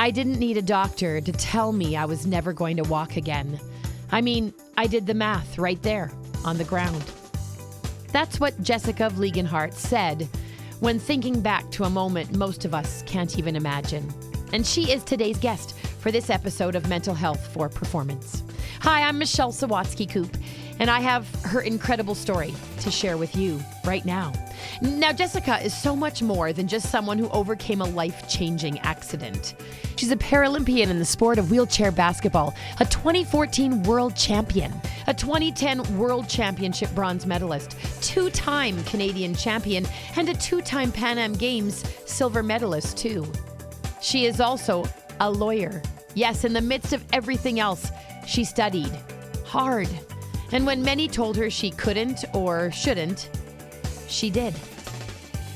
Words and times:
I 0.00 0.10
didn't 0.10 0.38
need 0.38 0.56
a 0.56 0.62
doctor 0.62 1.20
to 1.20 1.30
tell 1.30 1.72
me 1.72 1.94
I 1.94 2.06
was 2.06 2.24
never 2.24 2.54
going 2.54 2.78
to 2.78 2.84
walk 2.84 3.18
again. 3.18 3.60
I 4.10 4.22
mean, 4.22 4.54
I 4.78 4.86
did 4.86 5.06
the 5.06 5.12
math 5.12 5.58
right 5.58 5.80
there 5.82 6.10
on 6.42 6.56
the 6.56 6.64
ground. 6.64 7.04
That's 8.10 8.40
what 8.40 8.62
Jessica 8.62 9.10
Vliegenthart 9.12 9.74
said 9.74 10.26
when 10.78 10.98
thinking 10.98 11.42
back 11.42 11.70
to 11.72 11.84
a 11.84 11.90
moment 11.90 12.34
most 12.34 12.64
of 12.64 12.72
us 12.72 13.02
can't 13.02 13.38
even 13.38 13.56
imagine. 13.56 14.10
And 14.54 14.66
she 14.66 14.90
is 14.90 15.04
today's 15.04 15.36
guest 15.36 15.76
for 15.76 16.10
this 16.10 16.30
episode 16.30 16.76
of 16.76 16.88
Mental 16.88 17.14
Health 17.14 17.52
for 17.52 17.68
Performance. 17.68 18.42
Hi, 18.80 19.02
I'm 19.02 19.18
Michelle 19.18 19.52
Sawatsky 19.52 20.08
Coop, 20.08 20.34
and 20.78 20.88
I 20.88 21.00
have 21.00 21.28
her 21.44 21.60
incredible 21.60 22.14
story 22.14 22.54
to 22.80 22.90
share 22.90 23.18
with 23.18 23.36
you 23.36 23.60
right 23.84 24.06
now. 24.06 24.32
Now, 24.82 25.12
Jessica 25.12 25.62
is 25.62 25.74
so 25.74 25.94
much 25.94 26.22
more 26.22 26.54
than 26.54 26.66
just 26.66 26.90
someone 26.90 27.18
who 27.18 27.28
overcame 27.30 27.82
a 27.82 27.84
life 27.84 28.26
changing 28.26 28.78
accident. 28.78 29.54
She's 29.96 30.10
a 30.10 30.16
Paralympian 30.16 30.88
in 30.88 30.98
the 30.98 31.04
sport 31.04 31.38
of 31.38 31.50
wheelchair 31.50 31.92
basketball, 31.92 32.54
a 32.78 32.86
2014 32.86 33.82
world 33.82 34.16
champion, 34.16 34.72
a 35.06 35.12
2010 35.12 35.98
World 35.98 36.30
Championship 36.30 36.90
bronze 36.94 37.26
medalist, 37.26 37.76
two 38.00 38.30
time 38.30 38.82
Canadian 38.84 39.34
champion, 39.34 39.86
and 40.16 40.30
a 40.30 40.34
two 40.34 40.62
time 40.62 40.90
Pan 40.90 41.18
Am 41.18 41.34
Games 41.34 41.84
silver 42.06 42.42
medalist, 42.42 42.96
too. 42.96 43.30
She 44.00 44.24
is 44.24 44.40
also 44.40 44.86
a 45.20 45.30
lawyer. 45.30 45.82
Yes, 46.14 46.44
in 46.44 46.54
the 46.54 46.60
midst 46.62 46.94
of 46.94 47.04
everything 47.12 47.60
else, 47.60 47.90
she 48.26 48.44
studied 48.44 48.92
hard. 49.44 49.88
And 50.52 50.64
when 50.64 50.82
many 50.82 51.06
told 51.06 51.36
her 51.36 51.50
she 51.50 51.70
couldn't 51.70 52.24
or 52.32 52.70
shouldn't, 52.70 53.28
she 54.08 54.30
did. 54.30 54.54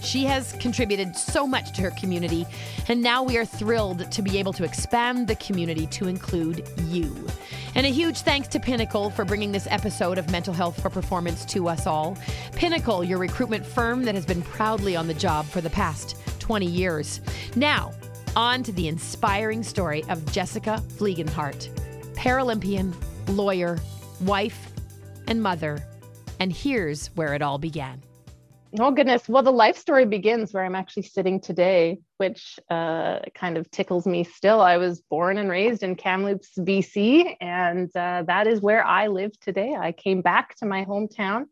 She 0.04 0.24
has 0.26 0.52
contributed 0.60 1.16
so 1.16 1.46
much 1.46 1.72
to 1.72 1.82
her 1.82 1.90
community, 1.92 2.46
and 2.88 3.00
now 3.02 3.22
we 3.22 3.38
are 3.38 3.44
thrilled 3.46 4.10
to 4.12 4.22
be 4.22 4.38
able 4.38 4.52
to 4.52 4.62
expand 4.62 5.26
the 5.26 5.34
community 5.36 5.86
to 5.88 6.08
include 6.08 6.68
you. 6.82 7.26
And 7.74 7.86
a 7.86 7.88
huge 7.88 8.20
thanks 8.20 8.46
to 8.48 8.60
Pinnacle 8.60 9.08
for 9.08 9.24
bringing 9.24 9.50
this 9.50 9.66
episode 9.70 10.18
of 10.18 10.30
Mental 10.30 10.52
Health 10.52 10.80
for 10.80 10.90
Performance 10.90 11.46
to 11.46 11.68
us 11.68 11.86
all. 11.86 12.18
Pinnacle, 12.52 13.02
your 13.02 13.18
recruitment 13.18 13.64
firm 13.64 14.04
that 14.04 14.14
has 14.14 14.26
been 14.26 14.42
proudly 14.42 14.94
on 14.94 15.06
the 15.06 15.14
job 15.14 15.46
for 15.46 15.62
the 15.62 15.70
past 15.70 16.16
20 16.38 16.66
years. 16.66 17.22
Now, 17.56 17.92
on 18.36 18.62
to 18.64 18.72
the 18.72 18.88
inspiring 18.88 19.62
story 19.62 20.04
of 20.10 20.30
Jessica 20.30 20.82
Vliegenthart, 20.98 21.68
Paralympian, 22.14 22.94
lawyer, 23.28 23.78
wife, 24.20 24.70
and 25.28 25.42
mother. 25.42 25.82
And 26.40 26.52
here's 26.52 27.06
where 27.14 27.32
it 27.32 27.40
all 27.40 27.58
began. 27.58 28.02
Oh, 28.80 28.90
goodness. 28.90 29.28
Well, 29.28 29.44
the 29.44 29.52
life 29.52 29.76
story 29.76 30.04
begins 30.04 30.52
where 30.52 30.64
I'm 30.64 30.74
actually 30.74 31.04
sitting 31.04 31.40
today, 31.40 32.00
which 32.16 32.58
uh, 32.68 33.20
kind 33.32 33.56
of 33.56 33.70
tickles 33.70 34.04
me 34.04 34.24
still. 34.24 34.60
I 34.60 34.78
was 34.78 35.00
born 35.00 35.38
and 35.38 35.48
raised 35.48 35.84
in 35.84 35.94
Kamloops, 35.94 36.50
BC, 36.58 37.36
and 37.40 37.88
uh, 37.94 38.24
that 38.26 38.48
is 38.48 38.60
where 38.60 38.84
I 38.84 39.06
live 39.06 39.38
today. 39.38 39.76
I 39.78 39.92
came 39.92 40.22
back 40.22 40.56
to 40.56 40.66
my 40.66 40.84
hometown 40.86 41.44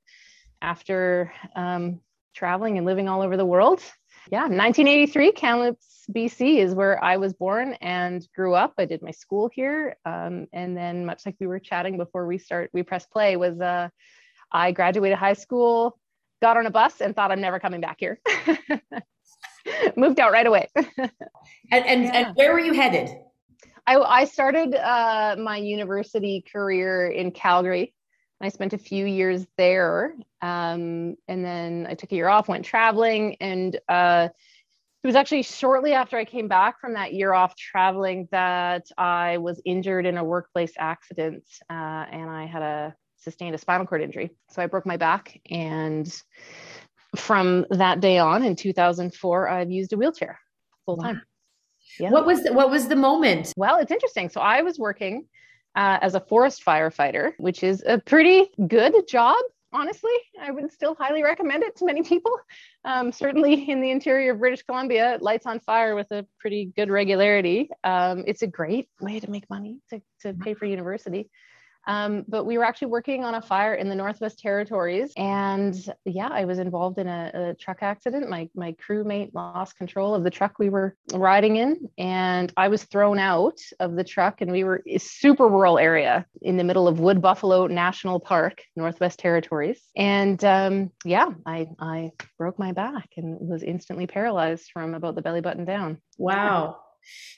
after 0.60 1.32
um, 1.54 2.00
traveling 2.34 2.76
and 2.76 2.84
living 2.84 3.08
all 3.08 3.22
over 3.22 3.36
the 3.36 3.46
world. 3.46 3.80
Yeah, 4.32 4.42
1983, 4.48 5.30
Kamloops, 5.30 6.06
BC 6.12 6.56
is 6.58 6.74
where 6.74 7.02
I 7.04 7.18
was 7.18 7.34
born 7.34 7.74
and 7.74 8.26
grew 8.34 8.54
up. 8.54 8.74
I 8.78 8.84
did 8.84 9.00
my 9.00 9.12
school 9.12 9.48
here, 9.52 9.96
um, 10.04 10.48
and 10.52 10.76
then 10.76 11.06
much 11.06 11.24
like 11.24 11.36
we 11.38 11.46
were 11.46 11.60
chatting 11.60 11.98
before 11.98 12.26
we 12.26 12.38
start, 12.38 12.70
we 12.72 12.82
press 12.82 13.06
play 13.06 13.36
was 13.36 13.60
uh, 13.60 13.90
I 14.50 14.72
graduated 14.72 15.18
high 15.18 15.32
school 15.34 15.98
got 16.42 16.58
on 16.58 16.66
a 16.66 16.70
bus 16.70 17.00
and 17.00 17.16
thought 17.16 17.32
I'm 17.32 17.40
never 17.40 17.58
coming 17.58 17.80
back 17.80 17.96
here. 17.98 18.20
Moved 19.96 20.20
out 20.20 20.32
right 20.32 20.46
away. 20.46 20.68
and 20.76 21.08
and, 21.70 22.04
yeah. 22.04 22.10
and 22.26 22.36
where 22.36 22.52
were 22.52 22.60
you 22.60 22.74
headed? 22.74 23.08
I, 23.86 23.96
I 23.96 24.24
started 24.26 24.74
uh, 24.74 25.36
my 25.38 25.56
university 25.56 26.44
career 26.52 27.06
in 27.06 27.30
Calgary. 27.30 27.94
I 28.40 28.48
spent 28.48 28.72
a 28.72 28.78
few 28.78 29.06
years 29.06 29.46
there. 29.56 30.14
Um, 30.40 31.16
and 31.28 31.44
then 31.44 31.86
I 31.88 31.94
took 31.94 32.12
a 32.12 32.14
year 32.14 32.28
off, 32.28 32.48
went 32.48 32.64
traveling. 32.64 33.36
And 33.40 33.78
uh, 33.88 34.28
it 35.02 35.06
was 35.06 35.16
actually 35.16 35.42
shortly 35.42 35.92
after 35.94 36.16
I 36.16 36.24
came 36.24 36.48
back 36.48 36.80
from 36.80 36.94
that 36.94 37.14
year 37.14 37.32
off 37.32 37.56
traveling 37.56 38.28
that 38.32 38.86
I 38.98 39.38
was 39.38 39.60
injured 39.64 40.06
in 40.06 40.16
a 40.16 40.24
workplace 40.24 40.72
accident. 40.78 41.44
Uh, 41.70 42.04
and 42.10 42.30
I 42.30 42.46
had 42.46 42.62
a 42.62 42.94
sustained 43.22 43.54
a 43.54 43.58
spinal 43.58 43.86
cord 43.86 44.02
injury. 44.02 44.30
So 44.50 44.62
I 44.62 44.66
broke 44.66 44.86
my 44.86 44.96
back. 44.96 45.40
And 45.50 46.12
from 47.16 47.66
that 47.70 48.00
day 48.00 48.18
on 48.18 48.42
in 48.42 48.56
2004, 48.56 49.48
I've 49.48 49.70
used 49.70 49.92
a 49.92 49.96
wheelchair 49.96 50.38
full 50.84 50.96
time. 50.96 51.16
Wow. 51.16 51.20
Yeah. 52.00 52.10
What 52.10 52.26
was 52.26 52.42
the, 52.42 52.52
what 52.52 52.70
was 52.70 52.88
the 52.88 52.96
moment? 52.96 53.52
Well, 53.56 53.78
it's 53.78 53.92
interesting. 53.92 54.28
So 54.30 54.40
I 54.40 54.62
was 54.62 54.78
working 54.78 55.26
uh, 55.76 55.98
as 56.00 56.14
a 56.14 56.20
forest 56.20 56.64
firefighter, 56.64 57.32
which 57.38 57.62
is 57.62 57.82
a 57.86 57.98
pretty 57.98 58.50
good 58.66 58.94
job. 59.08 59.36
Honestly, 59.74 60.12
I 60.40 60.50
would 60.50 60.70
still 60.70 60.94
highly 60.94 61.22
recommend 61.22 61.62
it 61.62 61.76
to 61.76 61.86
many 61.86 62.02
people. 62.02 62.32
Um, 62.84 63.12
certainly 63.12 63.70
in 63.70 63.80
the 63.80 63.90
interior 63.90 64.32
of 64.32 64.38
British 64.38 64.62
Columbia, 64.62 65.14
it 65.14 65.22
lights 65.22 65.46
on 65.46 65.60
fire 65.60 65.94
with 65.94 66.10
a 66.10 66.26
pretty 66.38 66.72
good 66.76 66.90
regularity. 66.90 67.70
Um, 67.84 68.24
it's 68.26 68.42
a 68.42 68.46
great 68.46 68.88
way 69.00 69.20
to 69.20 69.30
make 69.30 69.48
money 69.48 69.78
to, 69.90 70.02
to 70.22 70.34
pay 70.34 70.54
for 70.54 70.66
university. 70.66 71.30
Um, 71.86 72.24
but 72.28 72.44
we 72.44 72.58
were 72.58 72.64
actually 72.64 72.88
working 72.88 73.24
on 73.24 73.34
a 73.34 73.42
fire 73.42 73.74
in 73.74 73.88
the 73.88 73.94
Northwest 73.94 74.38
Territories. 74.38 75.12
And 75.16 75.74
yeah, 76.04 76.28
I 76.30 76.44
was 76.44 76.58
involved 76.58 76.98
in 76.98 77.08
a, 77.08 77.30
a, 77.34 77.54
truck 77.54 77.78
accident. 77.82 78.28
My, 78.28 78.48
my 78.54 78.74
crewmate 78.74 79.34
lost 79.34 79.76
control 79.76 80.14
of 80.14 80.24
the 80.24 80.30
truck 80.30 80.58
we 80.58 80.70
were 80.70 80.96
riding 81.12 81.56
in, 81.56 81.88
and 81.98 82.52
I 82.56 82.68
was 82.68 82.84
thrown 82.84 83.18
out 83.18 83.58
of 83.80 83.96
the 83.96 84.04
truck. 84.04 84.40
And 84.40 84.52
we 84.52 84.64
were 84.64 84.82
a 84.86 84.98
super 84.98 85.48
rural 85.48 85.78
area 85.78 86.26
in 86.40 86.56
the 86.56 86.64
middle 86.64 86.88
of 86.88 87.00
Wood 87.00 87.20
Buffalo 87.20 87.66
National 87.66 88.20
Park, 88.20 88.62
Northwest 88.76 89.18
Territories. 89.18 89.80
And 89.96 90.42
um, 90.44 90.90
yeah, 91.04 91.30
I, 91.46 91.68
I 91.78 92.12
broke 92.38 92.58
my 92.58 92.72
back 92.72 93.10
and 93.16 93.38
was 93.40 93.62
instantly 93.62 94.06
paralyzed 94.06 94.70
from 94.72 94.94
about 94.94 95.14
the 95.14 95.22
belly 95.22 95.40
button 95.40 95.64
down. 95.64 95.98
Wow. 96.18 96.78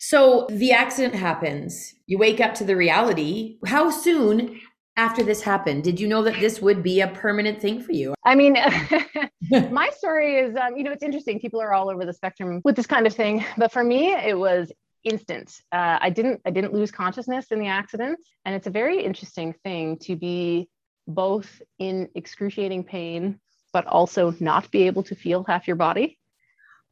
So 0.01 0.47
the 0.51 0.73
accident 0.73 1.15
happens. 1.15 1.95
You 2.07 2.19
wake 2.19 2.41
up 2.41 2.55
to 2.55 2.65
the 2.65 2.77
reality. 2.77 3.59
How 3.67 3.91
soon 3.91 4.61
after 4.97 5.23
this 5.23 5.43
happened 5.43 5.83
did 5.83 5.99
you 5.99 6.07
know 6.07 6.23
that 6.23 6.39
this 6.39 6.63
would 6.63 6.83
be 6.83 7.01
a 7.01 7.09
permanent 7.09 7.61
thing 7.61 7.83
for 7.83 7.93
you? 7.93 8.15
I 8.25 8.35
mean, 8.35 8.57
my 9.71 9.91
story 9.97 10.37
is, 10.37 10.57
um, 10.57 10.77
you 10.77 10.85
know, 10.85 10.93
it's 10.93 11.03
interesting. 11.03 11.41
People 11.41 11.61
are 11.61 11.73
all 11.73 11.91
over 11.91 12.05
the 12.05 12.13
spectrum 12.13 12.61
with 12.65 12.77
this 12.77 12.87
kind 12.87 13.07
of 13.07 13.15
thing, 13.15 13.45
but 13.57 13.73
for 13.73 13.83
me, 13.83 14.13
it 14.13 14.39
was 14.39 14.73
instant. 15.05 15.61
Uh, 15.73 15.99
I 16.01 16.11
didn't, 16.11 16.41
I 16.47 16.51
didn't 16.51 16.73
lose 16.73 16.91
consciousness 16.91 17.47
in 17.51 17.59
the 17.59 17.67
accident, 17.67 18.19
and 18.45 18.55
it's 18.55 18.67
a 18.67 18.71
very 18.71 19.05
interesting 19.05 19.55
thing 19.65 19.99
to 19.99 20.17
be 20.17 20.69
both 21.07 21.61
in 21.79 22.09
excruciating 22.15 22.85
pain, 22.85 23.39
but 23.73 23.87
also 23.87 24.35
not 24.41 24.71
be 24.71 24.85
able 24.85 25.03
to 25.05 25.15
feel 25.15 25.45
half 25.45 25.67
your 25.67 25.77
body. 25.77 26.19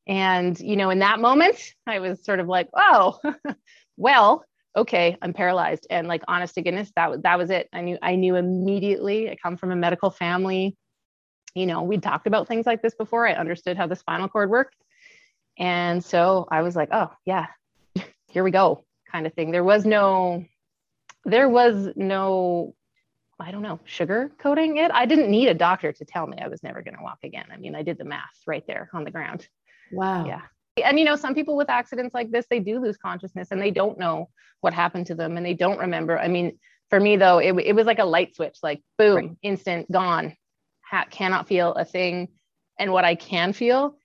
And, 0.07 0.59
you 0.59 0.77
know, 0.77 0.91
in 0.91 0.99
that 1.01 1.21
moment, 1.21 1.75
I 1.87 2.01
was 2.01 2.25
sort 2.25 2.41
of 2.41 2.49
like, 2.49 2.69
oh, 2.75 3.19
well, 3.97 4.45
okay, 4.77 5.17
I'm 5.23 5.33
paralyzed. 5.33 5.87
And 5.91 6.09
like, 6.09 6.23
honest 6.27 6.55
to 6.55 6.63
goodness, 6.63 6.91
that 6.97 7.11
was, 7.11 7.21
that 7.23 7.39
was 7.39 7.51
it. 7.51 7.69
I 7.73 7.83
knew, 7.83 7.99
I 8.03 8.17
knew 8.17 8.37
immediately. 8.37 9.31
I 9.31 9.37
come 9.37 9.57
from 9.57 9.71
a 9.71 9.77
medical 9.77 10.11
family. 10.11 10.77
You 11.55 11.67
know, 11.67 11.83
we'd 11.83 12.03
talked 12.03 12.27
about 12.27 12.49
things 12.49 12.67
like 12.67 12.83
this 12.83 12.95
before. 12.95 13.29
I 13.29 13.35
understood 13.35 13.77
how 13.77 13.87
the 13.87 13.97
spinal 13.97 14.29
cord 14.29 14.51
worked. 14.51 14.77
And 15.59 16.03
so 16.03 16.47
I 16.51 16.63
was 16.63 16.75
like, 16.75 16.89
oh, 16.93 17.11
yeah, 17.27 17.47
here 18.29 18.43
we 18.43 18.51
go, 18.51 18.85
kind 19.11 19.27
of 19.27 19.35
thing. 19.35 19.51
There 19.51 19.65
was 19.65 19.85
no, 19.85 20.47
there 21.25 21.49
was 21.49 21.91
no, 21.95 22.75
I 23.39 23.51
don't 23.51 23.63
know, 23.63 23.81
sugar 23.85 24.33
coating 24.39 24.79
it. 24.79 24.91
I 24.93 25.05
didn't 25.05 25.31
need 25.31 25.49
a 25.49 25.55
doctor 25.55 25.93
to 25.93 26.05
tell 26.07 26.27
me 26.27 26.39
I 26.41 26.49
was 26.49 26.63
never 26.63 26.81
going 26.81 26.97
to 26.97 27.03
walk 27.03 27.19
again. 27.23 27.47
I 27.53 27.59
mean, 27.59 27.75
I 27.75 27.83
did 27.83 27.99
the 27.99 28.05
math 28.05 28.41
right 28.47 28.67
there 28.67 28.89
on 28.95 29.05
the 29.05 29.11
ground. 29.11 29.47
Wow. 29.93 30.27
Yeah. 30.27 30.43
And 30.83 30.99
you 30.99 31.05
know, 31.05 31.17
some 31.17 31.35
people 31.35 31.57
with 31.57 31.69
accidents 31.69 32.15
like 32.15 32.31
this, 32.31 32.47
they 32.49 32.61
do 32.61 32.81
lose 32.81 32.97
consciousness 32.97 33.49
and 33.51 33.61
they 33.61 33.71
don't 33.71 33.99
know 33.99 34.31
what 34.61 34.73
happened 34.73 35.07
to 35.07 35.15
them 35.15 35.37
and 35.37 35.45
they 35.45 35.55
don't 35.55 35.79
remember. 35.79 36.19
I 36.19 36.29
mean, 36.29 36.59
for 36.89 36.99
me 36.99 37.17
though, 37.17 37.39
it, 37.39 37.53
it 37.59 37.75
was 37.75 37.87
like 37.87 37.99
a 37.99 38.05
light 38.05 38.35
switch, 38.35 38.59
like 38.63 38.83
boom, 38.99 39.17
right. 39.17 39.31
instant, 39.43 39.91
gone. 39.91 40.37
Ha- 40.91 41.07
cannot 41.11 41.49
feel 41.49 41.73
a 41.75 41.85
thing. 41.85 42.29
And 42.79 42.93
what 42.93 43.05
I 43.05 43.15
can 43.15 43.53
feel 43.53 43.97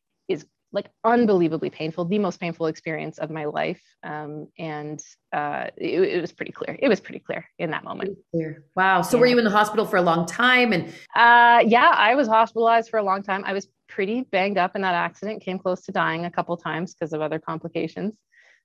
like 0.71 0.89
unbelievably 1.03 1.69
painful, 1.69 2.05
the 2.05 2.19
most 2.19 2.39
painful 2.39 2.67
experience 2.67 3.17
of 3.19 3.29
my 3.29 3.45
life. 3.45 3.81
Um, 4.03 4.47
and 4.59 4.99
uh, 5.33 5.67
it, 5.77 6.01
it, 6.01 6.21
was 6.21 6.31
pretty 6.31 6.51
clear. 6.51 6.77
It 6.79 6.89
was 6.89 6.99
pretty 6.99 7.19
clear 7.19 7.45
in 7.57 7.71
that 7.71 7.83
moment. 7.83 8.17
Clear. 8.31 8.65
Wow. 8.75 9.01
So 9.01 9.17
yeah. 9.17 9.21
were 9.21 9.27
you 9.27 9.37
in 9.37 9.45
the 9.45 9.49
hospital 9.49 9.85
for 9.85 9.97
a 9.97 10.01
long 10.01 10.25
time? 10.25 10.73
And 10.73 10.89
uh, 11.15 11.63
yeah, 11.65 11.93
I 11.95 12.15
was 12.15 12.27
hospitalized 12.27 12.89
for 12.89 12.97
a 12.97 13.03
long 13.03 13.23
time. 13.23 13.43
I 13.45 13.53
was 13.53 13.67
pretty 13.87 14.23
banged 14.23 14.57
up 14.57 14.75
in 14.75 14.81
that 14.81 14.93
accident, 14.93 15.41
came 15.41 15.57
close 15.57 15.81
to 15.83 15.91
dying 15.91 16.25
a 16.25 16.31
couple 16.31 16.57
times 16.57 16.93
because 16.93 17.13
of 17.13 17.21
other 17.21 17.39
complications. 17.39 18.17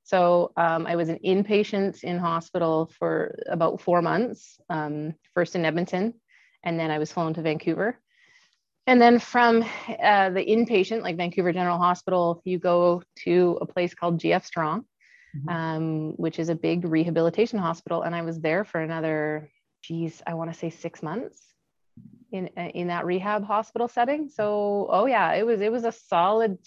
So 0.04 0.52
um, 0.56 0.87
I 0.87 0.96
was 0.96 1.08
an 1.08 1.20
inpatient 1.25 2.02
in 2.02 2.19
hospital 2.19 2.90
for 2.99 3.38
about 3.49 3.81
four 3.81 4.02
months, 4.02 4.58
um, 4.69 5.14
first 5.34 5.54
in 5.54 5.64
Edmonton, 5.64 6.14
and 6.64 6.78
then 6.78 6.90
I 6.90 6.99
was 6.99 7.12
flown 7.12 7.34
to 7.34 7.43
Vancouver. 7.43 7.99
And 8.87 9.00
then 9.00 9.19
from 9.19 9.62
uh, 9.62 10.31
the 10.31 10.44
inpatient, 10.44 11.02
like 11.02 11.17
Vancouver 11.17 11.52
General 11.52 11.79
Hospital, 11.79 12.43
you 12.44 12.58
go 12.58 13.02
to 13.25 13.58
a 13.61 13.67
place 13.67 13.94
called 13.94 14.20
GF 14.20 14.44
Strong. 14.44 14.84
mm-hmm. 15.37 15.49
um, 15.49 16.12
which 16.17 16.38
is 16.38 16.49
a 16.49 16.55
big 16.55 16.84
rehabilitation 16.84 17.58
hospital. 17.58 18.02
And 18.02 18.14
I 18.14 18.23
was 18.23 18.40
there 18.40 18.64
for 18.64 18.81
another, 18.81 19.50
geez, 19.82 20.23
I 20.26 20.34
want 20.34 20.52
to 20.52 20.58
say 20.58 20.70
six 20.70 21.02
months 21.02 21.40
in 22.32 22.49
uh, 22.56 22.70
in 22.75 22.88
that 22.88 23.05
rehab 23.05 23.44
hospital 23.44 23.88
setting. 23.88 24.29
So, 24.29 24.87
oh 24.90 25.06
yeah, 25.06 25.32
it 25.35 25.44
was 25.44 25.61
it 25.61 25.73
was 25.73 25.85
a 25.85 25.93
solid 25.93 26.58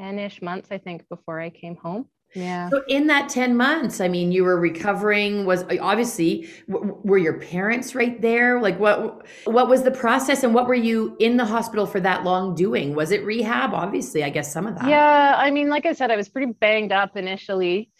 10ish 0.00 0.42
months, 0.42 0.68
I 0.70 0.78
think, 0.78 1.08
before 1.08 1.40
I 1.40 1.50
came 1.50 1.76
home. 1.76 2.06
Yeah. 2.34 2.68
So 2.68 2.82
in 2.88 3.06
that 3.06 3.28
10 3.28 3.56
months, 3.56 4.00
I 4.00 4.08
mean, 4.08 4.32
you 4.32 4.42
were 4.44 4.58
recovering 4.58 5.44
was 5.44 5.64
obviously 5.80 6.48
w- 6.68 6.98
were 7.04 7.18
your 7.18 7.38
parents 7.40 7.94
right 7.94 8.20
there? 8.20 8.60
Like 8.60 8.78
what 8.80 9.26
what 9.44 9.68
was 9.68 9.84
the 9.84 9.92
process 9.92 10.42
and 10.42 10.52
what 10.52 10.66
were 10.66 10.74
you 10.74 11.16
in 11.20 11.36
the 11.36 11.44
hospital 11.44 11.86
for 11.86 12.00
that 12.00 12.24
long 12.24 12.54
doing? 12.54 12.94
Was 12.94 13.12
it 13.12 13.24
rehab? 13.24 13.72
Obviously, 13.72 14.24
I 14.24 14.30
guess 14.30 14.52
some 14.52 14.66
of 14.66 14.74
that. 14.76 14.88
Yeah, 14.88 15.34
I 15.38 15.50
mean, 15.50 15.68
like 15.68 15.86
I 15.86 15.92
said, 15.92 16.10
I 16.10 16.16
was 16.16 16.28
pretty 16.28 16.52
banged 16.52 16.92
up 16.92 17.16
initially. 17.16 17.90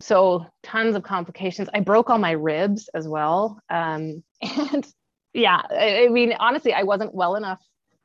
So 0.00 0.46
tons 0.62 0.96
of 0.96 1.02
complications. 1.02 1.68
I 1.74 1.80
broke 1.80 2.08
all 2.10 2.18
my 2.18 2.32
ribs 2.32 2.88
as 2.94 3.06
well. 3.06 3.60
Um, 3.68 4.24
and 4.42 4.86
yeah, 5.34 5.60
I, 5.70 6.06
I 6.06 6.08
mean, 6.08 6.34
honestly, 6.38 6.72
I 6.72 6.82
wasn't 6.82 7.14
well 7.14 7.36
enough 7.36 7.60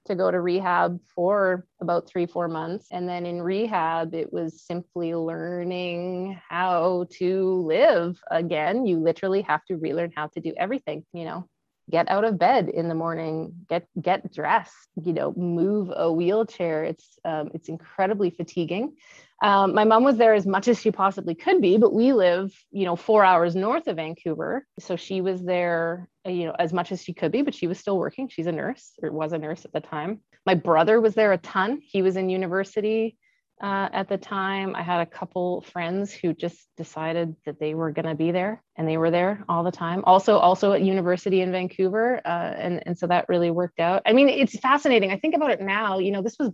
to 0.08 0.16
go 0.16 0.32
to 0.32 0.40
rehab 0.40 1.00
for 1.16 1.66
about 1.82 2.08
three, 2.08 2.26
four 2.26 2.48
months. 2.48 2.88
And 2.92 3.08
then 3.08 3.26
in 3.26 3.42
rehab, 3.42 4.14
it 4.14 4.32
was 4.34 4.62
simply 4.62 5.14
learning 5.16 6.40
how 6.50 7.08
to 7.20 7.66
live 7.66 8.20
again. 8.32 8.86
You 8.86 9.00
literally 9.00 9.42
have 9.44 9.64
to 9.66 9.78
relearn 9.78 10.12
how 10.16 10.28
to 10.28 10.42
do 10.42 10.54
everything, 10.58 11.06
you 11.14 11.26
know, 11.26 11.48
get 11.90 12.10
out 12.10 12.26
of 12.26 12.38
bed 12.38 12.70
in 12.70 12.90
the 12.90 12.96
morning, 12.96 13.54
get 13.70 13.88
get 14.02 14.34
dressed, 14.34 14.90
you 15.02 15.14
know, 15.14 15.34
move 15.38 15.92
a 15.96 16.12
wheelchair. 16.12 16.84
It's 16.84 17.20
um, 17.24 17.52
it's 17.54 17.70
incredibly 17.70 18.30
fatiguing. 18.30 18.96
Um, 19.42 19.76
my 19.76 19.84
mom 19.84 20.04
was 20.04 20.18
there 20.18 20.34
as 20.34 20.48
much 20.48 20.68
as 20.68 20.82
she 20.82 20.92
possibly 20.92 21.36
could 21.36 21.62
be, 21.62 21.78
but 21.78 21.94
we 21.94 22.12
live, 22.12 22.52
you 22.72 22.86
know, 22.86 22.96
four 22.96 23.24
hours 23.24 23.56
north 23.56 23.88
of 23.88 23.98
Vancouver. 23.98 24.66
So 24.80 24.96
she 24.96 25.22
was 25.22 25.44
there, 25.44 26.10
uh, 26.26 26.32
you 26.32 26.46
know, 26.46 26.56
as 26.58 26.74
much 26.74 26.92
as 26.92 27.04
she 27.04 27.14
could 27.14 27.32
be, 27.32 27.44
but 27.44 27.54
she 27.54 27.68
was 27.68 27.80
still 27.80 27.98
working. 27.98 28.30
She's 28.30 28.48
a 28.48 28.52
nurse 28.52 28.94
or 29.02 29.12
was 29.12 29.34
a 29.34 29.38
nurse 29.38 29.64
at 29.64 29.74
the 29.74 29.80
time. 29.80 30.22
My 30.46 30.56
brother 30.56 31.00
was 31.00 31.14
there 31.14 31.34
a 31.34 31.38
ton. 31.38 31.82
He 31.84 32.02
was 32.02 32.16
in 32.16 32.30
university 32.30 33.16
uh, 33.62 33.90
at 33.92 34.08
the 34.10 34.18
time. 34.18 34.76
I 34.76 34.82
had 34.84 35.02
a 35.02 35.06
couple 35.06 35.62
friends 35.62 36.14
who 36.14 36.34
just 36.34 36.68
decided 36.78 37.36
that 37.46 37.60
they 37.60 37.74
were 37.74 37.92
going 37.92 38.06
to 38.06 38.16
be 38.16 38.32
there, 38.32 38.64
and 38.76 38.88
they 38.88 38.98
were 38.98 39.12
there 39.12 39.44
all 39.50 39.64
the 39.64 39.72
time. 39.72 40.04
Also, 40.06 40.38
also 40.38 40.74
at 40.74 40.82
university 40.82 41.42
in 41.42 41.52
Vancouver, 41.52 42.22
uh, 42.26 42.54
and 42.58 42.84
and 42.86 42.98
so 42.98 43.08
that 43.08 43.30
really 43.30 43.52
worked 43.52 43.80
out. 43.80 44.04
I 44.06 44.14
mean, 44.14 44.30
it's 44.30 44.58
fascinating. 44.60 45.12
I 45.12 45.18
think 45.18 45.36
about 45.36 45.52
it 45.52 45.62
now. 45.62 46.00
You 46.00 46.12
know, 46.12 46.22
this 46.22 46.38
was 46.40 46.52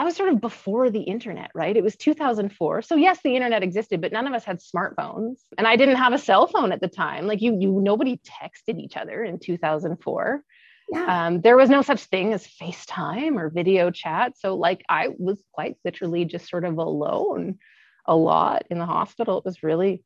that 0.00 0.06
was 0.06 0.16
sort 0.16 0.30
of 0.30 0.40
before 0.40 0.88
the 0.88 1.02
internet, 1.02 1.50
right? 1.54 1.76
It 1.76 1.82
was 1.82 1.94
2004. 1.94 2.80
So 2.80 2.96
yes, 2.96 3.18
the 3.22 3.36
internet 3.36 3.62
existed, 3.62 4.00
but 4.00 4.12
none 4.12 4.26
of 4.26 4.32
us 4.32 4.44
had 4.44 4.60
smartphones. 4.60 5.40
And 5.58 5.66
I 5.66 5.76
didn't 5.76 5.96
have 5.96 6.14
a 6.14 6.18
cell 6.18 6.46
phone 6.46 6.72
at 6.72 6.80
the 6.80 6.88
time. 6.88 7.26
Like 7.26 7.42
you, 7.42 7.54
you 7.60 7.82
nobody 7.82 8.18
texted 8.24 8.78
each 8.78 8.96
other 8.96 9.22
in 9.22 9.38
2004. 9.38 10.42
Yeah. 10.90 11.26
Um, 11.26 11.42
there 11.42 11.54
was 11.54 11.68
no 11.68 11.82
such 11.82 12.04
thing 12.04 12.32
as 12.32 12.46
FaceTime 12.46 13.36
or 13.38 13.50
video 13.50 13.90
chat. 13.90 14.38
So 14.38 14.56
like 14.56 14.82
I 14.88 15.08
was 15.18 15.44
quite 15.52 15.76
literally 15.84 16.24
just 16.24 16.48
sort 16.48 16.64
of 16.64 16.78
alone 16.78 17.58
a 18.06 18.16
lot 18.16 18.64
in 18.70 18.78
the 18.78 18.86
hospital. 18.86 19.36
It 19.36 19.44
was 19.44 19.62
really, 19.62 20.02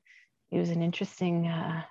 it 0.51 0.59
was 0.59 0.71
an 0.71 0.83
interesting 0.83 1.47
uh, 1.47 1.85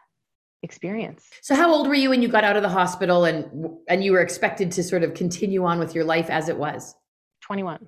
experience. 0.61 1.25
So 1.41 1.55
how 1.55 1.71
old 1.73 1.87
were 1.87 1.95
you 1.95 2.09
when 2.09 2.21
you 2.21 2.27
got 2.27 2.43
out 2.43 2.57
of 2.57 2.63
the 2.63 2.69
hospital 2.69 3.23
and 3.23 3.77
and 3.87 4.03
you 4.03 4.11
were 4.11 4.19
expected 4.19 4.73
to 4.73 4.83
sort 4.83 5.03
of 5.03 5.13
continue 5.13 5.63
on 5.63 5.79
with 5.79 5.95
your 5.95 6.03
life 6.03 6.29
as 6.29 6.49
it 6.49 6.57
was? 6.57 6.93
21. 7.43 7.87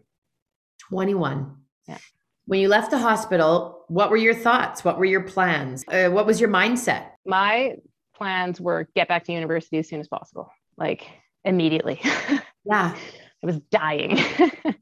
21. 0.89 1.55
Yeah. 1.87 1.97
When 2.45 2.59
you 2.59 2.67
left 2.67 2.91
the 2.91 2.97
hospital, 2.97 3.83
what 3.87 4.09
were 4.09 4.17
your 4.17 4.35
thoughts? 4.35 4.83
What 4.83 4.97
were 4.97 5.05
your 5.05 5.23
plans? 5.23 5.83
Uh, 5.87 6.09
what 6.09 6.25
was 6.25 6.39
your 6.39 6.49
mindset? 6.49 7.07
My 7.25 7.75
plans 8.15 8.61
were 8.61 8.87
get 8.95 9.07
back 9.07 9.25
to 9.25 9.33
university 9.33 9.77
as 9.77 9.87
soon 9.87 9.99
as 9.99 10.07
possible, 10.07 10.51
like 10.77 11.07
immediately. 11.43 12.01
Yeah. 12.67 12.95
I 13.43 13.45
was 13.45 13.59
dying. 13.69 14.17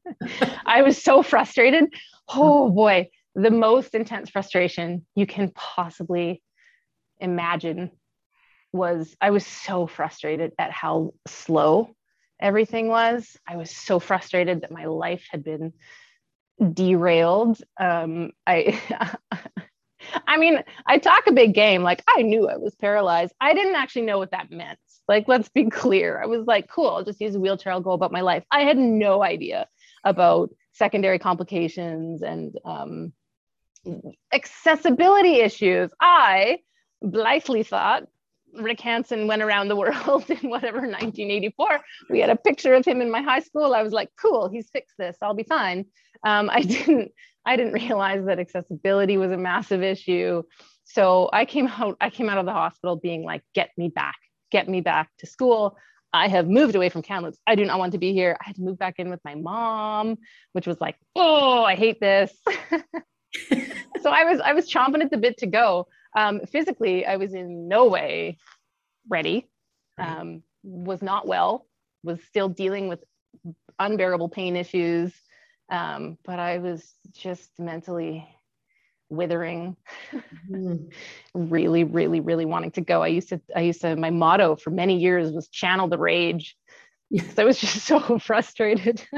I 0.65 0.83
was 0.83 1.03
so 1.03 1.21
frustrated. 1.21 1.93
Oh 2.29 2.69
boy, 2.69 3.09
the 3.35 3.51
most 3.51 3.93
intense 3.93 4.29
frustration 4.29 5.05
you 5.15 5.25
can 5.25 5.51
possibly 5.53 6.41
imagine 7.19 7.91
was 8.71 9.15
I 9.19 9.31
was 9.31 9.45
so 9.45 9.85
frustrated 9.85 10.53
at 10.57 10.71
how 10.71 11.13
slow 11.27 11.93
everything 12.43 12.89
was. 12.89 13.37
I 13.47 13.55
was 13.55 13.71
so 13.71 13.99
frustrated 13.99 14.61
that 14.61 14.71
my 14.71 14.85
life 14.85 15.25
had 15.31 15.43
been 15.43 15.73
derailed. 16.73 17.59
Um, 17.79 18.31
I, 18.45 18.79
I 20.27 20.37
mean, 20.37 20.61
I 20.85 20.99
talk 20.99 21.25
a 21.25 21.31
big 21.31 21.55
game. 21.55 21.81
Like 21.81 22.03
I 22.07 22.21
knew 22.21 22.47
I 22.49 22.57
was 22.57 22.75
paralyzed. 22.75 23.33
I 23.41 23.53
didn't 23.53 23.75
actually 23.75 24.03
know 24.03 24.19
what 24.19 24.31
that 24.31 24.51
meant. 24.51 24.77
Like, 25.07 25.27
let's 25.27 25.49
be 25.49 25.69
clear. 25.69 26.21
I 26.21 26.27
was 26.27 26.45
like, 26.45 26.69
cool, 26.69 26.89
I'll 26.89 27.03
just 27.03 27.21
use 27.21 27.35
a 27.35 27.39
wheelchair. 27.39 27.73
I'll 27.73 27.81
go 27.81 27.91
about 27.91 28.11
my 28.11 28.21
life. 28.21 28.43
I 28.51 28.61
had 28.61 28.77
no 28.77 29.23
idea 29.23 29.67
about 30.03 30.49
secondary 30.73 31.19
complications 31.19 32.21
and 32.21 32.57
um, 32.65 33.13
accessibility 34.33 35.35
issues. 35.39 35.91
I 35.99 36.59
blithely 37.01 37.63
thought 37.63 38.03
Rick 38.55 38.79
Hansen 38.81 39.27
went 39.27 39.41
around 39.41 39.67
the 39.67 39.75
world 39.75 40.29
in 40.29 40.49
whatever 40.49 40.79
1984. 40.79 41.79
We 42.09 42.19
had 42.19 42.29
a 42.29 42.35
picture 42.35 42.73
of 42.73 42.85
him 42.85 43.01
in 43.01 43.11
my 43.11 43.21
high 43.21 43.39
school. 43.39 43.73
I 43.73 43.83
was 43.83 43.93
like, 43.93 44.09
cool, 44.19 44.49
he's 44.49 44.69
fixed 44.69 44.97
this. 44.97 45.17
I'll 45.21 45.33
be 45.33 45.43
fine. 45.43 45.85
Um, 46.23 46.49
I 46.51 46.61
didn't 46.63 47.11
I 47.45 47.57
didn't 47.57 47.73
realize 47.73 48.25
that 48.25 48.39
accessibility 48.39 49.17
was 49.17 49.31
a 49.31 49.37
massive 49.37 49.83
issue. 49.83 50.43
So 50.85 51.29
I 51.33 51.45
came 51.45 51.67
out 51.67 51.97
I 51.99 52.09
came 52.09 52.29
out 52.29 52.37
of 52.37 52.45
the 52.45 52.53
hospital 52.53 52.95
being 52.95 53.23
like, 53.23 53.43
get 53.53 53.71
me 53.77 53.89
back, 53.89 54.17
get 54.51 54.67
me 54.67 54.81
back 54.81 55.09
to 55.19 55.25
school. 55.25 55.77
I 56.15 56.27
have 56.27 56.47
moved 56.47 56.75
away 56.75 56.89
from 56.89 57.01
Kamloops. 57.01 57.39
I 57.47 57.55
do 57.55 57.65
not 57.65 57.79
want 57.79 57.93
to 57.93 57.97
be 57.97 58.13
here. 58.13 58.37
I 58.39 58.45
had 58.45 58.55
to 58.57 58.61
move 58.61 58.77
back 58.77 58.95
in 58.99 59.09
with 59.09 59.19
my 59.25 59.33
mom, 59.33 60.19
which 60.51 60.67
was 60.67 60.79
like, 60.79 60.95
oh, 61.15 61.63
I 61.63 61.73
hate 61.75 61.99
this. 61.99 62.31
so 64.01 64.11
I 64.11 64.23
was 64.25 64.39
I 64.39 64.53
was 64.53 64.69
chomping 64.69 65.01
at 65.01 65.09
the 65.09 65.17
bit 65.17 65.37
to 65.39 65.47
go. 65.47 65.87
Um, 66.15 66.41
physically, 66.41 67.05
I 67.05 67.17
was 67.17 67.33
in 67.33 67.67
no 67.67 67.87
way 67.87 68.37
ready, 69.09 69.49
um, 69.97 70.43
was 70.63 71.01
not 71.01 71.27
well, 71.27 71.67
was 72.03 72.23
still 72.23 72.49
dealing 72.49 72.87
with 72.87 73.03
unbearable 73.79 74.29
pain 74.29 74.55
issues. 74.55 75.13
Um, 75.69 76.17
but 76.23 76.39
I 76.39 76.59
was 76.59 76.93
just 77.11 77.49
mentally 77.57 78.27
withering, 79.09 79.75
mm. 80.49 80.91
really, 81.33 81.83
really, 81.83 82.19
really 82.19 82.45
wanting 82.45 82.71
to 82.71 82.81
go. 82.81 83.01
I 83.01 83.07
used 83.07 83.29
to, 83.29 83.41
I 83.55 83.61
used 83.61 83.81
to, 83.81 83.95
my 83.95 84.09
motto 84.09 84.55
for 84.55 84.69
many 84.71 84.99
years 84.99 85.31
was 85.31 85.47
channel 85.47 85.87
the 85.87 85.97
rage. 85.97 86.55
Yes, 87.09 87.37
I 87.37 87.43
was 87.43 87.59
just 87.59 87.77
so 87.85 88.19
frustrated. 88.19 89.05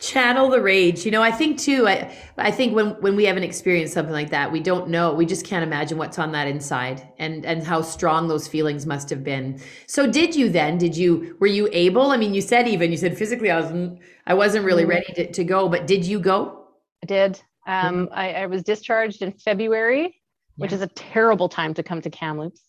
channel 0.00 0.48
the 0.48 0.60
rage. 0.60 1.04
You 1.04 1.10
know 1.10 1.22
i 1.22 1.30
think 1.30 1.58
too 1.58 1.86
i 1.86 2.12
i 2.38 2.50
think 2.50 2.74
when 2.74 2.90
when 3.02 3.16
we 3.16 3.24
haven't 3.26 3.42
experienced 3.42 3.92
something 3.94 4.12
like 4.12 4.30
that 4.30 4.50
we 4.50 4.60
don't 4.60 4.88
know 4.88 5.12
we 5.12 5.26
just 5.26 5.46
can't 5.46 5.62
imagine 5.62 5.98
what's 5.98 6.18
on 6.18 6.32
that 6.32 6.48
inside 6.48 7.06
and 7.18 7.44
and 7.44 7.62
how 7.62 7.82
strong 7.82 8.26
those 8.26 8.48
feelings 8.48 8.86
must 8.86 9.10
have 9.10 9.22
been. 9.22 9.60
So 9.86 10.10
did 10.10 10.34
you 10.34 10.48
then? 10.48 10.78
Did 10.78 10.96
you 10.96 11.36
were 11.38 11.46
you 11.46 11.68
able? 11.72 12.10
I 12.10 12.16
mean 12.16 12.34
you 12.34 12.40
said 12.40 12.66
even 12.66 12.90
you 12.90 12.96
said 12.96 13.16
physically 13.16 13.50
i 13.50 13.60
wasn't 13.60 14.00
i 14.26 14.34
wasn't 14.34 14.64
really 14.64 14.82
mm-hmm. 14.82 14.90
ready 14.90 15.12
to, 15.14 15.32
to 15.32 15.44
go 15.44 15.68
but 15.68 15.86
did 15.86 16.04
you 16.04 16.18
go? 16.18 16.66
I 17.02 17.06
did. 17.06 17.40
Um. 17.66 18.08
I, 18.12 18.32
I 18.32 18.46
was 18.46 18.62
discharged 18.62 19.22
in 19.22 19.32
february 19.32 20.16
which 20.56 20.72
is 20.72 20.82
a 20.82 20.88
terrible 20.88 21.48
time 21.48 21.72
to 21.72 21.82
come 21.82 22.02
to 22.02 22.10
kamloops. 22.10 22.62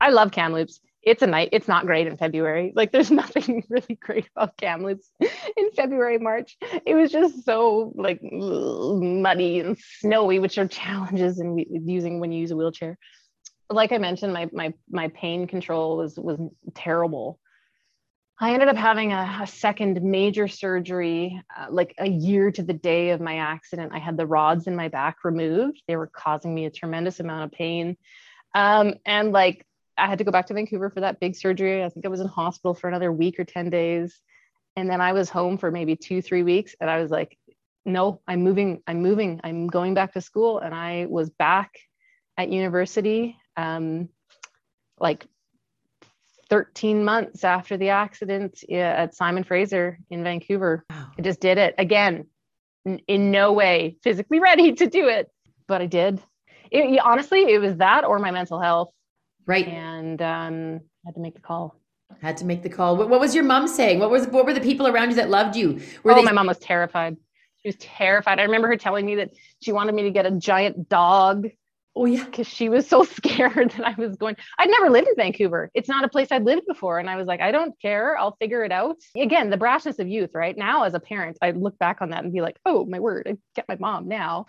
I 0.00 0.10
love 0.10 0.30
kamloops 0.30 0.78
it's 1.02 1.22
a 1.22 1.26
night. 1.26 1.48
It's 1.52 1.68
not 1.68 1.86
great 1.86 2.06
in 2.06 2.16
February. 2.16 2.72
Like 2.74 2.92
there's 2.92 3.10
nothing 3.22 3.64
really 3.68 3.98
great 4.00 4.28
about 4.34 4.56
Kamloops 4.56 5.10
in 5.20 5.70
February, 5.74 6.18
March. 6.18 6.56
It 6.86 6.94
was 6.94 7.10
just 7.10 7.44
so 7.44 7.92
like 7.94 8.20
muddy 8.22 9.60
and 9.60 9.78
snowy, 9.78 10.38
which 10.38 10.58
are 10.58 10.68
challenges 10.68 11.40
in 11.40 11.58
using 11.58 12.20
when 12.20 12.32
you 12.32 12.40
use 12.40 12.50
a 12.50 12.56
wheelchair. 12.56 12.98
Like 13.70 13.92
I 13.92 13.98
mentioned, 13.98 14.32
my 14.32 14.48
my 14.52 14.74
my 14.90 15.08
pain 15.08 15.46
control 15.46 15.96
was 15.96 16.18
was 16.18 16.38
terrible. 16.74 17.38
I 18.40 18.54
ended 18.54 18.68
up 18.68 18.76
having 18.76 19.12
a, 19.12 19.40
a 19.42 19.46
second 19.46 20.02
major 20.02 20.48
surgery, 20.48 21.40
uh, 21.56 21.66
like 21.70 21.94
a 21.98 22.08
year 22.08 22.50
to 22.50 22.62
the 22.62 22.72
day 22.72 23.10
of 23.10 23.20
my 23.20 23.36
accident. 23.36 23.92
I 23.94 24.00
had 24.00 24.16
the 24.16 24.26
rods 24.26 24.66
in 24.66 24.74
my 24.74 24.88
back 24.88 25.18
removed. 25.22 25.80
They 25.86 25.96
were 25.96 26.10
causing 26.12 26.52
me 26.52 26.64
a 26.64 26.70
tremendous 26.70 27.20
amount 27.20 27.44
of 27.44 27.52
pain. 27.52 27.96
Um, 28.52 28.94
and 29.06 29.32
like 29.32 29.64
I 30.02 30.06
had 30.08 30.18
to 30.18 30.24
go 30.24 30.32
back 30.32 30.46
to 30.46 30.54
Vancouver 30.54 30.90
for 30.90 31.00
that 31.00 31.20
big 31.20 31.36
surgery. 31.36 31.84
I 31.84 31.88
think 31.88 32.04
I 32.04 32.08
was 32.08 32.20
in 32.20 32.26
hospital 32.26 32.74
for 32.74 32.88
another 32.88 33.12
week 33.12 33.38
or 33.38 33.44
10 33.44 33.70
days. 33.70 34.20
And 34.74 34.90
then 34.90 35.00
I 35.00 35.12
was 35.12 35.30
home 35.30 35.58
for 35.58 35.70
maybe 35.70 35.94
two, 35.94 36.20
three 36.20 36.42
weeks. 36.42 36.74
And 36.80 36.90
I 36.90 37.00
was 37.00 37.10
like, 37.10 37.38
no, 37.84 38.20
I'm 38.26 38.42
moving. 38.42 38.82
I'm 38.86 39.00
moving. 39.00 39.40
I'm 39.44 39.68
going 39.68 39.94
back 39.94 40.14
to 40.14 40.20
school. 40.20 40.58
And 40.58 40.74
I 40.74 41.06
was 41.08 41.30
back 41.30 41.78
at 42.36 42.48
university 42.48 43.36
um, 43.56 44.08
like 44.98 45.24
13 46.50 47.04
months 47.04 47.44
after 47.44 47.76
the 47.76 47.90
accident 47.90 48.64
at 48.70 49.14
Simon 49.14 49.44
Fraser 49.44 49.98
in 50.10 50.24
Vancouver. 50.24 50.84
Wow. 50.90 51.10
I 51.16 51.22
just 51.22 51.40
did 51.40 51.58
it 51.58 51.76
again. 51.78 52.26
in 52.84 53.30
no 53.30 53.52
way 53.52 53.98
physically 54.02 54.40
ready 54.48 54.72
to 54.72 54.86
do 54.88 55.06
it, 55.06 55.30
but 55.68 55.80
I 55.80 55.86
did. 55.86 56.20
It, 56.72 56.98
honestly, 57.04 57.52
it 57.52 57.60
was 57.60 57.76
that 57.76 58.04
or 58.04 58.18
my 58.18 58.32
mental 58.32 58.58
health. 58.58 58.92
Right. 59.46 59.66
And 59.66 60.20
um, 60.22 60.80
I 61.04 61.08
had 61.08 61.14
to 61.14 61.20
make 61.20 61.34
the 61.34 61.40
call. 61.40 61.80
Had 62.20 62.36
to 62.38 62.44
make 62.44 62.62
the 62.62 62.68
call. 62.68 62.96
What, 62.96 63.08
what, 63.08 63.20
was 63.20 63.34
your 63.34 63.44
mom 63.44 63.66
saying? 63.66 63.98
What 63.98 64.10
was 64.10 64.26
what 64.26 64.44
were 64.44 64.52
the 64.52 64.60
people 64.60 64.86
around 64.86 65.10
you 65.10 65.16
that 65.16 65.30
loved 65.30 65.56
you? 65.56 65.80
Were 66.04 66.12
oh, 66.12 66.16
they- 66.16 66.22
my 66.22 66.32
mom 66.32 66.46
was 66.46 66.58
terrified. 66.58 67.16
She 67.62 67.68
was 67.68 67.76
terrified. 67.76 68.40
I 68.40 68.42
remember 68.42 68.66
her 68.68 68.76
telling 68.76 69.06
me 69.06 69.16
that 69.16 69.30
she 69.60 69.70
wanted 69.70 69.94
me 69.94 70.02
to 70.02 70.10
get 70.10 70.26
a 70.26 70.32
giant 70.32 70.88
dog 70.88 71.46
Oh 71.94 72.06
yeah. 72.06 72.24
because 72.24 72.48
she 72.48 72.68
was 72.68 72.88
so 72.88 73.04
scared 73.16 73.72
that 73.72 73.86
I 73.86 73.94
was 73.96 74.16
going. 74.16 74.36
I'd 74.58 74.70
never 74.70 74.90
lived 74.90 75.08
in 75.08 75.14
Vancouver. 75.16 75.70
It's 75.74 75.88
not 75.88 76.04
a 76.04 76.08
place 76.08 76.28
I'd 76.30 76.44
lived 76.44 76.66
before. 76.66 76.98
And 76.98 77.08
I 77.10 77.16
was 77.16 77.26
like, 77.26 77.40
I 77.40 77.52
don't 77.52 77.78
care. 77.80 78.16
I'll 78.16 78.36
figure 78.36 78.64
it 78.64 78.72
out. 78.72 78.96
Again, 79.16 79.50
the 79.50 79.58
brashness 79.58 79.98
of 79.98 80.08
youth, 80.08 80.30
right? 80.34 80.56
Now, 80.56 80.84
as 80.84 80.94
a 80.94 81.00
parent, 81.00 81.38
I 81.42 81.50
look 81.50 81.78
back 81.78 82.00
on 82.00 82.10
that 82.10 82.24
and 82.24 82.32
be 82.32 82.40
like, 82.40 82.56
oh, 82.64 82.84
my 82.86 83.00
word, 83.00 83.26
I 83.28 83.36
get 83.54 83.68
my 83.68 83.76
mom 83.76 84.08
now. 84.08 84.46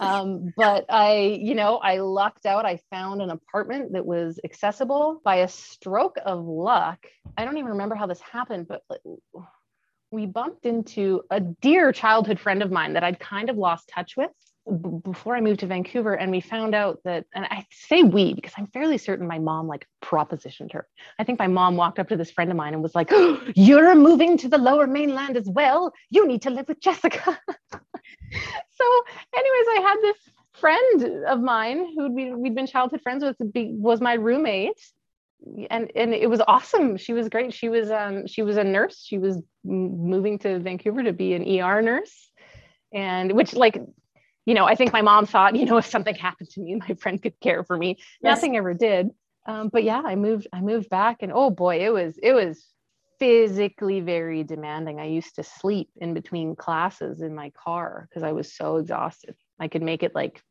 Um, 0.00 0.52
but 0.56 0.86
I, 0.88 1.38
you 1.40 1.54
know, 1.54 1.76
I 1.76 1.98
lucked 1.98 2.46
out. 2.46 2.64
I 2.64 2.80
found 2.90 3.20
an 3.22 3.30
apartment 3.30 3.92
that 3.92 4.06
was 4.06 4.40
accessible 4.44 5.20
by 5.24 5.36
a 5.36 5.48
stroke 5.48 6.16
of 6.24 6.44
luck. 6.44 7.06
I 7.36 7.44
don't 7.44 7.58
even 7.58 7.72
remember 7.72 7.94
how 7.94 8.06
this 8.06 8.20
happened, 8.20 8.68
but 8.68 8.82
we 10.10 10.26
bumped 10.26 10.64
into 10.64 11.22
a 11.30 11.40
dear 11.40 11.92
childhood 11.92 12.40
friend 12.40 12.62
of 12.62 12.70
mine 12.70 12.94
that 12.94 13.04
I'd 13.04 13.20
kind 13.20 13.50
of 13.50 13.56
lost 13.56 13.90
touch 13.94 14.16
with 14.16 14.30
b- 14.66 15.00
before 15.04 15.36
I 15.36 15.40
moved 15.40 15.60
to 15.60 15.66
Vancouver, 15.66 16.14
and 16.14 16.30
we 16.30 16.40
found 16.40 16.74
out 16.74 17.00
that, 17.04 17.26
and 17.34 17.44
I 17.44 17.66
say 17.70 18.02
we 18.02 18.34
because 18.34 18.52
I'm 18.56 18.66
fairly 18.68 18.98
certain 18.98 19.26
my 19.26 19.38
mom 19.38 19.66
like 19.66 19.86
propositioned 20.02 20.72
her. 20.72 20.86
I 21.18 21.24
think 21.24 21.38
my 21.38 21.46
mom 21.46 21.76
walked 21.76 21.98
up 21.98 22.08
to 22.08 22.16
this 22.16 22.30
friend 22.30 22.50
of 22.50 22.56
mine 22.56 22.74
and 22.74 22.82
was 22.82 22.94
like, 22.94 23.08
oh, 23.10 23.40
"You're 23.54 23.94
moving 23.94 24.36
to 24.38 24.48
the 24.48 24.58
Lower 24.58 24.86
Mainland 24.86 25.36
as 25.36 25.48
well. 25.48 25.92
You 26.10 26.26
need 26.26 26.42
to 26.42 26.50
live 26.50 26.68
with 26.68 26.80
Jessica." 26.80 27.38
so, 27.70 29.02
anyways, 29.36 29.66
I 29.76 29.80
had 29.82 29.96
this 30.02 30.16
friend 30.52 31.24
of 31.26 31.40
mine 31.40 31.92
who 31.96 32.12
we, 32.12 32.34
we'd 32.34 32.54
been 32.54 32.66
childhood 32.66 33.02
friends 33.02 33.22
with 33.22 33.36
was 33.54 34.00
my 34.00 34.14
roommate 34.14 34.80
and 35.70 35.90
and 35.94 36.14
it 36.14 36.28
was 36.28 36.40
awesome 36.48 36.96
she 36.96 37.12
was 37.12 37.28
great 37.28 37.52
she 37.52 37.68
was 37.68 37.90
um 37.90 38.26
she 38.26 38.42
was 38.42 38.56
a 38.56 38.64
nurse 38.64 39.04
she 39.04 39.18
was 39.18 39.40
moving 39.64 40.38
to 40.38 40.58
vancouver 40.58 41.02
to 41.02 41.12
be 41.12 41.34
an 41.34 41.42
er 41.62 41.82
nurse 41.82 42.30
and 42.92 43.32
which 43.32 43.54
like 43.54 43.78
you 44.46 44.54
know 44.54 44.64
i 44.64 44.74
think 44.74 44.92
my 44.92 45.02
mom 45.02 45.26
thought 45.26 45.54
you 45.56 45.66
know 45.66 45.76
if 45.76 45.86
something 45.86 46.14
happened 46.14 46.48
to 46.48 46.60
me 46.60 46.76
my 46.76 46.94
friend 46.94 47.22
could 47.22 47.38
care 47.40 47.62
for 47.64 47.76
me. 47.76 47.98
Yes. 48.22 48.36
nothing 48.36 48.56
ever 48.56 48.72
did. 48.72 49.10
Um, 49.44 49.68
but 49.68 49.84
yeah 49.84 50.02
i 50.04 50.14
moved 50.16 50.46
i 50.52 50.60
moved 50.60 50.88
back 50.88 51.18
and 51.20 51.30
oh 51.32 51.50
boy 51.50 51.80
it 51.80 51.92
was 51.92 52.18
it 52.22 52.32
was 52.32 52.66
physically 53.18 54.00
very 54.00 54.44
demanding. 54.44 55.00
I 55.00 55.06
used 55.06 55.36
to 55.36 55.42
sleep 55.42 55.88
in 55.96 56.12
between 56.12 56.54
classes 56.54 57.22
in 57.22 57.34
my 57.34 57.50
car 57.50 58.06
because 58.08 58.22
i 58.22 58.32
was 58.32 58.52
so 58.52 58.76
exhausted. 58.76 59.34
I 59.58 59.68
could 59.68 59.82
make 59.82 60.02
it 60.02 60.14
like 60.14 60.42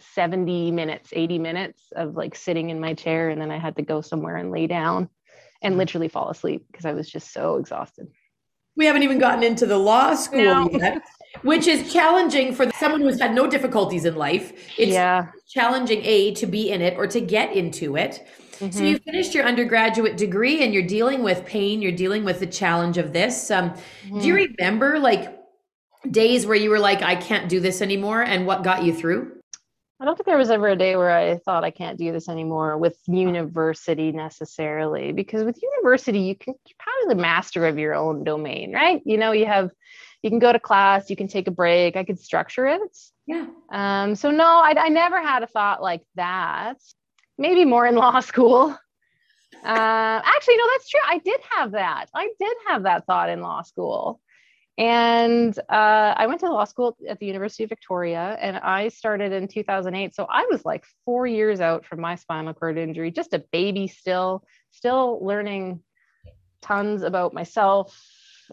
70 0.00 0.70
minutes 0.70 1.10
80 1.12 1.38
minutes 1.38 1.84
of 1.94 2.16
like 2.16 2.34
sitting 2.34 2.70
in 2.70 2.80
my 2.80 2.94
chair 2.94 3.28
and 3.28 3.38
then 3.38 3.50
i 3.50 3.58
had 3.58 3.76
to 3.76 3.82
go 3.82 4.00
somewhere 4.00 4.36
and 4.36 4.50
lay 4.50 4.66
down 4.66 5.06
and 5.60 5.76
literally 5.76 6.08
fall 6.08 6.30
asleep 6.30 6.64
because 6.70 6.86
i 6.86 6.92
was 6.92 7.08
just 7.08 7.32
so 7.32 7.56
exhausted. 7.56 8.06
We 8.74 8.86
haven't 8.86 9.02
even 9.02 9.18
gotten 9.18 9.42
into 9.42 9.66
the 9.66 9.76
law 9.76 10.14
school 10.14 10.40
no. 10.42 10.70
yet 10.70 11.02
which 11.42 11.66
is 11.66 11.92
challenging 11.92 12.54
for 12.54 12.70
someone 12.78 13.00
who's 13.00 13.20
had 13.20 13.34
no 13.34 13.46
difficulties 13.46 14.04
in 14.04 14.14
life 14.14 14.52
it's 14.78 14.92
yeah. 14.92 15.26
challenging 15.48 16.00
a 16.04 16.32
to 16.34 16.46
be 16.46 16.70
in 16.70 16.80
it 16.80 16.96
or 16.96 17.06
to 17.06 17.20
get 17.20 17.52
into 17.54 17.96
it 17.96 18.26
mm-hmm. 18.58 18.70
so 18.70 18.82
you 18.84 18.98
finished 18.98 19.34
your 19.34 19.44
undergraduate 19.44 20.16
degree 20.16 20.62
and 20.62 20.74
you're 20.74 20.86
dealing 20.86 21.22
with 21.22 21.44
pain 21.44 21.80
you're 21.82 21.92
dealing 21.92 22.24
with 22.24 22.40
the 22.40 22.46
challenge 22.46 22.98
of 22.98 23.12
this 23.12 23.50
um, 23.50 23.70
mm-hmm. 23.70 24.20
do 24.20 24.26
you 24.26 24.34
remember 24.34 24.98
like 24.98 25.38
days 26.10 26.46
where 26.46 26.56
you 26.56 26.70
were 26.70 26.80
like 26.80 27.02
i 27.02 27.14
can't 27.14 27.48
do 27.48 27.60
this 27.60 27.80
anymore 27.80 28.22
and 28.22 28.46
what 28.46 28.62
got 28.62 28.82
you 28.82 28.92
through 28.92 29.32
I 30.02 30.04
don't 30.04 30.16
think 30.16 30.26
there 30.26 30.36
was 30.36 30.50
ever 30.50 30.66
a 30.66 30.74
day 30.74 30.96
where 30.96 31.16
I 31.16 31.38
thought 31.38 31.62
I 31.62 31.70
can't 31.70 31.96
do 31.96 32.10
this 32.10 32.28
anymore 32.28 32.76
with 32.76 32.98
university 33.06 34.10
necessarily, 34.10 35.12
because 35.12 35.44
with 35.44 35.62
university, 35.62 36.18
you 36.18 36.34
can, 36.34 36.54
you're 36.66 36.76
kind 36.84 37.04
of 37.04 37.16
the 37.16 37.22
master 37.22 37.68
of 37.68 37.78
your 37.78 37.94
own 37.94 38.24
domain, 38.24 38.72
right? 38.72 39.00
You 39.04 39.16
know, 39.16 39.30
you 39.30 39.46
have, 39.46 39.70
you 40.22 40.30
can 40.30 40.38
go 40.38 40.52
to 40.52 40.60
class, 40.60 41.10
you 41.10 41.16
can 41.16 41.28
take 41.28 41.48
a 41.48 41.50
break, 41.50 41.96
I 41.96 42.04
could 42.04 42.18
structure 42.18 42.66
it. 42.66 42.96
Yeah. 43.26 43.46
Um, 43.70 44.14
so 44.14 44.30
no, 44.30 44.44
I, 44.44 44.74
I 44.78 44.88
never 44.88 45.20
had 45.20 45.42
a 45.42 45.46
thought 45.46 45.82
like 45.82 46.02
that. 46.14 46.78
Maybe 47.38 47.64
more 47.64 47.86
in 47.86 47.94
law 47.96 48.20
school. 48.20 48.76
Uh, 49.64 50.20
actually, 50.24 50.56
no, 50.56 50.64
that's 50.72 50.88
true. 50.88 51.00
I 51.06 51.18
did 51.18 51.40
have 51.56 51.72
that. 51.72 52.06
I 52.14 52.30
did 52.38 52.56
have 52.66 52.84
that 52.84 53.06
thought 53.06 53.28
in 53.28 53.42
law 53.42 53.62
school. 53.62 54.20
And 54.78 55.56
uh, 55.68 56.14
I 56.16 56.26
went 56.26 56.40
to 56.40 56.50
law 56.50 56.64
school 56.64 56.96
at 57.06 57.20
the 57.20 57.26
University 57.26 57.64
of 57.64 57.68
Victoria 57.68 58.38
and 58.40 58.56
I 58.56 58.88
started 58.88 59.32
in 59.32 59.46
2008. 59.46 60.14
So 60.14 60.26
I 60.28 60.48
was 60.50 60.64
like 60.64 60.84
four 61.04 61.26
years 61.26 61.60
out 61.60 61.84
from 61.84 62.00
my 62.00 62.14
spinal 62.14 62.54
cord 62.54 62.78
injury, 62.78 63.10
just 63.10 63.34
a 63.34 63.44
baby 63.52 63.86
still, 63.86 64.44
still 64.70 65.24
learning 65.24 65.80
tons 66.62 67.02
about 67.02 67.34
myself, 67.34 68.00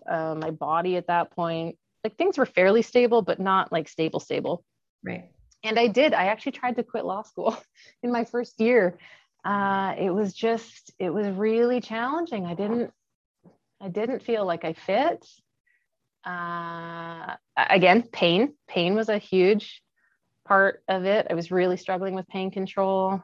uh, 0.07 0.35
my 0.35 0.51
body 0.51 0.97
at 0.97 1.07
that 1.07 1.31
point. 1.31 1.77
Like 2.03 2.17
things 2.17 2.37
were 2.37 2.45
fairly 2.45 2.81
stable, 2.81 3.21
but 3.21 3.39
not 3.39 3.71
like 3.71 3.89
stable, 3.89 4.19
stable. 4.19 4.63
Right. 5.03 5.31
And 5.63 5.77
I 5.77 5.87
did. 5.87 6.13
I 6.13 6.27
actually 6.27 6.53
tried 6.53 6.77
to 6.77 6.83
quit 6.83 7.05
law 7.05 7.23
school 7.23 7.57
in 8.03 8.11
my 8.11 8.25
first 8.25 8.59
year. 8.59 8.97
Uh, 9.43 9.95
it 9.97 10.09
was 10.09 10.33
just, 10.33 10.93
it 10.99 11.09
was 11.09 11.27
really 11.27 11.81
challenging. 11.81 12.45
I 12.45 12.53
didn't, 12.53 12.91
I 13.81 13.89
didn't 13.89 14.23
feel 14.23 14.45
like 14.45 14.65
I 14.65 14.73
fit 14.73 15.25
uh, 16.25 17.35
again, 17.55 18.03
pain. 18.03 18.53
Pain 18.67 18.95
was 18.95 19.09
a 19.09 19.17
huge 19.17 19.81
part 20.47 20.83
of 20.87 21.05
it. 21.05 21.27
I 21.29 21.33
was 21.33 21.51
really 21.51 21.77
struggling 21.77 22.13
with 22.13 22.27
pain 22.27 22.51
control. 22.51 23.21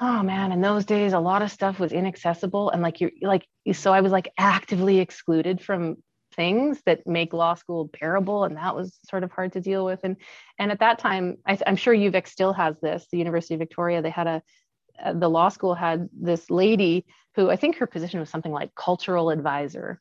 Oh 0.00 0.22
man, 0.22 0.52
in 0.52 0.60
those 0.60 0.84
days, 0.84 1.12
a 1.12 1.18
lot 1.18 1.42
of 1.42 1.50
stuff 1.50 1.78
was 1.78 1.92
inaccessible, 1.92 2.70
and 2.70 2.82
like 2.82 3.00
you're 3.00 3.12
like 3.22 3.46
so, 3.72 3.92
I 3.92 4.02
was 4.02 4.12
like 4.12 4.30
actively 4.38 4.98
excluded 4.98 5.62
from 5.62 5.96
things 6.36 6.80
that 6.86 7.06
make 7.06 7.32
law 7.32 7.54
school 7.54 7.90
bearable, 7.98 8.44
and 8.44 8.56
that 8.56 8.76
was 8.76 8.98
sort 9.08 9.24
of 9.24 9.32
hard 9.32 9.52
to 9.54 9.60
deal 9.60 9.84
with. 9.84 10.00
And 10.04 10.16
and 10.58 10.70
at 10.70 10.80
that 10.80 10.98
time, 10.98 11.38
I, 11.46 11.58
am 11.66 11.76
sure 11.76 11.94
UVic 11.94 12.28
still 12.28 12.52
has 12.52 12.76
this. 12.80 13.06
The 13.10 13.18
University 13.18 13.54
of 13.54 13.60
Victoria, 13.60 14.02
they 14.02 14.10
had 14.10 14.26
a 14.26 14.42
uh, 15.02 15.12
the 15.12 15.28
law 15.28 15.48
school 15.48 15.74
had 15.74 16.08
this 16.12 16.50
lady 16.50 17.06
who 17.34 17.50
I 17.50 17.56
think 17.56 17.76
her 17.76 17.86
position 17.86 18.20
was 18.20 18.30
something 18.30 18.52
like 18.52 18.74
cultural 18.74 19.30
advisor 19.30 20.00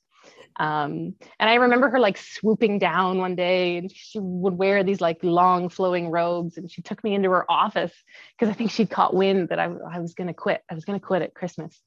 um, 0.58 1.16
and 1.40 1.50
I 1.50 1.56
remember 1.56 1.90
her 1.90 2.00
like 2.00 2.18
swooping 2.18 2.80
down 2.80 3.18
one 3.18 3.36
day 3.36 3.78
and 3.78 3.92
she 3.92 4.20
would 4.20 4.58
wear 4.58 4.84
these 4.84 5.02
like 5.02 5.20
long 5.22 5.70
flowing 5.70 6.10
robes. 6.10 6.58
And 6.58 6.72
she 6.72 6.82
took 6.82 7.04
me 7.04 7.14
into 7.14 7.30
her 7.32 7.50
office 7.52 7.94
because 8.38 8.54
I 8.54 8.58
think 8.58 8.72
she'd 8.72 8.90
caught 8.90 9.14
wind 9.14 9.50
that 9.50 9.60
I, 9.60 9.66
I 9.66 10.00
was 10.00 10.14
going 10.14 10.28
to 10.28 10.34
quit. 10.34 10.62
I 10.70 10.76
was 10.76 10.86
going 10.86 11.00
to 11.00 11.06
quit 11.06 11.22
at 11.22 11.34
Christmas. 11.34 11.80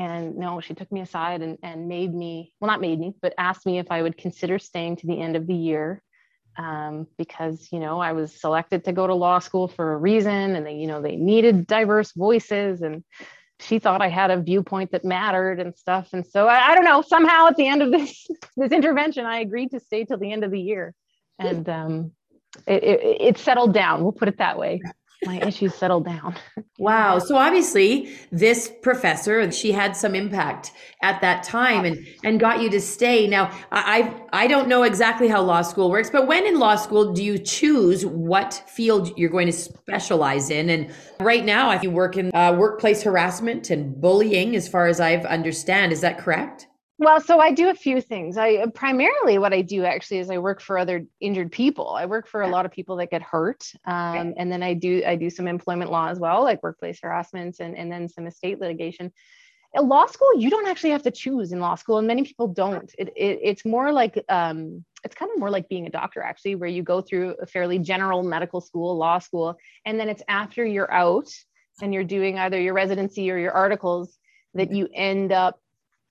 And 0.00 0.38
no, 0.38 0.62
she 0.62 0.72
took 0.72 0.90
me 0.90 1.02
aside 1.02 1.42
and, 1.42 1.58
and 1.62 1.86
made 1.86 2.14
me, 2.14 2.54
well, 2.58 2.70
not 2.70 2.80
made 2.80 2.98
me, 2.98 3.14
but 3.20 3.34
asked 3.36 3.66
me 3.66 3.78
if 3.78 3.90
I 3.90 4.00
would 4.00 4.16
consider 4.16 4.58
staying 4.58 4.96
to 4.96 5.06
the 5.06 5.20
end 5.20 5.36
of 5.36 5.46
the 5.46 5.54
year 5.54 6.02
um, 6.56 7.06
because, 7.18 7.68
you 7.70 7.80
know, 7.80 8.00
I 8.00 8.12
was 8.12 8.40
selected 8.40 8.86
to 8.86 8.92
go 8.92 9.06
to 9.06 9.12
law 9.12 9.40
school 9.40 9.68
for 9.68 9.92
a 9.92 9.98
reason 9.98 10.56
and 10.56 10.66
they, 10.66 10.76
you 10.76 10.86
know, 10.86 11.02
they 11.02 11.16
needed 11.16 11.66
diverse 11.66 12.12
voices. 12.12 12.80
And 12.80 13.04
she 13.60 13.78
thought 13.78 14.00
I 14.00 14.08
had 14.08 14.30
a 14.30 14.40
viewpoint 14.40 14.92
that 14.92 15.04
mattered 15.04 15.60
and 15.60 15.76
stuff. 15.76 16.08
And 16.14 16.26
so 16.26 16.48
I, 16.48 16.70
I, 16.70 16.74
don't 16.74 16.86
know, 16.86 17.02
somehow 17.02 17.48
at 17.48 17.56
the 17.56 17.68
end 17.68 17.82
of 17.82 17.90
this 17.90 18.26
this 18.56 18.72
intervention, 18.72 19.26
I 19.26 19.40
agreed 19.40 19.72
to 19.72 19.80
stay 19.80 20.06
till 20.06 20.16
the 20.16 20.32
end 20.32 20.44
of 20.44 20.50
the 20.50 20.60
year. 20.60 20.94
And 21.38 21.68
um, 21.68 22.12
it, 22.66 22.82
it, 22.82 23.20
it 23.20 23.38
settled 23.38 23.74
down. 23.74 24.02
We'll 24.02 24.12
put 24.12 24.28
it 24.28 24.38
that 24.38 24.58
way 24.58 24.80
my 25.24 25.38
issues 25.40 25.74
settled 25.74 26.04
down. 26.04 26.34
wow. 26.78 27.18
So 27.18 27.36
obviously 27.36 28.16
this 28.32 28.72
professor, 28.82 29.50
she 29.52 29.72
had 29.72 29.96
some 29.96 30.14
impact 30.14 30.72
at 31.02 31.20
that 31.20 31.42
time 31.42 31.84
and, 31.84 32.06
and 32.24 32.40
got 32.40 32.62
you 32.62 32.70
to 32.70 32.80
stay. 32.80 33.26
Now 33.26 33.50
I, 33.70 34.14
I 34.32 34.46
don't 34.46 34.68
know 34.68 34.82
exactly 34.82 35.28
how 35.28 35.42
law 35.42 35.62
school 35.62 35.90
works, 35.90 36.10
but 36.10 36.26
when 36.26 36.46
in 36.46 36.58
law 36.58 36.76
school 36.76 37.12
do 37.12 37.22
you 37.22 37.38
choose 37.38 38.06
what 38.06 38.64
field 38.66 39.16
you're 39.18 39.30
going 39.30 39.46
to 39.46 39.52
specialize 39.52 40.50
in? 40.50 40.70
And 40.70 40.92
right 41.20 41.44
now 41.44 41.68
I 41.68 41.74
think 41.74 41.84
you 41.84 41.90
work 41.90 42.16
in 42.16 42.34
uh, 42.34 42.54
workplace 42.58 43.02
harassment 43.02 43.70
and 43.70 44.00
bullying 44.00 44.56
as 44.56 44.68
far 44.68 44.86
as 44.86 45.00
I've 45.00 45.26
understand. 45.26 45.92
Is 45.92 46.00
that 46.00 46.18
correct? 46.18 46.66
Well, 47.00 47.18
so 47.18 47.40
I 47.40 47.50
do 47.50 47.70
a 47.70 47.74
few 47.74 48.02
things. 48.02 48.36
I 48.36 48.66
primarily 48.74 49.38
what 49.38 49.54
I 49.54 49.62
do 49.62 49.86
actually 49.86 50.18
is 50.18 50.28
I 50.28 50.36
work 50.36 50.60
for 50.60 50.76
other 50.76 51.06
injured 51.18 51.50
people. 51.50 51.88
I 51.88 52.04
work 52.04 52.28
for 52.28 52.42
a 52.42 52.48
lot 52.48 52.66
of 52.66 52.72
people 52.72 52.96
that 52.96 53.10
get 53.10 53.22
hurt, 53.22 53.72
um, 53.86 54.34
and 54.36 54.52
then 54.52 54.62
I 54.62 54.74
do 54.74 55.02
I 55.06 55.16
do 55.16 55.30
some 55.30 55.48
employment 55.48 55.90
law 55.90 56.08
as 56.08 56.18
well, 56.18 56.42
like 56.42 56.62
workplace 56.62 57.00
harassment, 57.02 57.58
and 57.58 57.74
and 57.74 57.90
then 57.90 58.06
some 58.06 58.26
estate 58.26 58.60
litigation. 58.60 59.10
In 59.72 59.88
law 59.88 60.04
school, 60.04 60.28
you 60.36 60.50
don't 60.50 60.68
actually 60.68 60.90
have 60.90 61.02
to 61.04 61.10
choose 61.10 61.52
in 61.52 61.60
law 61.60 61.74
school, 61.74 61.96
and 61.96 62.06
many 62.06 62.22
people 62.22 62.48
don't. 62.48 62.94
It, 62.98 63.08
it 63.16 63.40
it's 63.42 63.64
more 63.64 63.92
like 63.92 64.22
um, 64.28 64.84
it's 65.02 65.14
kind 65.14 65.32
of 65.32 65.38
more 65.38 65.50
like 65.50 65.70
being 65.70 65.86
a 65.86 65.90
doctor 65.90 66.20
actually, 66.20 66.54
where 66.56 66.68
you 66.68 66.82
go 66.82 67.00
through 67.00 67.34
a 67.40 67.46
fairly 67.46 67.78
general 67.78 68.22
medical 68.22 68.60
school, 68.60 68.98
law 68.98 69.20
school, 69.20 69.56
and 69.86 69.98
then 69.98 70.10
it's 70.10 70.22
after 70.28 70.66
you're 70.66 70.92
out 70.92 71.30
and 71.80 71.94
you're 71.94 72.04
doing 72.04 72.38
either 72.38 72.60
your 72.60 72.74
residency 72.74 73.30
or 73.30 73.38
your 73.38 73.52
articles 73.52 74.18
that 74.52 74.70
you 74.70 74.86
end 74.92 75.32
up 75.32 75.58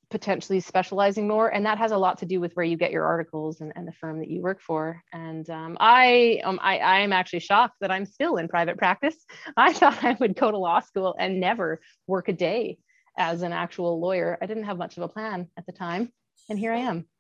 potentially 0.10 0.60
specializing 0.60 1.28
more 1.28 1.50
and 1.50 1.66
that 1.66 1.78
has 1.78 1.92
a 1.92 1.98
lot 1.98 2.18
to 2.18 2.26
do 2.26 2.40
with 2.40 2.54
where 2.54 2.66
you 2.66 2.76
get 2.78 2.92
your 2.92 3.06
articles 3.06 3.62
and, 3.62 3.72
and 3.76 3.88
the 3.88 3.92
firm 3.92 4.20
that 4.20 4.30
you 4.30 4.42
work 4.42 4.62
for. 4.62 5.02
And 5.14 5.50
um, 5.50 5.78
I, 5.80 6.42
um, 6.44 6.60
I 6.62 6.80
i 6.80 7.00
am 7.00 7.14
actually 7.14 7.40
shocked 7.40 7.76
that 7.82 7.92
i'm 7.92 8.06
still 8.06 8.38
in 8.38 8.48
private 8.48 8.78
practice. 8.78 9.16
I 9.58 9.74
thought 9.74 10.04
i 10.04 10.18
would 10.20 10.36
go 10.36 10.52
to 10.52 10.58
law 10.58 10.80
school 10.80 11.16
and 11.20 11.40
never 11.40 11.82
work 12.08 12.28
a 12.28 12.34
day 12.34 12.80
as 13.18 13.42
an 13.42 13.52
actual 13.52 14.00
lawyer. 14.00 14.38
I 14.42 14.46
didn't 14.46 14.64
have 14.64 14.78
much 14.78 14.98
of 14.98 15.04
a 15.04 15.08
plan 15.08 15.48
at 15.58 15.66
the 15.66 15.74
time 15.74 16.12
and 16.50 16.58
here 16.58 16.74
i 16.74 16.78
am. 16.78 17.06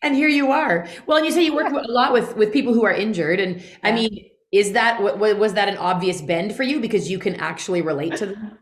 And 0.00 0.14
here 0.14 0.28
you 0.28 0.52
are. 0.52 0.86
Well 1.06 1.16
and 1.16 1.26
you 1.26 1.32
say 1.32 1.42
you 1.42 1.52
work 1.52 1.72
yeah. 1.72 1.80
a 1.80 1.90
lot 1.90 2.12
with 2.12 2.36
with 2.36 2.52
people 2.52 2.72
who 2.72 2.84
are 2.84 2.92
injured 2.92 3.40
and 3.40 3.60
yeah. 3.60 3.66
i 3.82 3.90
mean 3.90 4.30
is 4.52 4.72
that 4.72 5.02
what 5.02 5.18
was 5.18 5.54
that 5.54 5.68
an 5.68 5.76
obvious 5.76 6.22
bend 6.22 6.54
for 6.54 6.62
you 6.62 6.80
because 6.80 7.10
you 7.10 7.18
can 7.18 7.34
actually 7.34 7.82
relate 7.82 8.14
to 8.16 8.26
them 8.26 8.58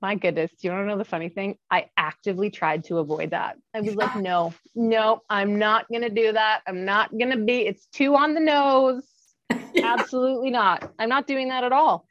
my 0.00 0.14
goodness, 0.14 0.50
do 0.52 0.68
you 0.68 0.72
want 0.72 0.84
to 0.84 0.88
know 0.88 0.98
the 0.98 1.04
funny 1.04 1.28
thing? 1.28 1.56
I 1.70 1.86
actively 1.96 2.50
tried 2.50 2.84
to 2.84 2.98
avoid 2.98 3.30
that. 3.30 3.56
I 3.74 3.80
was 3.80 3.96
like, 3.96 4.16
no, 4.16 4.54
no, 4.74 5.22
I'm 5.28 5.58
not 5.58 5.88
going 5.88 6.02
to 6.02 6.10
do 6.10 6.32
that. 6.32 6.62
I'm 6.66 6.84
not 6.84 7.10
going 7.10 7.30
to 7.30 7.38
be, 7.38 7.66
it's 7.66 7.86
too 7.86 8.14
on 8.16 8.34
the 8.34 8.40
nose. 8.40 9.06
Absolutely 9.82 10.50
not. 10.50 10.92
I'm 10.98 11.08
not 11.08 11.26
doing 11.26 11.48
that 11.48 11.64
at 11.64 11.72
all. 11.72 12.06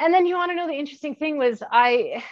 And 0.00 0.12
then 0.12 0.26
you 0.26 0.34
want 0.34 0.50
to 0.50 0.56
know 0.56 0.66
the 0.66 0.74
interesting 0.74 1.14
thing 1.14 1.38
was 1.38 1.62
I, 1.70 2.24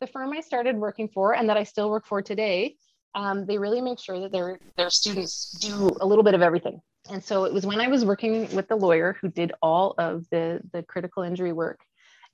the 0.00 0.06
firm 0.06 0.32
I 0.32 0.40
started 0.40 0.76
working 0.76 1.08
for 1.08 1.34
and 1.34 1.48
that 1.48 1.56
I 1.56 1.64
still 1.64 1.88
work 1.88 2.06
for 2.06 2.20
today, 2.20 2.76
um, 3.14 3.46
they 3.46 3.56
really 3.56 3.80
make 3.80 3.98
sure 3.98 4.20
that 4.20 4.32
their 4.32 4.58
their 4.76 4.90
students 4.90 5.52
do 5.60 5.90
a 6.00 6.06
little 6.06 6.24
bit 6.24 6.34
of 6.34 6.42
everything. 6.42 6.80
And 7.10 7.22
so 7.22 7.44
it 7.44 7.52
was 7.52 7.66
when 7.66 7.80
I 7.80 7.88
was 7.88 8.04
working 8.04 8.54
with 8.54 8.68
the 8.68 8.76
lawyer 8.76 9.16
who 9.20 9.28
did 9.28 9.52
all 9.60 9.94
of 9.98 10.24
the 10.30 10.60
the 10.72 10.82
critical 10.82 11.22
injury 11.22 11.52
work 11.52 11.80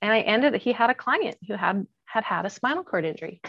and 0.01 0.11
I 0.11 0.21
ended, 0.21 0.55
up, 0.55 0.61
he 0.61 0.71
had 0.71 0.89
a 0.89 0.95
client 0.95 1.37
who 1.47 1.55
had 1.55 1.85
had 2.05 2.23
had 2.23 2.45
a 2.45 2.49
spinal 2.49 2.83
cord 2.83 3.05
injury. 3.05 3.41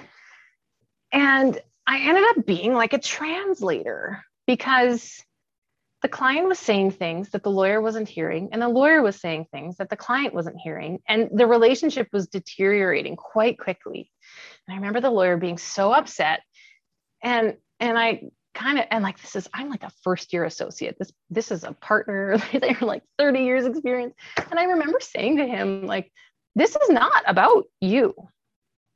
And 1.12 1.58
I 1.86 2.00
ended 2.00 2.24
up 2.30 2.46
being 2.46 2.74
like 2.74 2.92
a 2.92 2.98
translator 2.98 4.22
because 4.46 5.24
the 6.02 6.08
client 6.08 6.46
was 6.46 6.58
saying 6.58 6.92
things 6.92 7.30
that 7.30 7.42
the 7.42 7.50
lawyer 7.50 7.80
wasn't 7.80 8.08
hearing, 8.08 8.50
and 8.52 8.62
the 8.62 8.68
lawyer 8.68 9.02
was 9.02 9.20
saying 9.20 9.46
things 9.52 9.76
that 9.76 9.90
the 9.90 9.96
client 9.96 10.34
wasn't 10.34 10.56
hearing. 10.62 11.00
And 11.08 11.28
the 11.32 11.46
relationship 11.46 12.08
was 12.12 12.28
deteriorating 12.28 13.16
quite 13.16 13.58
quickly. 13.58 14.10
And 14.66 14.74
I 14.74 14.76
remember 14.76 15.00
the 15.00 15.10
lawyer 15.10 15.36
being 15.36 15.58
so 15.58 15.92
upset. 15.92 16.40
And 17.22 17.56
and 17.80 17.98
I 17.98 18.22
kind 18.54 18.78
of 18.78 18.84
and 18.90 19.04
like 19.04 19.20
this 19.20 19.36
is 19.36 19.48
i'm 19.54 19.70
like 19.70 19.84
a 19.84 19.92
first 20.02 20.32
year 20.32 20.44
associate 20.44 20.96
this 20.98 21.12
this 21.30 21.52
is 21.52 21.62
a 21.62 21.72
partner 21.72 22.36
they're 22.52 22.76
like 22.80 23.04
30 23.16 23.44
years 23.44 23.64
experience 23.64 24.12
and 24.50 24.58
i 24.58 24.64
remember 24.64 24.98
saying 25.00 25.36
to 25.36 25.46
him 25.46 25.86
like 25.86 26.10
this 26.54 26.76
is 26.76 26.90
not 26.90 27.22
about 27.26 27.64
you. 27.80 28.14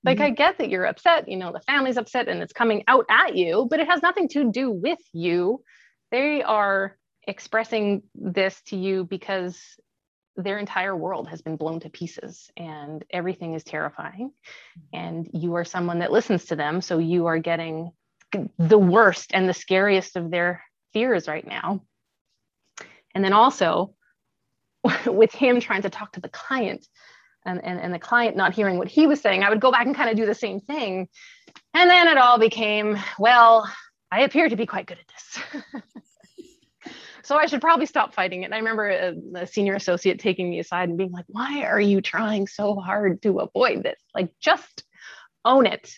Like, 0.04 0.18
mm-hmm. 0.18 0.26
I 0.26 0.30
get 0.30 0.58
that 0.58 0.68
you're 0.68 0.84
upset, 0.84 1.28
you 1.28 1.36
know, 1.36 1.52
the 1.52 1.60
family's 1.60 1.96
upset 1.96 2.28
and 2.28 2.42
it's 2.42 2.52
coming 2.52 2.84
out 2.88 3.06
at 3.08 3.36
you, 3.36 3.66
but 3.70 3.80
it 3.80 3.88
has 3.88 4.02
nothing 4.02 4.28
to 4.30 4.50
do 4.50 4.70
with 4.70 4.98
you. 5.12 5.62
They 6.10 6.42
are 6.42 6.96
expressing 7.26 8.02
this 8.14 8.60
to 8.66 8.76
you 8.76 9.04
because 9.04 9.58
their 10.36 10.58
entire 10.58 10.94
world 10.94 11.28
has 11.28 11.42
been 11.42 11.56
blown 11.56 11.80
to 11.80 11.88
pieces 11.88 12.50
and 12.56 13.04
everything 13.10 13.54
is 13.54 13.64
terrifying. 13.64 14.32
And 14.92 15.28
you 15.32 15.54
are 15.54 15.64
someone 15.64 16.00
that 16.00 16.12
listens 16.12 16.46
to 16.46 16.56
them. 16.56 16.80
So 16.80 16.98
you 16.98 17.26
are 17.26 17.38
getting 17.38 17.92
the 18.58 18.78
worst 18.78 19.30
and 19.32 19.48
the 19.48 19.54
scariest 19.54 20.16
of 20.16 20.30
their 20.30 20.62
fears 20.92 21.28
right 21.28 21.46
now. 21.46 21.82
And 23.14 23.24
then 23.24 23.32
also, 23.32 23.94
with 25.06 25.32
him 25.32 25.60
trying 25.60 25.82
to 25.82 25.90
talk 25.90 26.12
to 26.12 26.20
the 26.20 26.28
client, 26.28 26.86
and, 27.46 27.64
and, 27.64 27.80
and 27.80 27.92
the 27.92 27.98
client 27.98 28.36
not 28.36 28.54
hearing 28.54 28.78
what 28.78 28.88
he 28.88 29.06
was 29.06 29.20
saying, 29.20 29.42
I 29.42 29.50
would 29.50 29.60
go 29.60 29.70
back 29.70 29.86
and 29.86 29.94
kind 29.94 30.10
of 30.10 30.16
do 30.16 30.26
the 30.26 30.34
same 30.34 30.60
thing. 30.60 31.08
And 31.74 31.90
then 31.90 32.08
it 32.08 32.18
all 32.18 32.38
became, 32.38 32.98
well, 33.18 33.70
I 34.10 34.20
appear 34.20 34.48
to 34.48 34.56
be 34.56 34.66
quite 34.66 34.86
good 34.86 34.98
at 34.98 35.08
this. 35.08 36.92
so 37.24 37.36
I 37.36 37.46
should 37.46 37.60
probably 37.60 37.86
stop 37.86 38.14
fighting 38.14 38.42
it. 38.42 38.46
And 38.46 38.54
I 38.54 38.58
remember 38.58 38.88
a, 38.88 39.14
a, 39.34 39.46
senior 39.46 39.74
associate 39.74 40.20
taking 40.20 40.50
me 40.50 40.60
aside 40.60 40.88
and 40.88 40.98
being 40.98 41.10
like, 41.10 41.24
why 41.28 41.64
are 41.64 41.80
you 41.80 42.00
trying 42.00 42.46
so 42.46 42.76
hard 42.76 43.22
to 43.22 43.40
avoid 43.40 43.82
this? 43.82 44.00
Like, 44.14 44.30
just 44.40 44.84
own 45.44 45.66
it. 45.66 45.92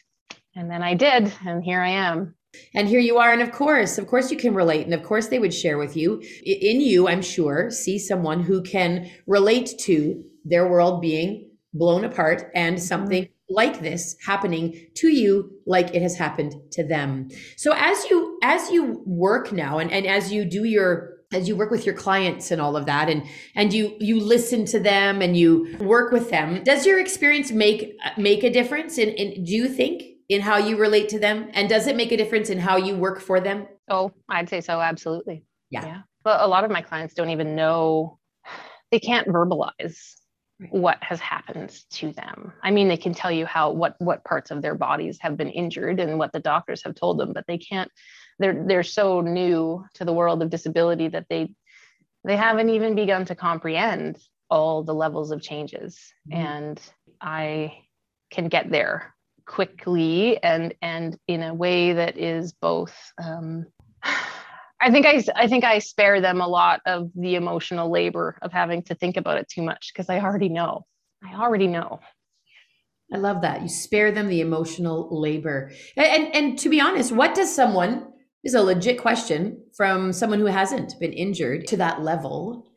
And 0.54 0.70
then 0.70 0.82
I 0.82 0.94
did. 0.94 1.32
And 1.46 1.62
here 1.62 1.80
I 1.80 1.90
am. 1.90 2.34
And 2.74 2.88
here 2.88 3.00
you 3.00 3.18
are. 3.18 3.32
And 3.32 3.42
of 3.42 3.52
course, 3.52 3.98
of 3.98 4.06
course, 4.06 4.30
you 4.30 4.36
can 4.36 4.54
relate. 4.54 4.86
And 4.86 4.94
of 4.94 5.02
course, 5.02 5.28
they 5.28 5.38
would 5.38 5.52
share 5.52 5.76
with 5.76 5.96
you. 5.96 6.22
In 6.44 6.80
you, 6.80 7.08
I'm 7.08 7.22
sure, 7.22 7.70
see 7.70 7.98
someone 7.98 8.42
who 8.42 8.62
can 8.62 9.10
relate 9.26 9.74
to 9.80 10.24
their 10.46 10.68
world 10.68 11.02
being 11.02 11.50
blown 11.74 12.04
apart 12.04 12.50
and 12.54 12.82
something 12.82 13.24
mm-hmm. 13.24 13.54
like 13.54 13.80
this 13.80 14.16
happening 14.24 14.86
to 14.94 15.08
you 15.08 15.50
like 15.66 15.94
it 15.94 16.02
has 16.02 16.16
happened 16.16 16.54
to 16.72 16.86
them. 16.86 17.28
So 17.56 17.72
as 17.76 18.04
you 18.06 18.38
as 18.42 18.70
you 18.70 19.02
work 19.06 19.52
now 19.52 19.78
and, 19.78 19.90
and 19.90 20.06
as 20.06 20.32
you 20.32 20.44
do 20.44 20.64
your 20.64 21.16
as 21.32 21.48
you 21.48 21.56
work 21.56 21.70
with 21.70 21.84
your 21.84 21.94
clients 21.94 22.50
and 22.50 22.60
all 22.60 22.76
of 22.76 22.86
that 22.86 23.08
and 23.08 23.24
and 23.54 23.72
you 23.72 23.96
you 23.98 24.20
listen 24.20 24.64
to 24.66 24.78
them 24.78 25.20
and 25.20 25.36
you 25.36 25.76
work 25.80 26.12
with 26.12 26.30
them 26.30 26.62
does 26.62 26.86
your 26.86 27.00
experience 27.00 27.50
make 27.50 27.96
make 28.16 28.44
a 28.44 28.50
difference 28.50 28.96
in, 28.96 29.08
in 29.10 29.44
do 29.44 29.52
you 29.52 29.68
think 29.68 30.02
in 30.28 30.40
how 30.40 30.56
you 30.56 30.76
relate 30.76 31.08
to 31.10 31.20
them? 31.20 31.48
And 31.52 31.68
does 31.68 31.86
it 31.86 31.96
make 31.96 32.10
a 32.10 32.16
difference 32.16 32.50
in 32.50 32.58
how 32.58 32.76
you 32.76 32.96
work 32.96 33.20
for 33.20 33.40
them? 33.40 33.66
Oh 33.88 34.12
i'd 34.28 34.48
say 34.48 34.60
so 34.60 34.80
absolutely. 34.80 35.44
Yeah, 35.70 35.84
yeah. 35.84 36.00
but 36.22 36.40
a 36.40 36.46
lot 36.46 36.64
of 36.64 36.70
my 36.70 36.80
clients 36.80 37.14
don't 37.14 37.30
even 37.30 37.56
know 37.56 38.18
they 38.92 39.00
can't 39.00 39.26
verbalize 39.26 40.14
what 40.70 40.98
has 41.02 41.20
happened 41.20 41.78
to 41.90 42.12
them. 42.12 42.52
I 42.62 42.70
mean, 42.70 42.88
they 42.88 42.96
can 42.96 43.14
tell 43.14 43.30
you 43.30 43.44
how 43.46 43.72
what 43.72 43.94
what 43.98 44.24
parts 44.24 44.50
of 44.50 44.62
their 44.62 44.74
bodies 44.74 45.18
have 45.20 45.36
been 45.36 45.50
injured 45.50 46.00
and 46.00 46.18
what 46.18 46.32
the 46.32 46.40
doctors 46.40 46.82
have 46.84 46.94
told 46.94 47.18
them, 47.18 47.32
but 47.32 47.44
they 47.46 47.58
can't. 47.58 47.90
They're 48.38 48.64
they're 48.66 48.82
so 48.82 49.20
new 49.20 49.84
to 49.94 50.04
the 50.04 50.12
world 50.12 50.42
of 50.42 50.50
disability 50.50 51.08
that 51.08 51.26
they 51.28 51.52
they 52.24 52.36
haven't 52.36 52.70
even 52.70 52.94
begun 52.94 53.24
to 53.26 53.34
comprehend 53.34 54.18
all 54.48 54.82
the 54.82 54.94
levels 54.94 55.30
of 55.30 55.42
changes. 55.42 56.00
Mm-hmm. 56.30 56.46
And 56.46 56.80
I 57.20 57.78
can 58.30 58.48
get 58.48 58.70
there 58.70 59.14
quickly 59.46 60.42
and 60.42 60.74
and 60.82 61.16
in 61.28 61.42
a 61.42 61.54
way 61.54 61.92
that 61.92 62.18
is 62.18 62.52
both 62.52 62.94
um, 63.22 63.66
I 64.80 64.90
think 64.90 65.06
I, 65.06 65.24
I 65.34 65.46
think 65.48 65.64
I 65.64 65.78
spare 65.78 66.20
them 66.20 66.40
a 66.40 66.48
lot 66.48 66.80
of 66.86 67.10
the 67.14 67.34
emotional 67.34 67.90
labor 67.90 68.38
of 68.42 68.52
having 68.52 68.82
to 68.84 68.94
think 68.94 69.16
about 69.16 69.38
it 69.38 69.48
too 69.48 69.62
much 69.62 69.92
because 69.92 70.10
I 70.10 70.20
already 70.20 70.48
know. 70.48 70.84
I 71.24 71.34
already 71.34 71.66
know. 71.66 72.00
I 73.12 73.16
love 73.16 73.42
that. 73.42 73.62
You 73.62 73.68
spare 73.68 74.12
them 74.12 74.28
the 74.28 74.40
emotional 74.40 75.08
labor. 75.20 75.70
And, 75.96 76.06
and, 76.06 76.34
and 76.34 76.58
to 76.58 76.68
be 76.68 76.80
honest, 76.80 77.12
what 77.12 77.34
does 77.34 77.54
someone 77.54 78.06
is 78.46 78.54
a 78.54 78.62
legit 78.62 79.00
question 79.00 79.60
from 79.76 80.12
someone 80.12 80.38
who 80.38 80.46
hasn't 80.46 80.98
been 81.00 81.12
injured 81.12 81.66
to 81.66 81.76
that 81.76 82.02
level. 82.02 82.68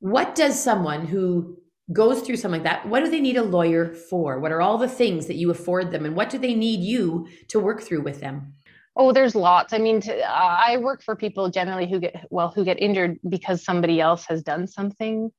What 0.00 0.34
does 0.34 0.62
someone 0.62 1.06
who 1.06 1.56
goes 1.90 2.20
through 2.20 2.36
something 2.36 2.62
like 2.62 2.70
that, 2.70 2.86
what 2.86 3.02
do 3.02 3.10
they 3.10 3.22
need 3.22 3.38
a 3.38 3.42
lawyer 3.42 3.94
for? 3.94 4.38
What 4.38 4.52
are 4.52 4.60
all 4.60 4.76
the 4.76 4.88
things 4.88 5.26
that 5.26 5.36
you 5.36 5.50
afford 5.50 5.90
them 5.90 6.04
and 6.04 6.14
what 6.14 6.28
do 6.28 6.36
they 6.36 6.54
need 6.54 6.80
you 6.80 7.28
to 7.48 7.58
work 7.58 7.80
through 7.80 8.02
with 8.02 8.20
them? 8.20 8.52
Oh, 8.98 9.12
there's 9.12 9.34
lots. 9.34 9.74
I 9.74 9.78
mean, 9.78 10.00
to, 10.02 10.18
uh, 10.18 10.58
I 10.66 10.78
work 10.78 11.02
for 11.02 11.14
people 11.14 11.50
generally 11.50 11.88
who 11.88 12.00
get 12.00 12.26
well, 12.30 12.48
who 12.48 12.64
get 12.64 12.80
injured 12.80 13.18
because 13.28 13.62
somebody 13.62 14.00
else 14.00 14.24
has 14.26 14.42
done 14.42 14.66
something, 14.66 15.30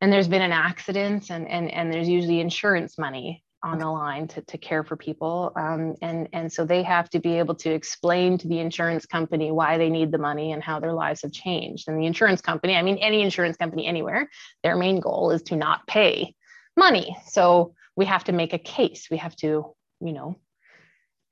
and 0.00 0.12
there's 0.12 0.28
been 0.28 0.42
an 0.42 0.52
accident, 0.52 1.30
and 1.30 1.46
and 1.48 1.70
and 1.70 1.92
there's 1.92 2.08
usually 2.08 2.40
insurance 2.40 2.96
money 2.96 3.44
on 3.62 3.78
the 3.78 3.86
line 3.86 4.28
to, 4.28 4.40
to 4.42 4.56
care 4.56 4.84
for 4.84 4.96
people, 4.96 5.52
um, 5.56 5.96
and 6.00 6.28
and 6.32 6.50
so 6.50 6.64
they 6.64 6.82
have 6.82 7.10
to 7.10 7.18
be 7.18 7.38
able 7.38 7.56
to 7.56 7.70
explain 7.70 8.38
to 8.38 8.48
the 8.48 8.58
insurance 8.58 9.04
company 9.04 9.50
why 9.50 9.76
they 9.76 9.90
need 9.90 10.10
the 10.10 10.18
money 10.18 10.52
and 10.52 10.62
how 10.62 10.80
their 10.80 10.94
lives 10.94 11.20
have 11.22 11.32
changed. 11.32 11.88
And 11.88 12.00
the 12.00 12.06
insurance 12.06 12.40
company, 12.40 12.74
I 12.74 12.82
mean, 12.82 12.96
any 12.98 13.20
insurance 13.20 13.58
company 13.58 13.86
anywhere, 13.86 14.30
their 14.62 14.76
main 14.76 15.00
goal 15.00 15.30
is 15.30 15.42
to 15.44 15.56
not 15.56 15.86
pay 15.86 16.34
money. 16.74 17.14
So 17.26 17.74
we 17.96 18.06
have 18.06 18.24
to 18.24 18.32
make 18.32 18.54
a 18.54 18.58
case. 18.58 19.08
We 19.10 19.18
have 19.18 19.36
to, 19.36 19.74
you 20.00 20.12
know, 20.12 20.38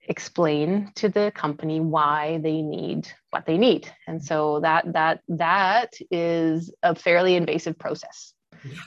explain 0.08 0.92
to 0.96 1.08
the 1.08 1.32
company 1.34 1.80
why 1.80 2.38
they 2.42 2.62
need 2.62 3.08
what 3.30 3.46
they 3.46 3.58
need. 3.58 3.90
And 4.06 4.22
so 4.22 4.60
that 4.60 4.92
that 4.92 5.20
that 5.28 5.94
is 6.10 6.72
a 6.82 6.94
fairly 6.94 7.36
invasive 7.36 7.78
process 7.78 8.32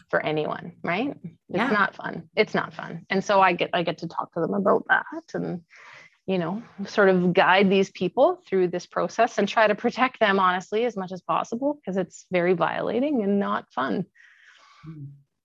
for 0.09 0.25
anyone 0.25 0.73
right? 0.83 1.15
It's 1.23 1.33
yeah. 1.49 1.69
not 1.69 1.95
fun. 1.95 2.29
It's 2.35 2.53
not 2.53 2.73
fun. 2.73 3.05
And 3.09 3.23
so 3.23 3.41
i 3.41 3.53
get 3.53 3.69
i 3.73 3.83
get 3.83 3.99
to 3.99 4.07
talk 4.07 4.33
to 4.33 4.39
them 4.39 4.53
about 4.53 4.85
that 4.89 5.23
and 5.33 5.61
you 6.25 6.37
know 6.37 6.61
sort 6.85 7.09
of 7.09 7.33
guide 7.33 7.69
these 7.69 7.89
people 7.91 8.41
through 8.47 8.67
this 8.67 8.85
process 8.85 9.37
and 9.37 9.47
try 9.47 9.67
to 9.67 9.75
protect 9.75 10.19
them 10.19 10.39
honestly 10.39 10.85
as 10.85 10.97
much 10.97 11.11
as 11.11 11.21
possible 11.21 11.75
because 11.75 11.97
it's 11.97 12.25
very 12.31 12.53
violating 12.53 13.23
and 13.23 13.39
not 13.39 13.71
fun. 13.73 14.05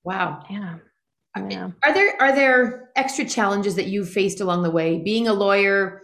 Wow. 0.05 0.45
Yeah 0.51 0.79
yeah. 1.49 1.71
Are 1.85 1.95
there 1.95 2.21
are 2.21 2.35
there 2.35 2.91
extra 2.97 3.25
challenges 3.25 3.75
that 3.77 3.87
you've 3.87 4.09
faced 4.09 4.41
along 4.41 4.63
the 4.63 4.71
way? 4.71 4.99
Being 4.99 5.27
a 5.27 5.33
lawyer, 5.33 6.03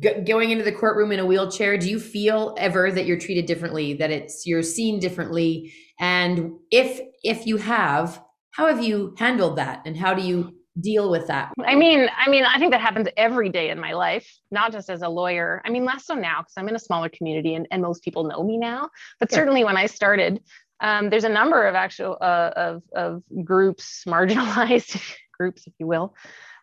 g- 0.00 0.20
going 0.26 0.50
into 0.50 0.64
the 0.64 0.72
courtroom 0.72 1.12
in 1.12 1.20
a 1.20 1.26
wheelchair, 1.26 1.78
do 1.78 1.88
you 1.88 2.00
feel 2.00 2.54
ever 2.58 2.90
that 2.90 3.06
you're 3.06 3.18
treated 3.18 3.46
differently, 3.46 3.94
that 3.94 4.10
it's 4.10 4.46
you're 4.46 4.62
seen 4.62 4.98
differently? 4.98 5.72
And 6.00 6.52
if 6.70 7.00
if 7.22 7.46
you 7.46 7.58
have, 7.58 8.20
how 8.50 8.66
have 8.66 8.82
you 8.82 9.14
handled 9.18 9.56
that? 9.56 9.82
And 9.86 9.96
how 9.96 10.14
do 10.14 10.22
you 10.22 10.52
deal 10.80 11.10
with 11.10 11.26
that? 11.28 11.52
I 11.64 11.74
mean, 11.74 12.08
I 12.16 12.28
mean, 12.28 12.44
I 12.44 12.58
think 12.58 12.72
that 12.72 12.80
happens 12.80 13.08
every 13.16 13.48
day 13.48 13.70
in 13.70 13.80
my 13.80 13.92
life, 13.92 14.28
not 14.50 14.72
just 14.72 14.90
as 14.90 15.02
a 15.02 15.08
lawyer. 15.08 15.62
I 15.64 15.70
mean, 15.70 15.84
less 15.84 16.04
so 16.06 16.14
now 16.14 16.40
because 16.40 16.54
I'm 16.56 16.68
in 16.68 16.76
a 16.76 16.80
smaller 16.80 17.08
community 17.08 17.54
and, 17.54 17.66
and 17.70 17.82
most 17.82 18.02
people 18.02 18.24
know 18.24 18.42
me 18.42 18.58
now. 18.58 18.90
But 19.20 19.32
certainly 19.32 19.64
when 19.64 19.76
I 19.76 19.86
started, 19.86 20.40
um, 20.80 21.10
there's 21.10 21.24
a 21.24 21.28
number 21.28 21.66
of 21.66 21.74
actual 21.74 22.16
uh, 22.20 22.50
of, 22.56 22.82
of 22.94 23.22
groups, 23.44 24.04
marginalized 24.08 25.00
groups, 25.38 25.66
if 25.66 25.72
you 25.78 25.86
will, 25.86 26.14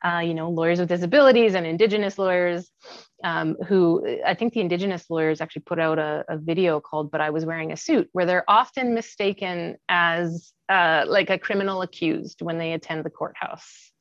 uh, 0.04 0.20
you 0.20 0.34
know, 0.34 0.50
lawyers 0.50 0.80
with 0.80 0.90
disabilities 0.90 1.56
and 1.56 1.66
Indigenous 1.66 2.18
lawyers, 2.18 2.70
um, 3.24 3.56
who 3.68 4.20
I 4.26 4.34
think 4.34 4.54
the 4.54 4.60
Indigenous 4.60 5.10
lawyers 5.10 5.42
actually 5.42 5.64
put 5.64 5.80
out 5.80 6.00
a, 6.00 6.26
a, 6.28 6.38
video 6.38 6.80
called 6.80 7.10
"But 7.12 7.22
I 7.22 7.30
Was 7.30 7.46
Wearing 7.46 7.72
a 7.72 7.78
Suit," 7.78 8.10
where 8.12 8.26
they're 8.26 8.50
often 8.50 8.94
mistaken 8.94 9.78
as 9.88 10.52
uh, 10.70 11.06
like 11.08 11.30
a 11.30 11.40
criminal 11.40 11.82
accused 11.82 12.42
when 12.42 12.58
they 12.58 12.74
attend 12.74 13.06
the 13.06 13.10
courthouse 13.10 13.92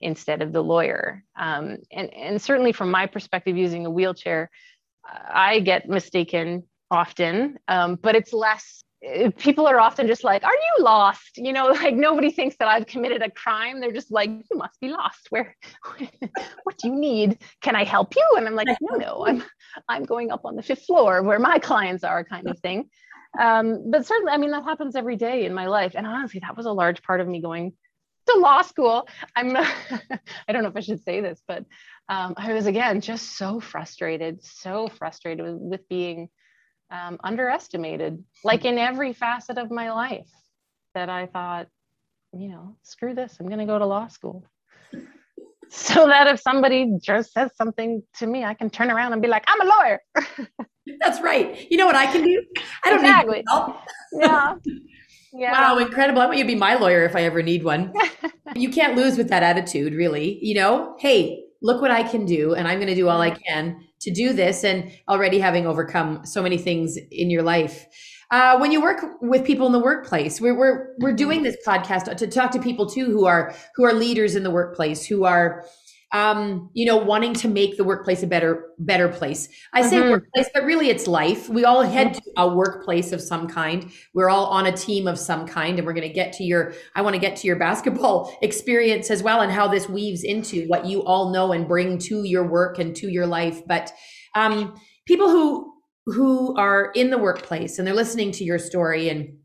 instead 0.00 0.42
of 0.42 0.52
the 0.52 0.62
lawyer. 0.62 1.22
Um, 1.38 1.78
and, 1.92 2.12
and 2.12 2.42
certainly 2.42 2.72
from 2.72 2.90
my 2.90 3.06
perspective, 3.06 3.56
using 3.56 3.86
a 3.86 3.90
wheelchair, 3.90 4.50
I 5.04 5.60
get 5.60 5.88
mistaken 5.88 6.64
often, 6.90 7.58
um, 7.68 7.96
but 7.96 8.14
it's 8.14 8.32
less 8.32 8.82
people 9.38 9.66
are 9.66 9.80
often 9.80 10.06
just 10.06 10.24
like, 10.24 10.44
Are 10.44 10.52
you 10.52 10.84
lost? 10.84 11.36
You 11.36 11.52
know, 11.52 11.66
like 11.82 11.94
nobody 11.94 12.30
thinks 12.30 12.56
that 12.56 12.68
I've 12.68 12.86
committed 12.86 13.22
a 13.22 13.30
crime. 13.30 13.80
They're 13.80 13.92
just 13.92 14.10
like, 14.10 14.30
You 14.30 14.56
must 14.56 14.80
be 14.80 14.88
lost. 14.88 15.26
Where, 15.30 15.56
what 16.62 16.78
do 16.78 16.88
you 16.88 16.94
need? 16.94 17.38
Can 17.60 17.76
I 17.76 17.84
help 17.84 18.14
you? 18.16 18.26
And 18.36 18.46
I'm 18.46 18.54
like, 18.54 18.68
No, 18.80 18.96
no, 18.96 19.26
I'm, 19.26 19.44
I'm 19.88 20.04
going 20.04 20.30
up 20.30 20.44
on 20.44 20.56
the 20.56 20.62
fifth 20.62 20.84
floor 20.84 21.22
where 21.22 21.38
my 21.38 21.58
clients 21.58 22.04
are, 22.04 22.24
kind 22.24 22.48
of 22.48 22.58
thing. 22.60 22.88
Um, 23.38 23.90
but 23.90 24.06
certainly, 24.06 24.32
I 24.32 24.36
mean, 24.36 24.50
that 24.50 24.64
happens 24.64 24.94
every 24.94 25.16
day 25.16 25.46
in 25.46 25.54
my 25.54 25.66
life. 25.66 25.92
And 25.94 26.06
honestly, 26.06 26.40
that 26.40 26.56
was 26.56 26.66
a 26.66 26.72
large 26.72 27.02
part 27.02 27.20
of 27.20 27.28
me 27.28 27.40
going 27.40 27.72
to 28.26 28.38
law 28.38 28.62
school. 28.62 29.08
I'm, 29.34 29.56
I 30.48 30.52
don't 30.52 30.62
know 30.62 30.68
if 30.68 30.76
I 30.76 30.80
should 30.80 31.02
say 31.02 31.20
this, 31.20 31.40
but 31.48 31.64
um, 32.08 32.34
I 32.36 32.52
was 32.52 32.66
again 32.66 33.00
just 33.00 33.36
so 33.36 33.58
frustrated, 33.58 34.44
so 34.44 34.88
frustrated 34.88 35.44
with, 35.44 35.56
with 35.56 35.88
being 35.88 36.28
um, 36.92 37.18
underestimated, 37.24 38.22
like 38.44 38.64
in 38.64 38.78
every 38.78 39.12
facet 39.12 39.58
of 39.58 39.70
my 39.70 39.90
life, 39.90 40.28
that 40.94 41.08
I 41.08 41.26
thought, 41.26 41.68
you 42.32 42.48
know, 42.48 42.76
screw 42.82 43.14
this, 43.14 43.36
I'm 43.40 43.46
going 43.46 43.58
to 43.58 43.66
go 43.66 43.78
to 43.78 43.86
law 43.86 44.08
school. 44.08 44.44
So 45.74 46.06
that 46.06 46.26
if 46.26 46.38
somebody 46.38 46.98
just 47.00 47.32
says 47.32 47.50
something 47.56 48.02
to 48.18 48.26
me, 48.26 48.44
I 48.44 48.52
can 48.52 48.68
turn 48.68 48.90
around 48.90 49.14
and 49.14 49.22
be 49.22 49.28
like, 49.28 49.42
I'm 49.46 49.58
a 49.62 49.64
lawyer. 49.64 50.00
That's 51.00 51.18
right. 51.22 51.66
You 51.70 51.78
know 51.78 51.86
what 51.86 51.96
I 51.96 52.12
can 52.12 52.22
do? 52.22 52.44
I 52.84 52.90
don't 52.90 52.98
exactly. 52.98 53.36
need 53.36 53.44
help. 53.48 53.76
yeah. 54.12 54.54
Yeah. 55.34 55.52
Wow, 55.52 55.78
incredible. 55.78 56.20
I 56.20 56.26
want 56.26 56.36
you 56.36 56.44
to 56.44 56.48
be 56.48 56.54
my 56.54 56.74
lawyer 56.74 57.06
if 57.06 57.16
I 57.16 57.22
ever 57.22 57.42
need 57.42 57.64
one. 57.64 57.94
you 58.54 58.68
can't 58.68 58.96
lose 58.96 59.16
with 59.16 59.30
that 59.30 59.42
attitude, 59.42 59.94
really. 59.94 60.38
You 60.44 60.56
know, 60.56 60.94
hey, 60.98 61.44
look 61.62 61.80
what 61.80 61.90
I 61.90 62.02
can 62.02 62.26
do, 62.26 62.52
and 62.52 62.68
I'm 62.68 62.76
going 62.76 62.88
to 62.88 62.94
do 62.94 63.08
all 63.08 63.18
I 63.18 63.30
can 63.30 63.82
to 64.02 64.12
do 64.12 64.32
this 64.32 64.64
and 64.64 64.90
already 65.08 65.38
having 65.38 65.66
overcome 65.66 66.24
so 66.24 66.42
many 66.42 66.58
things 66.58 66.96
in 67.10 67.30
your 67.30 67.42
life. 67.42 67.86
Uh, 68.30 68.56
when 68.58 68.72
you 68.72 68.80
work 68.80 69.04
with 69.20 69.44
people 69.44 69.66
in 69.66 69.72
the 69.72 69.78
workplace, 69.78 70.40
we're, 70.40 70.56
we're, 70.56 70.94
we're 71.00 71.12
doing 71.12 71.42
this 71.42 71.56
podcast 71.66 72.16
to 72.16 72.26
talk 72.26 72.50
to 72.50 72.58
people 72.58 72.88
too 72.88 73.06
who 73.06 73.26
are 73.26 73.54
who 73.76 73.84
are 73.84 73.92
leaders 73.92 74.34
in 74.34 74.42
the 74.42 74.50
workplace, 74.50 75.04
who 75.04 75.24
are 75.24 75.64
um, 76.12 76.68
you 76.74 76.84
know, 76.84 76.96
wanting 76.98 77.32
to 77.34 77.48
make 77.48 77.78
the 77.78 77.84
workplace 77.84 78.22
a 78.22 78.26
better, 78.26 78.66
better 78.78 79.08
place. 79.08 79.48
I 79.72 79.82
say 79.82 79.96
mm-hmm. 79.96 80.10
workplace, 80.10 80.48
but 80.52 80.64
really 80.64 80.90
it's 80.90 81.06
life. 81.06 81.48
We 81.48 81.64
all 81.64 81.82
head 81.82 82.14
to 82.14 82.22
a 82.36 82.54
workplace 82.54 83.12
of 83.12 83.20
some 83.20 83.48
kind. 83.48 83.90
We're 84.12 84.28
all 84.28 84.46
on 84.46 84.66
a 84.66 84.72
team 84.72 85.08
of 85.08 85.18
some 85.18 85.46
kind, 85.46 85.78
and 85.78 85.86
we're 85.86 85.94
going 85.94 86.06
to 86.06 86.12
get 86.12 86.34
to 86.34 86.44
your. 86.44 86.74
I 86.94 87.02
want 87.02 87.14
to 87.14 87.20
get 87.20 87.36
to 87.36 87.46
your 87.46 87.56
basketball 87.56 88.36
experience 88.42 89.10
as 89.10 89.22
well, 89.22 89.40
and 89.40 89.50
how 89.50 89.68
this 89.68 89.88
weaves 89.88 90.22
into 90.22 90.66
what 90.66 90.84
you 90.84 91.02
all 91.04 91.30
know 91.30 91.52
and 91.52 91.66
bring 91.66 91.98
to 91.98 92.24
your 92.24 92.46
work 92.46 92.78
and 92.78 92.94
to 92.96 93.08
your 93.08 93.26
life. 93.26 93.66
But 93.66 93.92
um, 94.34 94.78
people 95.06 95.30
who 95.30 95.72
who 96.06 96.56
are 96.56 96.90
in 96.94 97.10
the 97.10 97.18
workplace 97.18 97.78
and 97.78 97.86
they're 97.86 97.94
listening 97.94 98.32
to 98.32 98.44
your 98.44 98.58
story 98.58 99.08
and 99.08 99.36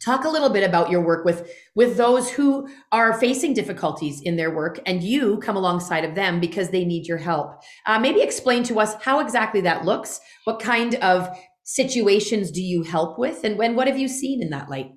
talk 0.00 0.24
a 0.24 0.28
little 0.28 0.50
bit 0.50 0.62
about 0.62 0.90
your 0.90 1.00
work 1.00 1.24
with 1.24 1.50
with 1.74 1.96
those 1.96 2.30
who 2.30 2.68
are 2.92 3.18
facing 3.18 3.54
difficulties 3.54 4.20
in 4.22 4.36
their 4.36 4.54
work 4.54 4.78
and 4.86 5.02
you 5.02 5.38
come 5.38 5.56
alongside 5.56 6.04
of 6.04 6.14
them 6.14 6.40
because 6.40 6.70
they 6.70 6.84
need 6.84 7.06
your 7.06 7.18
help. 7.18 7.62
Uh, 7.86 7.98
maybe 7.98 8.20
explain 8.20 8.62
to 8.62 8.78
us 8.78 8.94
how 9.02 9.20
exactly 9.20 9.60
that 9.60 9.84
looks. 9.84 10.20
What 10.44 10.60
kind 10.60 10.96
of 10.96 11.28
situations 11.64 12.50
do 12.50 12.62
you 12.62 12.82
help 12.82 13.18
with 13.18 13.42
and 13.42 13.58
when 13.58 13.74
what 13.74 13.88
have 13.88 13.98
you 13.98 14.06
seen 14.06 14.42
in 14.42 14.50
that 14.50 14.70
light 14.70 14.92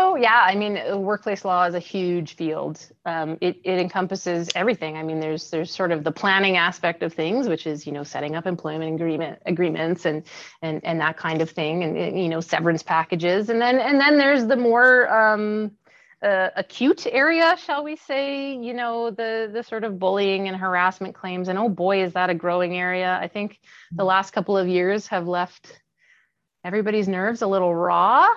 Oh 0.00 0.14
yeah, 0.14 0.44
I 0.46 0.54
mean, 0.54 0.78
uh, 0.78 0.96
workplace 0.96 1.44
law 1.44 1.64
is 1.64 1.74
a 1.74 1.80
huge 1.80 2.36
field. 2.36 2.80
Um, 3.04 3.36
it, 3.40 3.60
it 3.64 3.80
encompasses 3.80 4.48
everything. 4.54 4.96
I 4.96 5.02
mean, 5.02 5.18
there's 5.18 5.50
there's 5.50 5.74
sort 5.74 5.90
of 5.90 6.04
the 6.04 6.12
planning 6.12 6.56
aspect 6.56 7.02
of 7.02 7.12
things, 7.12 7.48
which 7.48 7.66
is 7.66 7.84
you 7.84 7.90
know 7.90 8.04
setting 8.04 8.36
up 8.36 8.46
employment 8.46 8.94
agreement 8.94 9.42
agreements 9.44 10.06
and 10.06 10.22
and 10.62 10.84
and 10.84 11.00
that 11.00 11.16
kind 11.16 11.42
of 11.42 11.50
thing, 11.50 11.82
and 11.82 12.16
you 12.16 12.28
know 12.28 12.40
severance 12.40 12.84
packages, 12.84 13.50
and 13.50 13.60
then 13.60 13.80
and 13.80 14.00
then 14.00 14.18
there's 14.18 14.46
the 14.46 14.54
more 14.54 15.12
um, 15.12 15.72
uh, 16.22 16.50
acute 16.54 17.04
area, 17.10 17.56
shall 17.58 17.82
we 17.82 17.96
say? 17.96 18.54
You 18.54 18.74
know, 18.74 19.10
the 19.10 19.50
the 19.52 19.64
sort 19.64 19.82
of 19.82 19.98
bullying 19.98 20.46
and 20.46 20.56
harassment 20.56 21.16
claims, 21.16 21.48
and 21.48 21.58
oh 21.58 21.68
boy, 21.68 22.04
is 22.04 22.12
that 22.12 22.30
a 22.30 22.34
growing 22.36 22.76
area. 22.76 23.18
I 23.20 23.26
think 23.26 23.58
the 23.90 24.02
mm-hmm. 24.02 24.06
last 24.06 24.30
couple 24.30 24.56
of 24.56 24.68
years 24.68 25.08
have 25.08 25.26
left 25.26 25.82
everybody's 26.62 27.08
nerves 27.08 27.42
a 27.42 27.48
little 27.48 27.74
raw 27.74 28.28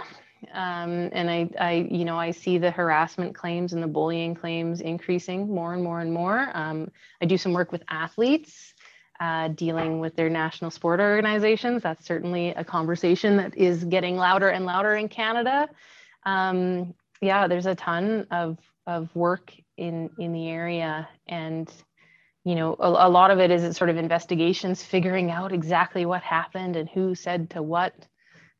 um, 0.53 1.09
and 1.11 1.29
I, 1.29 1.49
I, 1.59 1.87
you 1.89 2.05
know, 2.05 2.17
I 2.17 2.31
see 2.31 2.57
the 2.57 2.71
harassment 2.71 3.35
claims 3.35 3.73
and 3.73 3.83
the 3.83 3.87
bullying 3.87 4.35
claims 4.35 4.81
increasing 4.81 5.53
more 5.53 5.73
and 5.73 5.83
more 5.83 5.99
and 5.99 6.11
more. 6.11 6.49
Um, 6.53 6.91
I 7.21 7.25
do 7.25 7.37
some 7.37 7.53
work 7.53 7.71
with 7.71 7.83
athletes 7.87 8.73
uh, 9.19 9.49
dealing 9.49 9.99
with 9.99 10.15
their 10.15 10.29
national 10.29 10.71
sport 10.71 10.99
organizations. 10.99 11.83
That's 11.83 12.05
certainly 12.05 12.49
a 12.49 12.63
conversation 12.63 13.37
that 13.37 13.55
is 13.55 13.83
getting 13.83 14.17
louder 14.17 14.49
and 14.49 14.65
louder 14.65 14.95
in 14.95 15.09
Canada. 15.09 15.69
Um, 16.25 16.95
yeah, 17.21 17.47
there's 17.47 17.67
a 17.67 17.75
ton 17.75 18.27
of 18.31 18.57
of 18.87 19.15
work 19.15 19.53
in 19.77 20.09
in 20.17 20.33
the 20.33 20.49
area, 20.49 21.07
and 21.27 21.71
you 22.43 22.55
know, 22.55 22.75
a, 22.79 22.87
a 22.89 23.09
lot 23.09 23.29
of 23.29 23.39
it 23.39 23.51
is 23.51 23.77
sort 23.77 23.91
of 23.91 23.97
investigations, 23.97 24.83
figuring 24.83 25.29
out 25.29 25.51
exactly 25.51 26.05
what 26.05 26.23
happened 26.23 26.75
and 26.75 26.89
who 26.89 27.13
said 27.13 27.51
to 27.51 27.61
what 27.61 27.93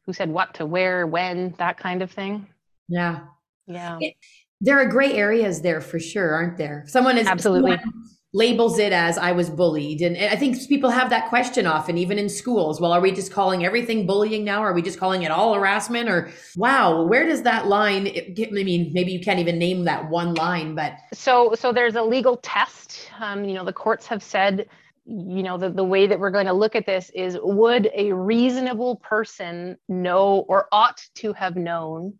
who 0.05 0.13
said 0.13 0.29
what 0.29 0.53
to 0.55 0.65
where, 0.65 1.05
when, 1.07 1.53
that 1.57 1.77
kind 1.77 2.01
of 2.01 2.11
thing. 2.11 2.47
Yeah. 2.87 3.21
Yeah. 3.67 3.97
It, 4.01 4.15
there 4.59 4.79
are 4.79 4.85
gray 4.85 5.13
areas 5.13 5.61
there 5.61 5.81
for 5.81 5.99
sure, 5.99 6.31
aren't 6.31 6.57
there? 6.57 6.83
Someone 6.87 7.17
is 7.17 7.27
absolutely 7.27 7.77
someone 7.77 7.93
labels 8.33 8.79
it 8.79 8.93
as 8.93 9.17
I 9.17 9.33
was 9.33 9.49
bullied. 9.49 10.01
And, 10.01 10.15
and 10.15 10.33
I 10.33 10.37
think 10.37 10.57
people 10.69 10.89
have 10.89 11.09
that 11.09 11.27
question 11.27 11.65
often, 11.65 11.97
even 11.97 12.17
in 12.17 12.29
schools. 12.29 12.79
Well, 12.79 12.93
are 12.93 13.01
we 13.01 13.11
just 13.11 13.31
calling 13.31 13.65
everything 13.65 14.07
bullying 14.07 14.45
now? 14.45 14.61
Are 14.61 14.73
we 14.73 14.81
just 14.81 14.99
calling 14.99 15.23
it 15.23 15.31
all 15.31 15.53
harassment? 15.53 16.07
Or 16.07 16.31
wow, 16.55 17.03
where 17.03 17.25
does 17.25 17.41
that 17.43 17.67
line? 17.67 18.07
I 18.07 18.49
mean, 18.51 18.91
maybe 18.93 19.11
you 19.11 19.19
can't 19.19 19.39
even 19.39 19.57
name 19.57 19.83
that 19.83 20.09
one 20.09 20.33
line, 20.35 20.75
but 20.75 20.93
so 21.13 21.53
so 21.55 21.73
there's 21.73 21.95
a 21.95 22.03
legal 22.03 22.37
test. 22.37 23.09
Um, 23.19 23.43
you 23.43 23.53
know, 23.53 23.65
the 23.65 23.73
courts 23.73 24.07
have 24.07 24.23
said 24.23 24.67
you 25.11 25.43
know 25.43 25.57
the, 25.57 25.69
the 25.69 25.83
way 25.83 26.07
that 26.07 26.19
we're 26.19 26.31
going 26.31 26.45
to 26.45 26.53
look 26.53 26.75
at 26.75 26.85
this 26.85 27.09
is 27.13 27.37
would 27.41 27.89
a 27.93 28.13
reasonable 28.13 28.95
person 28.95 29.77
know 29.89 30.45
or 30.47 30.67
ought 30.71 31.01
to 31.15 31.33
have 31.33 31.55
known 31.55 32.17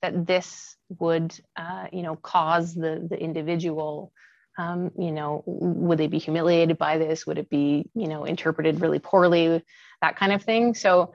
that 0.00 0.26
this 0.26 0.76
would 0.98 1.34
uh, 1.56 1.86
you 1.92 2.02
know 2.02 2.16
cause 2.16 2.74
the 2.74 3.06
the 3.08 3.20
individual 3.20 4.12
um, 4.58 4.90
you 4.98 5.12
know 5.12 5.42
would 5.46 5.98
they 5.98 6.06
be 6.06 6.18
humiliated 6.18 6.78
by 6.78 6.98
this? 6.98 7.26
Would 7.26 7.38
it 7.38 7.50
be 7.50 7.88
you 7.94 8.08
know 8.08 8.24
interpreted 8.24 8.80
really 8.80 8.98
poorly? 8.98 9.62
That 10.00 10.16
kind 10.16 10.32
of 10.32 10.42
thing. 10.42 10.74
So 10.74 11.12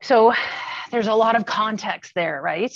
so 0.00 0.32
there's 0.90 1.06
a 1.06 1.14
lot 1.14 1.36
of 1.36 1.46
context 1.46 2.12
there 2.14 2.40
right 2.42 2.74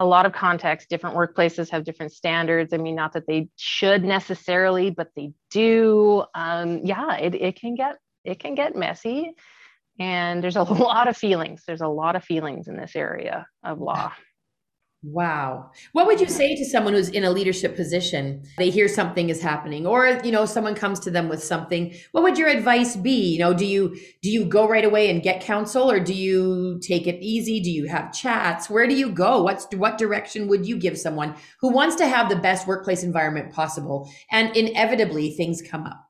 A 0.00 0.06
lot 0.06 0.26
of 0.26 0.32
context, 0.32 0.88
different 0.88 1.16
workplaces 1.16 1.70
have 1.70 1.84
different 1.84 2.12
standards. 2.12 2.72
I 2.72 2.76
mean, 2.76 2.94
not 2.94 3.12
that 3.12 3.26
they 3.26 3.48
should 3.56 4.04
necessarily, 4.04 4.90
but 4.90 5.08
they 5.14 5.32
do. 5.50 6.24
Um, 6.34 6.80
yeah, 6.84 7.16
it, 7.16 7.34
it 7.34 7.60
can 7.60 7.74
get 7.74 7.96
it 8.24 8.40
can 8.40 8.54
get 8.54 8.76
messy. 8.76 9.32
And 9.98 10.42
there's 10.42 10.56
a 10.56 10.62
lot 10.62 11.08
of 11.08 11.16
feelings. 11.16 11.62
There's 11.66 11.80
a 11.80 11.88
lot 11.88 12.16
of 12.16 12.24
feelings 12.24 12.68
in 12.68 12.76
this 12.76 12.94
area 12.94 13.46
of 13.62 13.80
law. 13.80 14.12
Wow. 15.04 15.70
What 15.92 16.08
would 16.08 16.20
you 16.20 16.26
say 16.26 16.56
to 16.56 16.64
someone 16.64 16.92
who's 16.92 17.08
in 17.08 17.22
a 17.22 17.30
leadership 17.30 17.76
position? 17.76 18.42
They 18.56 18.68
hear 18.68 18.88
something 18.88 19.30
is 19.30 19.40
happening 19.40 19.86
or 19.86 20.18
you 20.24 20.32
know 20.32 20.44
someone 20.44 20.74
comes 20.74 20.98
to 21.00 21.10
them 21.10 21.28
with 21.28 21.42
something. 21.42 21.94
What 22.10 22.24
would 22.24 22.36
your 22.36 22.48
advice 22.48 22.96
be? 22.96 23.34
You 23.34 23.38
know, 23.38 23.54
do 23.54 23.64
you 23.64 23.96
do 24.22 24.30
you 24.30 24.44
go 24.44 24.68
right 24.68 24.84
away 24.84 25.08
and 25.08 25.22
get 25.22 25.40
counsel 25.40 25.88
or 25.88 26.00
do 26.00 26.12
you 26.12 26.80
take 26.82 27.06
it 27.06 27.22
easy? 27.22 27.60
Do 27.60 27.70
you 27.70 27.86
have 27.86 28.12
chats? 28.12 28.68
Where 28.68 28.88
do 28.88 28.94
you 28.94 29.10
go? 29.10 29.40
What's 29.44 29.68
what 29.76 29.98
direction 29.98 30.48
would 30.48 30.66
you 30.66 30.76
give 30.76 30.98
someone 30.98 31.36
who 31.60 31.72
wants 31.72 31.94
to 31.96 32.06
have 32.08 32.28
the 32.28 32.36
best 32.36 32.66
workplace 32.66 33.04
environment 33.04 33.52
possible 33.52 34.10
and 34.32 34.56
inevitably 34.56 35.30
things 35.30 35.62
come 35.62 35.84
up? 35.84 36.08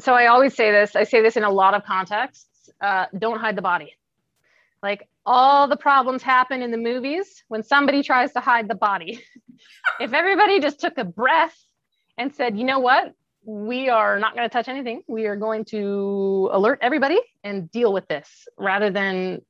So 0.00 0.12
I 0.12 0.26
always 0.26 0.56
say 0.56 0.72
this. 0.72 0.96
I 0.96 1.04
say 1.04 1.22
this 1.22 1.36
in 1.36 1.44
a 1.44 1.50
lot 1.50 1.74
of 1.74 1.84
contexts. 1.84 2.68
Uh, 2.80 3.06
don't 3.16 3.38
hide 3.38 3.54
the 3.54 3.62
body. 3.62 3.94
Like 4.82 5.08
all 5.26 5.68
the 5.68 5.76
problems 5.76 6.22
happen 6.22 6.62
in 6.62 6.70
the 6.70 6.78
movies 6.78 7.44
when 7.48 7.62
somebody 7.62 8.02
tries 8.02 8.32
to 8.32 8.40
hide 8.40 8.68
the 8.68 8.74
body. 8.74 9.22
if 10.00 10.12
everybody 10.12 10.60
just 10.60 10.80
took 10.80 10.98
a 10.98 11.04
breath 11.04 11.56
and 12.18 12.34
said, 12.34 12.58
you 12.58 12.64
know 12.64 12.78
what? 12.78 13.14
We 13.46 13.88
are 13.88 14.18
not 14.18 14.34
going 14.34 14.48
to 14.48 14.52
touch 14.52 14.68
anything. 14.68 15.02
We 15.06 15.26
are 15.26 15.36
going 15.36 15.64
to 15.66 16.50
alert 16.52 16.78
everybody 16.82 17.20
and 17.42 17.70
deal 17.70 17.92
with 17.92 18.06
this 18.08 18.48
rather 18.58 18.90
than 18.90 19.42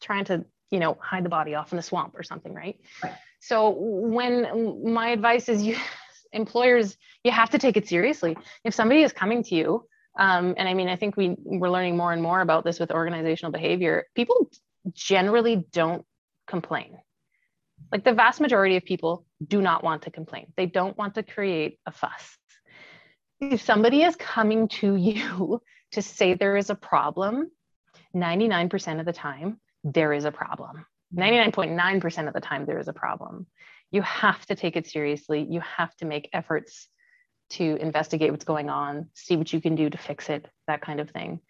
trying 0.00 0.24
to, 0.26 0.44
you 0.70 0.80
know, 0.80 0.98
hide 1.00 1.24
the 1.24 1.30
body 1.30 1.54
off 1.54 1.72
in 1.72 1.76
the 1.76 1.82
swamp 1.82 2.14
or 2.16 2.22
something, 2.22 2.52
right? 2.52 2.78
right. 3.02 3.14
So 3.40 3.70
when 3.70 4.92
my 4.92 5.08
advice 5.08 5.48
is 5.48 5.62
you 5.62 5.76
employers, 6.32 6.96
you 7.24 7.30
have 7.30 7.50
to 7.50 7.58
take 7.58 7.76
it 7.76 7.88
seriously. 7.88 8.36
If 8.64 8.74
somebody 8.74 9.02
is 9.02 9.12
coming 9.12 9.42
to 9.44 9.54
you, 9.54 9.86
um, 10.18 10.54
and 10.58 10.68
I 10.68 10.74
mean, 10.74 10.88
I 10.88 10.96
think 10.96 11.16
we 11.16 11.36
we're 11.42 11.70
learning 11.70 11.96
more 11.96 12.12
and 12.12 12.22
more 12.22 12.42
about 12.42 12.64
this 12.64 12.78
with 12.78 12.90
organizational 12.90 13.50
behavior. 13.50 14.04
People 14.14 14.50
generally 14.92 15.64
don't 15.72 16.04
complain. 16.46 16.98
Like 17.90 18.04
the 18.04 18.14
vast 18.14 18.40
majority 18.40 18.76
of 18.76 18.84
people 18.84 19.26
do 19.46 19.60
not 19.60 19.82
want 19.82 20.02
to 20.02 20.10
complain. 20.10 20.52
They 20.56 20.66
don't 20.66 20.96
want 20.96 21.14
to 21.16 21.22
create 21.22 21.78
a 21.86 21.92
fuss. 21.92 22.36
If 23.40 23.62
somebody 23.62 24.02
is 24.02 24.16
coming 24.16 24.68
to 24.68 24.94
you 24.96 25.60
to 25.92 26.02
say 26.02 26.34
there 26.34 26.56
is 26.56 26.70
a 26.70 26.74
problem, 26.74 27.50
99% 28.14 29.00
of 29.00 29.06
the 29.06 29.12
time, 29.12 29.60
there 29.84 30.12
is 30.12 30.24
a 30.24 30.32
problem. 30.32 30.86
99.9% 31.14 32.28
of 32.28 32.34
the 32.34 32.40
time, 32.40 32.64
there 32.64 32.78
is 32.78 32.88
a 32.88 32.92
problem. 32.92 33.46
You 33.90 34.02
have 34.02 34.44
to 34.46 34.54
take 34.54 34.76
it 34.76 34.86
seriously. 34.86 35.46
You 35.48 35.60
have 35.60 35.94
to 35.96 36.06
make 36.06 36.30
efforts 36.32 36.88
to 37.50 37.76
investigate 37.76 38.30
what's 38.30 38.44
going 38.44 38.70
on, 38.70 39.10
see 39.14 39.36
what 39.36 39.52
you 39.52 39.60
can 39.60 39.74
do 39.74 39.90
to 39.90 39.98
fix 39.98 40.30
it, 40.30 40.46
that 40.66 40.80
kind 40.80 41.00
of 41.00 41.10
thing. 41.10 41.40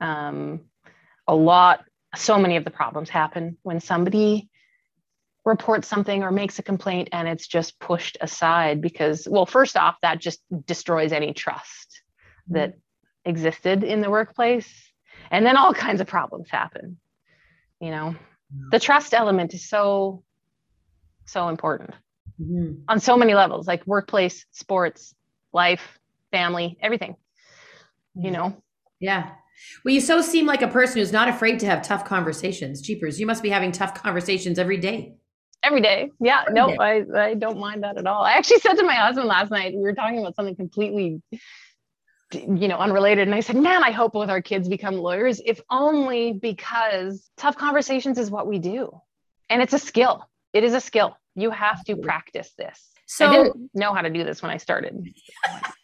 Um, 0.00 0.60
a 1.26 1.34
lot, 1.34 1.84
so 2.16 2.38
many 2.38 2.56
of 2.56 2.64
the 2.64 2.70
problems 2.70 3.08
happen 3.08 3.56
when 3.62 3.80
somebody 3.80 4.48
reports 5.44 5.88
something 5.88 6.22
or 6.22 6.30
makes 6.30 6.58
a 6.58 6.62
complaint 6.62 7.08
and 7.12 7.26
it's 7.26 7.46
just 7.46 7.78
pushed 7.78 8.18
aside 8.20 8.80
because, 8.80 9.26
well, 9.30 9.46
first 9.46 9.76
off, 9.76 9.96
that 10.02 10.20
just 10.20 10.40
destroys 10.66 11.12
any 11.12 11.32
trust 11.32 12.02
mm-hmm. 12.44 12.54
that 12.54 12.74
existed 13.24 13.84
in 13.84 14.00
the 14.00 14.10
workplace. 14.10 14.70
And 15.30 15.46
then 15.46 15.56
all 15.56 15.72
kinds 15.72 16.00
of 16.00 16.06
problems 16.06 16.50
happen. 16.50 16.98
You 17.80 17.90
know, 17.90 18.14
the 18.70 18.80
trust 18.80 19.14
element 19.14 19.54
is 19.54 19.68
so, 19.68 20.22
so 21.24 21.48
important 21.48 21.94
mm-hmm. 22.40 22.82
on 22.88 23.00
so 23.00 23.16
many 23.16 23.34
levels, 23.34 23.66
like 23.66 23.86
workplace, 23.86 24.44
sports, 24.50 25.14
life, 25.52 25.98
family, 26.30 26.78
everything, 26.82 27.16
you 28.14 28.30
know? 28.30 28.62
Yeah. 28.98 29.30
Well, 29.84 29.94
you 29.94 30.00
so 30.00 30.20
seem 30.20 30.46
like 30.46 30.62
a 30.62 30.68
person 30.68 30.98
who's 30.98 31.12
not 31.12 31.28
afraid 31.28 31.60
to 31.60 31.66
have 31.66 31.82
tough 31.82 32.04
conversations. 32.04 32.80
Jeepers, 32.80 33.18
you 33.18 33.26
must 33.26 33.42
be 33.42 33.48
having 33.48 33.72
tough 33.72 33.94
conversations 33.94 34.58
every 34.58 34.76
day. 34.76 35.14
Every 35.62 35.80
day. 35.80 36.10
Yeah. 36.20 36.42
Every 36.42 36.54
no, 36.54 36.68
day. 36.68 36.76
I, 36.78 37.28
I 37.28 37.34
don't 37.34 37.58
mind 37.58 37.82
that 37.82 37.98
at 37.98 38.06
all. 38.06 38.22
I 38.22 38.32
actually 38.32 38.60
said 38.60 38.74
to 38.74 38.84
my 38.84 38.94
husband 38.94 39.28
last 39.28 39.50
night, 39.50 39.74
we 39.74 39.82
were 39.82 39.94
talking 39.94 40.18
about 40.18 40.34
something 40.34 40.56
completely, 40.56 41.22
you 42.32 42.68
know, 42.68 42.78
unrelated. 42.78 43.28
And 43.28 43.34
I 43.34 43.40
said, 43.40 43.56
man, 43.56 43.82
I 43.84 43.90
hope 43.90 44.12
both 44.12 44.30
our 44.30 44.42
kids 44.42 44.68
become 44.68 44.96
lawyers, 44.96 45.40
if 45.44 45.60
only 45.70 46.32
because 46.32 47.30
tough 47.36 47.56
conversations 47.56 48.18
is 48.18 48.30
what 48.30 48.46
we 48.46 48.58
do. 48.58 48.90
And 49.50 49.60
it's 49.60 49.74
a 49.74 49.78
skill. 49.78 50.28
It 50.52 50.64
is 50.64 50.74
a 50.74 50.80
skill. 50.80 51.16
You 51.34 51.50
have 51.50 51.84
to 51.84 51.96
practice 51.96 52.52
this. 52.56 52.90
So 53.06 53.26
I 53.26 53.42
didn't 53.42 53.70
know 53.74 53.92
how 53.92 54.02
to 54.02 54.10
do 54.10 54.22
this 54.22 54.40
when 54.40 54.50
I 54.52 54.56
started. 54.56 55.12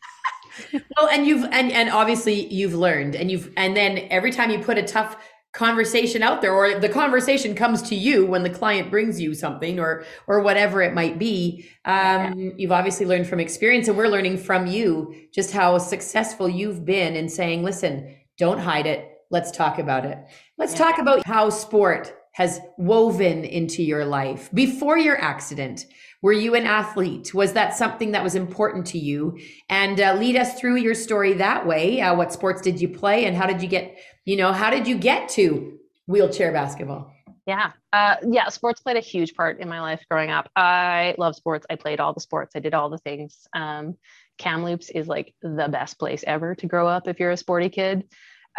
well, 0.72 1.08
and 1.08 1.26
you've 1.26 1.44
and 1.44 1.72
and 1.72 1.90
obviously 1.90 2.52
you've 2.52 2.74
learned, 2.74 3.14
and 3.14 3.30
you've 3.30 3.50
and 3.56 3.76
then 3.76 4.06
every 4.10 4.30
time 4.30 4.50
you 4.50 4.58
put 4.58 4.78
a 4.78 4.82
tough 4.82 5.16
conversation 5.56 6.22
out 6.22 6.42
there 6.42 6.52
or 6.52 6.78
the 6.78 6.88
conversation 6.88 7.54
comes 7.54 7.80
to 7.80 7.94
you 7.94 8.26
when 8.26 8.42
the 8.42 8.50
client 8.50 8.90
brings 8.90 9.18
you 9.18 9.32
something 9.32 9.80
or 9.80 10.04
or 10.26 10.40
whatever 10.40 10.82
it 10.82 10.92
might 10.92 11.18
be 11.18 11.66
um, 11.86 12.38
yeah. 12.38 12.50
you've 12.58 12.72
obviously 12.72 13.06
learned 13.06 13.26
from 13.26 13.40
experience 13.40 13.88
and 13.88 13.96
we're 13.96 14.06
learning 14.06 14.36
from 14.36 14.66
you 14.66 15.14
just 15.32 15.52
how 15.52 15.78
successful 15.78 16.46
you've 16.46 16.84
been 16.84 17.16
in 17.16 17.26
saying 17.26 17.62
listen 17.62 18.14
don't 18.36 18.58
hide 18.58 18.86
it 18.86 19.10
let's 19.30 19.50
talk 19.50 19.78
about 19.78 20.04
it 20.04 20.18
let's 20.58 20.74
yeah. 20.74 20.78
talk 20.78 20.98
about 20.98 21.24
how 21.24 21.48
sport 21.48 22.14
has 22.36 22.60
woven 22.76 23.44
into 23.44 23.82
your 23.82 24.04
life 24.04 24.50
before 24.52 24.98
your 24.98 25.18
accident 25.18 25.86
were 26.20 26.32
you 26.32 26.54
an 26.54 26.66
athlete? 26.66 27.32
Was 27.32 27.52
that 27.54 27.74
something 27.74 28.12
that 28.12 28.22
was 28.22 28.34
important 28.34 28.84
to 28.88 28.98
you? 28.98 29.38
And 29.70 30.00
uh, 30.00 30.14
lead 30.14 30.36
us 30.36 30.58
through 30.58 30.76
your 30.76 30.94
story 30.94 31.34
that 31.34 31.66
way. 31.66 32.00
Uh, 32.00 32.14
what 32.14 32.32
sports 32.32 32.60
did 32.60 32.80
you 32.80 32.88
play, 32.88 33.26
and 33.26 33.36
how 33.36 33.46
did 33.46 33.62
you 33.62 33.68
get? 33.68 33.96
You 34.24 34.36
know, 34.36 34.52
how 34.52 34.70
did 34.70 34.86
you 34.86 34.98
get 34.98 35.28
to 35.30 35.78
wheelchair 36.06 36.52
basketball? 36.52 37.12
Yeah, 37.46 37.72
uh, 37.92 38.16
yeah. 38.28 38.48
Sports 38.48 38.80
played 38.80 38.96
a 38.96 39.00
huge 39.00 39.34
part 39.34 39.60
in 39.60 39.68
my 39.68 39.80
life 39.80 40.04
growing 40.10 40.30
up. 40.30 40.50
I 40.56 41.14
love 41.16 41.36
sports. 41.36 41.64
I 41.70 41.76
played 41.76 42.00
all 42.00 42.12
the 42.12 42.20
sports. 42.20 42.56
I 42.56 42.58
did 42.58 42.74
all 42.74 42.90
the 42.90 42.98
things. 42.98 43.46
Um, 43.54 43.96
Kamloops 44.36 44.90
is 44.90 45.06
like 45.06 45.32
the 45.42 45.68
best 45.70 45.98
place 45.98 46.24
ever 46.26 46.54
to 46.56 46.66
grow 46.66 46.88
up 46.88 47.08
if 47.08 47.20
you're 47.20 47.30
a 47.30 47.36
sporty 47.36 47.68
kid. 47.68 48.04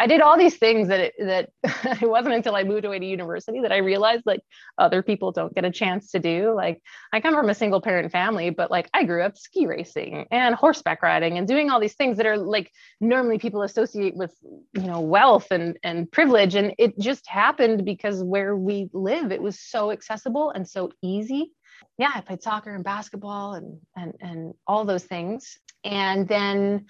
I 0.00 0.06
did 0.06 0.20
all 0.20 0.38
these 0.38 0.56
things 0.56 0.88
that 0.88 1.00
it, 1.00 1.14
that 1.18 1.50
it 2.02 2.08
wasn't 2.08 2.34
until 2.34 2.54
I 2.54 2.62
moved 2.62 2.84
away 2.84 2.98
to 2.98 3.06
university 3.06 3.60
that 3.60 3.72
I 3.72 3.78
realized 3.78 4.24
like 4.26 4.40
other 4.78 5.02
people 5.02 5.32
don't 5.32 5.54
get 5.54 5.64
a 5.64 5.70
chance 5.70 6.12
to 6.12 6.18
do. 6.18 6.54
Like 6.54 6.80
I 7.12 7.20
come 7.20 7.34
from 7.34 7.48
a 7.48 7.54
single 7.54 7.80
parent 7.80 8.12
family, 8.12 8.50
but 8.50 8.70
like 8.70 8.88
I 8.94 9.04
grew 9.04 9.22
up 9.22 9.36
ski 9.36 9.66
racing 9.66 10.26
and 10.30 10.54
horseback 10.54 11.02
riding 11.02 11.38
and 11.38 11.48
doing 11.48 11.70
all 11.70 11.80
these 11.80 11.94
things 11.94 12.16
that 12.18 12.26
are 12.26 12.38
like 12.38 12.70
normally 13.00 13.38
people 13.38 13.62
associate 13.62 14.14
with 14.16 14.34
you 14.42 14.82
know 14.82 15.00
wealth 15.00 15.48
and 15.50 15.78
and 15.82 16.10
privilege 16.10 16.54
and 16.54 16.74
it 16.78 16.98
just 16.98 17.28
happened 17.28 17.84
because 17.84 18.22
where 18.22 18.56
we 18.56 18.88
live 18.92 19.32
it 19.32 19.42
was 19.42 19.58
so 19.58 19.90
accessible 19.90 20.50
and 20.50 20.68
so 20.68 20.90
easy. 21.02 21.52
Yeah, 21.96 22.10
I 22.14 22.20
played 22.20 22.42
soccer 22.42 22.74
and 22.74 22.84
basketball 22.84 23.54
and 23.54 23.80
and 23.96 24.14
and 24.20 24.54
all 24.66 24.84
those 24.84 25.04
things. 25.04 25.58
And 25.84 26.26
then 26.28 26.86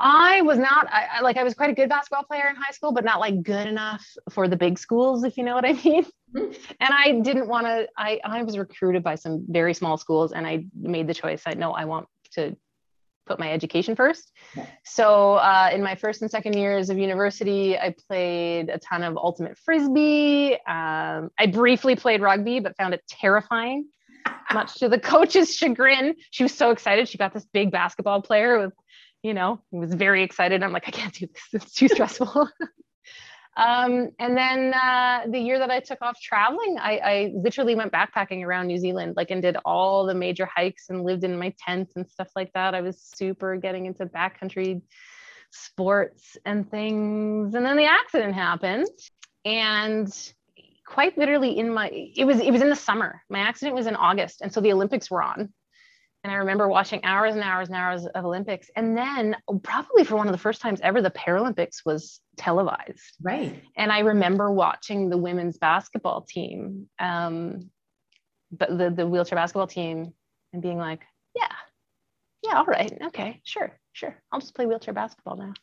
I 0.00 0.40
was 0.40 0.58
not 0.58 0.88
I, 0.90 1.18
I, 1.18 1.20
like 1.20 1.36
I 1.36 1.44
was 1.44 1.52
quite 1.52 1.68
a 1.68 1.74
good 1.74 1.90
basketball 1.90 2.24
player 2.24 2.48
in 2.48 2.56
high 2.56 2.72
school, 2.72 2.90
but 2.90 3.04
not 3.04 3.20
like 3.20 3.42
good 3.42 3.66
enough 3.66 4.04
for 4.30 4.48
the 4.48 4.56
big 4.56 4.78
schools, 4.78 5.24
if 5.24 5.36
you 5.36 5.44
know 5.44 5.54
what 5.54 5.66
I 5.66 5.72
mean. 5.84 6.04
Mm-hmm. 6.34 6.52
and 6.80 6.94
I 6.94 7.20
didn't 7.20 7.48
want 7.48 7.66
to. 7.66 7.86
I 7.98 8.18
I 8.24 8.42
was 8.42 8.56
recruited 8.56 9.02
by 9.02 9.16
some 9.16 9.44
very 9.48 9.74
small 9.74 9.98
schools, 9.98 10.32
and 10.32 10.46
I 10.46 10.64
made 10.74 11.06
the 11.06 11.14
choice. 11.14 11.42
I 11.46 11.54
know 11.54 11.72
I 11.72 11.84
want 11.84 12.06
to 12.32 12.56
put 13.26 13.38
my 13.38 13.52
education 13.52 13.94
first. 13.94 14.32
So 14.84 15.34
uh, 15.34 15.70
in 15.72 15.82
my 15.82 15.94
first 15.94 16.22
and 16.22 16.30
second 16.30 16.56
years 16.56 16.90
of 16.90 16.98
university, 16.98 17.78
I 17.78 17.94
played 18.08 18.68
a 18.70 18.78
ton 18.78 19.02
of 19.02 19.16
ultimate 19.16 19.56
frisbee. 19.58 20.54
Um, 20.66 21.30
I 21.38 21.46
briefly 21.52 21.94
played 21.94 22.22
rugby, 22.22 22.58
but 22.58 22.76
found 22.76 22.94
it 22.94 23.02
terrifying. 23.08 23.86
Much 24.52 24.74
to 24.76 24.88
the 24.88 24.98
coach's 25.12 25.54
chagrin, 25.54 26.16
she 26.30 26.42
was 26.42 26.52
so 26.52 26.70
excited. 26.70 27.08
She 27.08 27.18
got 27.18 27.32
this 27.32 27.46
big 27.52 27.70
basketball 27.70 28.20
player 28.20 28.58
with 28.58 28.72
you 29.22 29.34
know, 29.34 29.60
he 29.70 29.78
was 29.78 29.92
very 29.94 30.22
excited. 30.22 30.62
I'm 30.62 30.72
like, 30.72 30.88
I 30.88 30.90
can't 30.90 31.12
do 31.12 31.26
this. 31.26 31.42
It's 31.62 31.74
too 31.74 31.88
stressful. 31.88 32.48
um, 33.56 34.10
and 34.18 34.36
then 34.36 34.72
uh, 34.74 35.22
the 35.28 35.38
year 35.38 35.58
that 35.58 35.70
I 35.70 35.80
took 35.80 36.00
off 36.02 36.18
traveling, 36.20 36.78
I, 36.80 36.98
I, 36.98 37.32
literally 37.34 37.74
went 37.74 37.92
backpacking 37.92 38.44
around 38.44 38.66
New 38.66 38.78
Zealand, 38.78 39.14
like, 39.16 39.30
and 39.30 39.42
did 39.42 39.56
all 39.64 40.06
the 40.06 40.14
major 40.14 40.46
hikes 40.46 40.88
and 40.88 41.04
lived 41.04 41.24
in 41.24 41.38
my 41.38 41.54
tent 41.58 41.90
and 41.96 42.08
stuff 42.08 42.30
like 42.34 42.52
that. 42.54 42.74
I 42.74 42.80
was 42.80 43.00
super 43.14 43.56
getting 43.56 43.86
into 43.86 44.06
backcountry 44.06 44.80
sports 45.50 46.36
and 46.46 46.70
things. 46.70 47.54
And 47.54 47.66
then 47.66 47.76
the 47.76 47.86
accident 47.86 48.34
happened. 48.34 48.88
And 49.44 50.12
quite 50.90 51.16
literally 51.16 51.56
in 51.56 51.72
my 51.72 51.88
it 51.92 52.24
was 52.24 52.40
it 52.40 52.50
was 52.50 52.60
in 52.60 52.68
the 52.68 52.74
summer 52.74 53.22
my 53.30 53.38
accident 53.38 53.76
was 53.76 53.86
in 53.86 53.94
august 53.94 54.40
and 54.40 54.52
so 54.52 54.60
the 54.60 54.72
olympics 54.72 55.08
were 55.08 55.22
on 55.22 55.48
and 56.22 56.32
I 56.32 56.36
remember 56.36 56.68
watching 56.68 57.02
hours 57.04 57.34
and 57.34 57.42
hours 57.42 57.68
and 57.68 57.76
hours 57.76 58.06
of 58.06 58.24
Olympics. 58.24 58.70
And 58.76 58.96
then, 58.96 59.36
probably 59.62 60.04
for 60.04 60.16
one 60.16 60.28
of 60.28 60.32
the 60.32 60.38
first 60.38 60.60
times 60.60 60.80
ever, 60.82 61.00
the 61.00 61.10
Paralympics 61.10 61.84
was 61.86 62.20
televised. 62.36 63.16
Right. 63.22 63.62
And 63.76 63.90
I 63.90 64.00
remember 64.00 64.50
watching 64.50 65.08
the 65.08 65.16
women's 65.16 65.56
basketball 65.56 66.22
team, 66.22 66.88
um, 66.98 67.70
but 68.52 68.76
the, 68.76 68.90
the 68.90 69.06
wheelchair 69.06 69.36
basketball 69.36 69.66
team, 69.66 70.12
and 70.52 70.60
being 70.60 70.78
like, 70.78 71.00
yeah, 71.34 71.52
yeah, 72.42 72.56
all 72.56 72.66
right. 72.66 72.92
Okay, 73.06 73.40
sure, 73.44 73.78
sure. 73.92 74.16
I'll 74.30 74.40
just 74.40 74.54
play 74.54 74.66
wheelchair 74.66 74.92
basketball 74.92 75.36
now. 75.36 75.54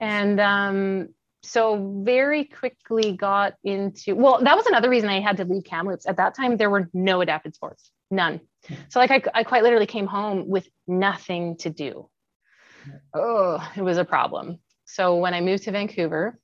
And 0.00 0.40
um, 0.40 1.08
so 1.42 2.00
very 2.04 2.44
quickly 2.44 3.16
got 3.16 3.54
into 3.64 4.14
well 4.14 4.40
that 4.42 4.56
was 4.56 4.66
another 4.66 4.88
reason 4.88 5.08
i 5.08 5.20
had 5.20 5.36
to 5.36 5.44
leave 5.44 5.64
kamloops 5.64 6.06
at 6.06 6.16
that 6.16 6.36
time 6.36 6.56
there 6.56 6.70
were 6.70 6.88
no 6.94 7.20
adapted 7.20 7.52
sports 7.54 7.90
none 8.10 8.40
so 8.88 9.00
like 9.00 9.10
I, 9.10 9.22
I 9.34 9.44
quite 9.44 9.62
literally 9.62 9.86
came 9.86 10.06
home 10.06 10.48
with 10.48 10.68
nothing 10.86 11.56
to 11.58 11.70
do. 11.70 12.08
Oh 13.14 13.66
it 13.76 13.82
was 13.82 13.98
a 13.98 14.04
problem. 14.04 14.58
So 14.84 15.16
when 15.16 15.34
i 15.34 15.40
moved 15.40 15.64
to 15.64 15.72
vancouver 15.72 16.38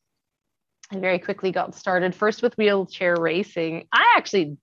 i 0.90 0.98
very 0.98 1.18
quickly 1.18 1.52
got 1.52 1.74
started 1.74 2.14
first 2.14 2.42
with 2.42 2.56
wheelchair 2.56 3.16
racing. 3.16 3.86
I 3.92 4.14
actually 4.16 4.56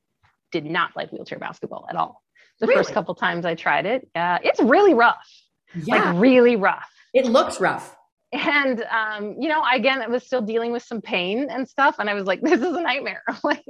did 0.52 0.66
not 0.66 0.96
like 0.96 1.12
wheelchair 1.12 1.40
basketball 1.40 1.86
at 1.90 1.96
all. 1.96 2.24
The 2.60 2.68
really? 2.68 2.80
first 2.80 2.94
couple 2.94 3.16
times 3.16 3.46
i 3.46 3.56
tried 3.56 3.86
it 3.86 4.08
uh, 4.16 4.40
it's 4.44 4.62
really 4.62 4.94
rough. 4.94 5.28
Yeah. 5.76 6.12
like 6.12 6.22
really 6.22 6.56
rough. 6.56 6.90
It 7.14 7.26
looks 7.26 7.60
rough 7.60 7.96
and 8.34 8.84
um, 8.84 9.36
you 9.40 9.48
know 9.50 9.64
again 9.72 10.02
i 10.02 10.08
was 10.08 10.24
still 10.24 10.42
dealing 10.42 10.72
with 10.72 10.84
some 10.84 11.02
pain 11.02 11.48
and 11.50 11.68
stuff 11.70 11.96
and 12.00 12.10
i 12.10 12.14
was 12.14 12.26
like 12.26 12.42
this 12.44 12.62
is 12.62 12.76
a 12.76 12.82
nightmare 12.82 13.24
like 13.44 13.66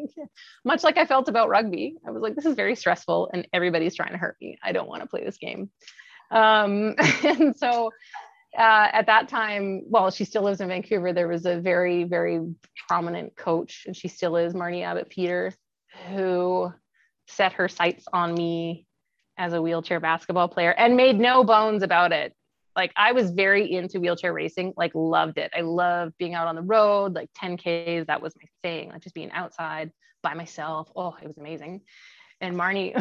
much 0.64 0.84
like 0.84 0.98
i 0.98 1.06
felt 1.06 1.30
about 1.30 1.50
rugby 1.50 1.98
i 2.08 2.12
was 2.12 2.22
like 2.22 2.36
this 2.36 2.46
is 2.46 2.56
very 2.56 2.76
stressful 2.76 3.30
and 3.34 3.48
everybody's 3.54 3.96
trying 3.96 4.12
to 4.12 4.18
hurt 4.18 4.38
me 4.42 4.58
i 4.64 4.72
don't 4.72 4.88
want 4.90 5.02
to 5.02 5.08
play 5.08 5.24
this 5.24 5.38
game 5.38 5.70
Um, 6.32 6.96
and 7.24 7.56
so 7.56 7.92
uh, 8.58 8.88
at 8.92 9.08
that 9.08 9.28
time, 9.28 9.84
well, 9.88 10.12
she 10.12 10.26
still 10.26 10.44
lives 10.44 10.62
in 10.62 10.68
Vancouver. 10.70 11.14
There 11.14 11.28
was 11.28 11.46
a 11.46 11.60
very, 11.60 12.04
very 12.06 12.42
prominent 12.88 13.36
coach, 13.36 13.84
and 13.86 13.96
she 13.96 14.08
still 14.08 14.38
is, 14.38 14.54
Marni 14.54 14.84
Abbott 14.84 15.10
Peter, 15.10 15.54
who 16.10 16.72
set 17.28 17.54
her 17.54 17.68
sights 17.68 18.06
on 18.14 18.34
me 18.34 18.86
as 19.38 19.54
a 19.54 19.62
wheelchair 19.62 20.00
basketball 20.00 20.48
player 20.48 20.72
and 20.72 20.96
made 20.96 21.20
no 21.20 21.44
bones 21.44 21.84
about 21.84 22.14
it. 22.14 22.34
Like 22.76 22.92
I 22.96 23.14
was 23.14 23.32
very 23.32 23.72
into 23.72 24.00
wheelchair 24.00 24.34
racing, 24.34 24.74
like 24.76 24.92
loved 24.94 25.38
it. 25.38 25.52
I 25.56 25.62
loved 25.62 26.18
being 26.18 26.34
out 26.34 26.48
on 26.48 26.56
the 26.56 26.62
road, 26.62 27.14
like 27.14 27.30
10Ks. 27.34 28.08
That 28.08 28.22
was 28.22 28.34
my 28.36 28.48
thing, 28.64 28.90
like 28.90 29.02
just 29.02 29.16
being 29.16 29.32
outside 29.32 29.92
by 30.22 30.34
myself. 30.34 30.92
Oh, 30.96 31.16
it 31.22 31.28
was 31.28 31.38
amazing. 31.38 31.82
And 32.42 32.56
Marni 32.56 32.94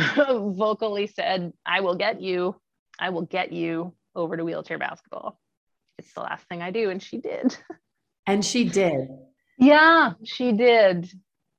vocally 0.57 1.09
said, 1.09 1.53
I 1.67 1.81
will 1.81 1.97
get 1.97 2.21
you. 2.21 2.61
I 2.99 3.11
will 3.11 3.23
get 3.23 3.53
you 3.53 3.95
over 4.15 4.37
to 4.37 4.45
wheelchair 4.45 4.79
basketball. 4.79 5.41
It's 5.99 6.13
the 6.13 6.21
last 6.21 6.47
thing 6.49 6.63
I 6.63 6.71
do. 6.71 6.91
And 6.91 7.03
she 7.03 7.19
did. 7.19 7.57
And 8.27 8.43
she 8.43 8.65
did. 8.65 9.09
Yeah, 9.59 10.15
she 10.25 10.53
did. 10.53 11.13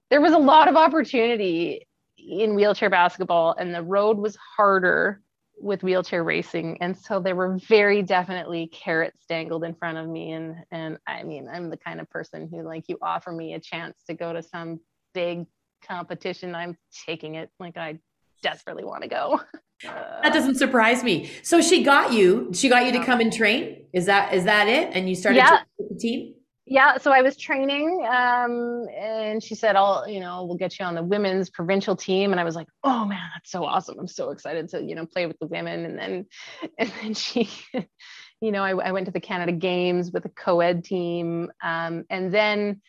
There 0.10 0.20
was 0.20 0.34
a 0.34 0.40
lot 0.40 0.68
of 0.68 0.76
opportunity 0.76 1.88
in 2.18 2.56
wheelchair 2.56 2.90
basketball, 2.90 3.56
and 3.56 3.72
the 3.72 3.84
road 3.84 4.18
was 4.18 4.36
harder 4.58 5.22
with 5.58 5.84
wheelchair 5.84 6.24
racing. 6.24 6.78
And 6.82 6.98
so 6.98 7.20
there 7.20 7.36
were 7.36 7.58
very 7.58 8.02
definitely 8.02 8.68
carrots 8.68 9.26
dangled 9.28 9.64
in 9.64 9.74
front 9.74 9.98
of 9.98 10.08
me. 10.08 10.32
And 10.32 10.56
and 10.72 10.98
I 11.08 11.24
mean, 11.24 11.48
I'm 11.52 11.70
the 11.70 11.78
kind 11.78 12.00
of 12.00 12.10
person 12.10 12.50
who 12.52 12.64
like 12.64 12.86
you 12.88 12.98
offer 13.02 13.32
me 13.32 13.54
a 13.54 13.60
chance 13.60 14.04
to 14.08 14.14
go 14.14 14.34
to 14.34 14.44
some 14.44 14.80
big 15.14 15.46
competition, 15.88 16.56
I'm 16.56 16.78
taking 17.06 17.36
it. 17.36 17.50
Like 17.60 17.78
I 17.78 18.00
desperately 18.42 18.84
want 18.84 19.04
to 19.04 19.10
go. 19.10 19.42
that 19.84 20.26
uh, 20.26 20.30
doesn't 20.30 20.56
surprise 20.56 21.04
me. 21.04 21.32
So 21.44 21.62
she 21.62 21.84
got 21.84 22.14
you. 22.14 22.52
She 22.54 22.70
got 22.70 22.86
you 22.86 22.92
to 22.94 23.04
come 23.04 23.20
and 23.20 23.32
train. 23.32 23.88
Is 23.94 24.06
that 24.06 24.34
is 24.34 24.46
that 24.46 24.68
it? 24.68 24.92
And 24.94 25.10
you 25.10 25.16
started 25.16 25.38
yeah. 25.38 25.60
the 25.78 25.96
team. 25.96 26.36
Yeah, 26.68 26.98
so 26.98 27.12
I 27.12 27.22
was 27.22 27.38
training, 27.38 28.04
um, 28.10 28.88
and 28.98 29.44
she 29.44 29.54
said, 29.54 29.76
"I'll, 29.76 30.08
you 30.10 30.20
know, 30.20 30.46
we'll 30.46 30.58
get 30.58 30.80
you 30.80 30.86
on 30.86 30.96
the 30.96 31.04
women's 31.04 31.52
provincial 31.52 31.96
team." 31.96 32.32
And 32.32 32.40
I 32.40 32.44
was 32.44 32.56
like, 32.56 32.68
"Oh 32.84 33.06
man, 33.06 33.22
that's 33.36 33.52
so 33.52 33.64
awesome! 33.64 34.00
I'm 34.00 34.08
so 34.08 34.32
excited 34.32 34.70
to, 34.70 34.84
you 34.84 34.96
know, 34.96 35.06
play 35.06 35.28
with 35.28 35.38
the 35.40 35.46
women." 35.46 35.86
And 35.86 36.00
then, 36.00 36.26
and 36.80 36.92
then 37.02 37.14
she, 37.14 37.50
you 38.42 38.52
know, 38.52 38.64
I, 38.64 38.72
I 38.72 38.92
went 38.94 39.06
to 39.06 39.12
the 39.12 39.20
Canada 39.20 39.52
Games 39.52 40.12
with 40.12 40.26
a 40.26 40.30
co-ed 40.30 40.84
team, 40.84 41.52
um, 41.62 42.06
and 42.10 42.34
then 42.34 42.82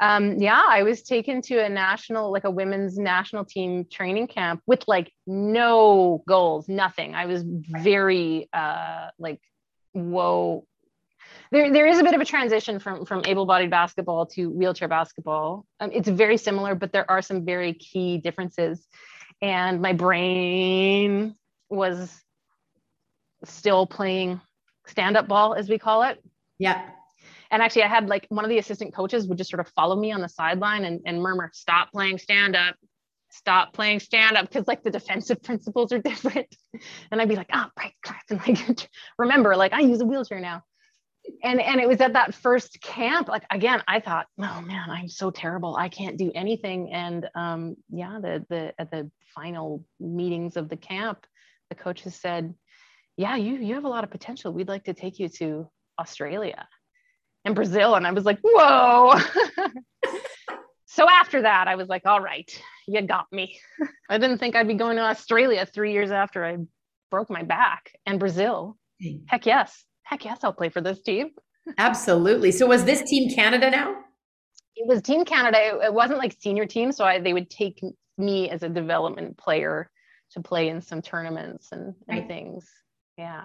um, 0.00 0.38
yeah, 0.38 0.62
I 0.66 0.82
was 0.82 1.02
taken 1.02 1.42
to 1.42 1.62
a 1.62 1.68
national, 1.68 2.32
like 2.32 2.44
a 2.44 2.50
women's 2.50 2.98
national 2.98 3.44
team 3.44 3.84
training 3.84 4.28
camp 4.28 4.62
with 4.66 4.84
like 4.88 5.12
no 5.26 6.22
goals, 6.26 6.68
nothing. 6.68 7.14
I 7.14 7.26
was 7.26 7.44
very 7.44 8.48
uh, 8.52 9.08
like, 9.18 9.40
whoa. 9.92 10.66
There, 11.52 11.72
there 11.72 11.86
is 11.86 11.98
a 11.98 12.04
bit 12.04 12.14
of 12.14 12.20
a 12.20 12.24
transition 12.24 12.78
from 12.78 13.04
from 13.04 13.22
able-bodied 13.24 13.70
basketball 13.70 14.26
to 14.26 14.46
wheelchair 14.50 14.88
basketball. 14.88 15.66
Um, 15.80 15.90
it's 15.92 16.08
very 16.08 16.36
similar, 16.36 16.74
but 16.74 16.92
there 16.92 17.10
are 17.10 17.22
some 17.22 17.44
very 17.44 17.74
key 17.74 18.18
differences. 18.18 18.86
And 19.42 19.80
my 19.80 19.92
brain 19.92 21.34
was 21.68 22.14
still 23.44 23.86
playing 23.86 24.40
stand-up 24.86 25.26
ball, 25.28 25.54
as 25.54 25.68
we 25.68 25.78
call 25.78 26.02
it. 26.04 26.22
Yeah 26.58 26.90
and 27.50 27.62
actually, 27.62 27.82
I 27.82 27.88
had 27.88 28.08
like 28.08 28.26
one 28.28 28.44
of 28.44 28.48
the 28.48 28.58
assistant 28.58 28.94
coaches 28.94 29.26
would 29.26 29.38
just 29.38 29.50
sort 29.50 29.60
of 29.60 29.68
follow 29.74 29.96
me 29.96 30.12
on 30.12 30.20
the 30.20 30.28
sideline 30.28 30.84
and, 30.84 31.00
and 31.04 31.20
murmur, 31.20 31.50
stop 31.52 31.90
playing 31.92 32.18
stand 32.18 32.54
up, 32.54 32.76
stop 33.30 33.72
playing 33.72 34.00
stand 34.00 34.36
up, 34.36 34.48
because 34.48 34.68
like 34.68 34.82
the 34.84 34.90
defensive 34.90 35.42
principles 35.42 35.92
are 35.92 35.98
different. 35.98 36.46
And 37.10 37.20
I'd 37.20 37.28
be 37.28 37.36
like, 37.36 37.50
oh, 37.52 37.66
right, 37.76 37.92
and 38.30 38.40
like 38.46 38.88
remember, 39.18 39.56
like 39.56 39.72
I 39.72 39.80
use 39.80 40.00
a 40.00 40.06
wheelchair 40.06 40.40
now. 40.40 40.62
And 41.42 41.60
and 41.60 41.80
it 41.80 41.88
was 41.88 42.00
at 42.00 42.14
that 42.14 42.34
first 42.34 42.80
camp, 42.80 43.28
like 43.28 43.44
again, 43.50 43.82
I 43.86 44.00
thought, 44.00 44.26
oh 44.38 44.60
man, 44.60 44.90
I'm 44.90 45.08
so 45.08 45.30
terrible. 45.30 45.76
I 45.76 45.88
can't 45.88 46.16
do 46.16 46.30
anything. 46.34 46.92
And 46.92 47.28
um, 47.34 47.76
yeah, 47.90 48.18
the 48.20 48.44
the 48.48 48.74
at 48.78 48.90
the 48.90 49.10
final 49.34 49.84
meetings 49.98 50.56
of 50.56 50.68
the 50.68 50.76
camp, 50.76 51.26
the 51.68 51.76
coaches 51.76 52.14
said, 52.14 52.54
yeah, 53.16 53.36
you 53.36 53.54
you 53.56 53.74
have 53.74 53.84
a 53.84 53.88
lot 53.88 54.04
of 54.04 54.10
potential. 54.10 54.52
We'd 54.52 54.68
like 54.68 54.84
to 54.84 54.94
take 54.94 55.18
you 55.18 55.28
to 55.28 55.70
Australia 55.98 56.66
and 57.44 57.54
Brazil. 57.54 57.94
And 57.94 58.06
I 58.06 58.12
was 58.12 58.24
like, 58.24 58.38
whoa. 58.42 59.18
so 60.86 61.08
after 61.08 61.42
that, 61.42 61.68
I 61.68 61.76
was 61.76 61.88
like, 61.88 62.02
all 62.06 62.20
right, 62.20 62.50
you 62.86 63.00
got 63.02 63.26
me. 63.32 63.58
I 64.10 64.18
didn't 64.18 64.38
think 64.38 64.56
I'd 64.56 64.68
be 64.68 64.74
going 64.74 64.96
to 64.96 65.02
Australia 65.02 65.66
three 65.66 65.92
years 65.92 66.10
after 66.10 66.44
I 66.44 66.58
broke 67.10 67.30
my 67.30 67.42
back 67.42 67.92
and 68.06 68.18
Brazil. 68.20 68.76
Heck 69.26 69.46
yes. 69.46 69.84
Heck 70.10 70.24
yes, 70.24 70.40
I'll 70.42 70.52
play 70.52 70.68
for 70.68 70.80
this 70.80 71.00
team. 71.00 71.30
Absolutely. 71.78 72.50
So 72.50 72.66
was 72.66 72.84
this 72.84 73.00
Team 73.08 73.30
Canada 73.32 73.70
now? 73.70 73.94
It 74.74 74.88
was 74.88 75.02
Team 75.02 75.24
Canada. 75.24 75.78
It 75.84 75.94
wasn't 75.94 76.18
like 76.18 76.36
senior 76.40 76.66
team. 76.66 76.90
So 76.90 77.04
I, 77.04 77.20
they 77.20 77.32
would 77.32 77.48
take 77.48 77.80
me 78.18 78.50
as 78.50 78.64
a 78.64 78.68
development 78.68 79.38
player 79.38 79.88
to 80.32 80.40
play 80.40 80.68
in 80.68 80.80
some 80.80 81.00
tournaments 81.00 81.68
and, 81.70 81.94
and 82.08 82.18
right. 82.18 82.26
things. 82.26 82.68
Yeah. 83.16 83.44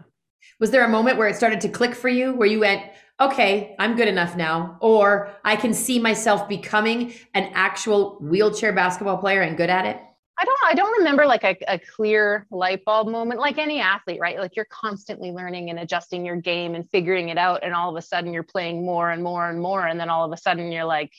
Was 0.59 0.71
there 0.71 0.83
a 0.83 0.89
moment 0.89 1.19
where 1.19 1.27
it 1.27 1.35
started 1.35 1.61
to 1.61 1.69
click 1.69 1.93
for 1.93 2.09
you 2.09 2.33
where 2.33 2.47
you 2.47 2.59
went, 2.61 2.83
okay, 3.21 3.75
I'm 3.77 3.95
good 3.95 4.07
enough 4.07 4.35
now, 4.35 4.77
or 4.81 5.35
I 5.43 5.55
can 5.55 5.73
see 5.73 5.99
myself 5.99 6.49
becoming 6.49 7.13
an 7.35 7.51
actual 7.53 8.17
wheelchair 8.21 8.73
basketball 8.73 9.17
player 9.17 9.41
and 9.41 9.55
good 9.55 9.69
at 9.69 9.85
it? 9.85 9.99
I 10.37 10.43
don't 10.43 10.59
I 10.65 10.73
don't 10.73 10.97
remember 10.99 11.25
like 11.25 11.43
a, 11.43 11.55
a 11.67 11.79
clear 11.79 12.45
light 12.51 12.83
bulb 12.83 13.07
moment 13.07 13.39
like 13.39 13.57
any 13.57 13.79
athlete, 13.79 14.19
right? 14.19 14.37
Like 14.39 14.55
you're 14.55 14.67
constantly 14.69 15.31
learning 15.31 15.69
and 15.69 15.79
adjusting 15.79 16.25
your 16.25 16.35
game 16.35 16.75
and 16.75 16.89
figuring 16.89 17.29
it 17.29 17.37
out. 17.37 17.61
And 17.63 17.73
all 17.73 17.89
of 17.89 17.95
a 17.95 18.01
sudden 18.01 18.33
you're 18.33 18.43
playing 18.43 18.85
more 18.85 19.09
and 19.09 19.23
more 19.23 19.49
and 19.49 19.61
more. 19.61 19.85
And 19.85 19.99
then 19.99 20.09
all 20.09 20.25
of 20.25 20.31
a 20.33 20.37
sudden 20.37 20.71
you're 20.71 20.85
like, 20.85 21.11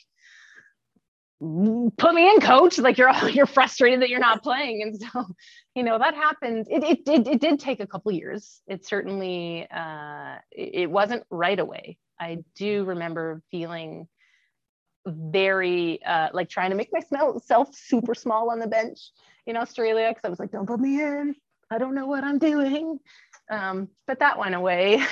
put 1.39 2.15
me 2.15 2.29
in 2.29 2.39
coach 2.41 2.79
like 2.79 2.97
you're 2.97 3.09
all, 3.09 3.29
you're 3.37 3.45
frustrated 3.45 4.01
that 4.01 4.09
you're 4.09 4.19
not 4.19 4.41
playing 4.41 4.81
and 4.81 4.99
so 4.99 5.23
you 5.75 5.83
know 5.83 5.99
that 5.99 6.15
happened 6.15 6.65
it 6.67 6.83
it 6.83 7.05
did 7.05 7.27
it 7.27 7.39
did 7.39 7.59
take 7.59 7.79
a 7.79 7.85
couple 7.85 8.11
years 8.11 8.59
it 8.65 8.83
certainly 8.87 9.67
uh 9.69 10.35
it 10.51 10.89
wasn't 10.89 11.23
right 11.29 11.59
away 11.59 11.95
i 12.19 12.39
do 12.55 12.83
remember 12.85 13.43
feeling 13.51 14.07
very 15.07 16.03
uh 16.03 16.29
like 16.33 16.49
trying 16.49 16.69
to 16.69 16.75
make 16.75 16.91
myself 16.91 17.75
super 17.75 18.13
small 18.13 18.51
on 18.51 18.59
the 18.59 18.67
bench 18.67 19.11
in 19.45 19.55
australia 19.55 20.09
because 20.09 20.25
i 20.25 20.29
was 20.29 20.39
like 20.39 20.51
don't 20.51 20.67
put 20.67 20.79
me 20.79 21.01
in. 21.01 21.35
I 21.69 21.77
don't 21.77 21.95
know 21.95 22.07
what 22.07 22.23
i'm 22.23 22.39
doing. 22.39 22.99
Um 23.49 23.89
but 24.05 24.19
that 24.19 24.37
went 24.37 24.55
away. 24.55 25.03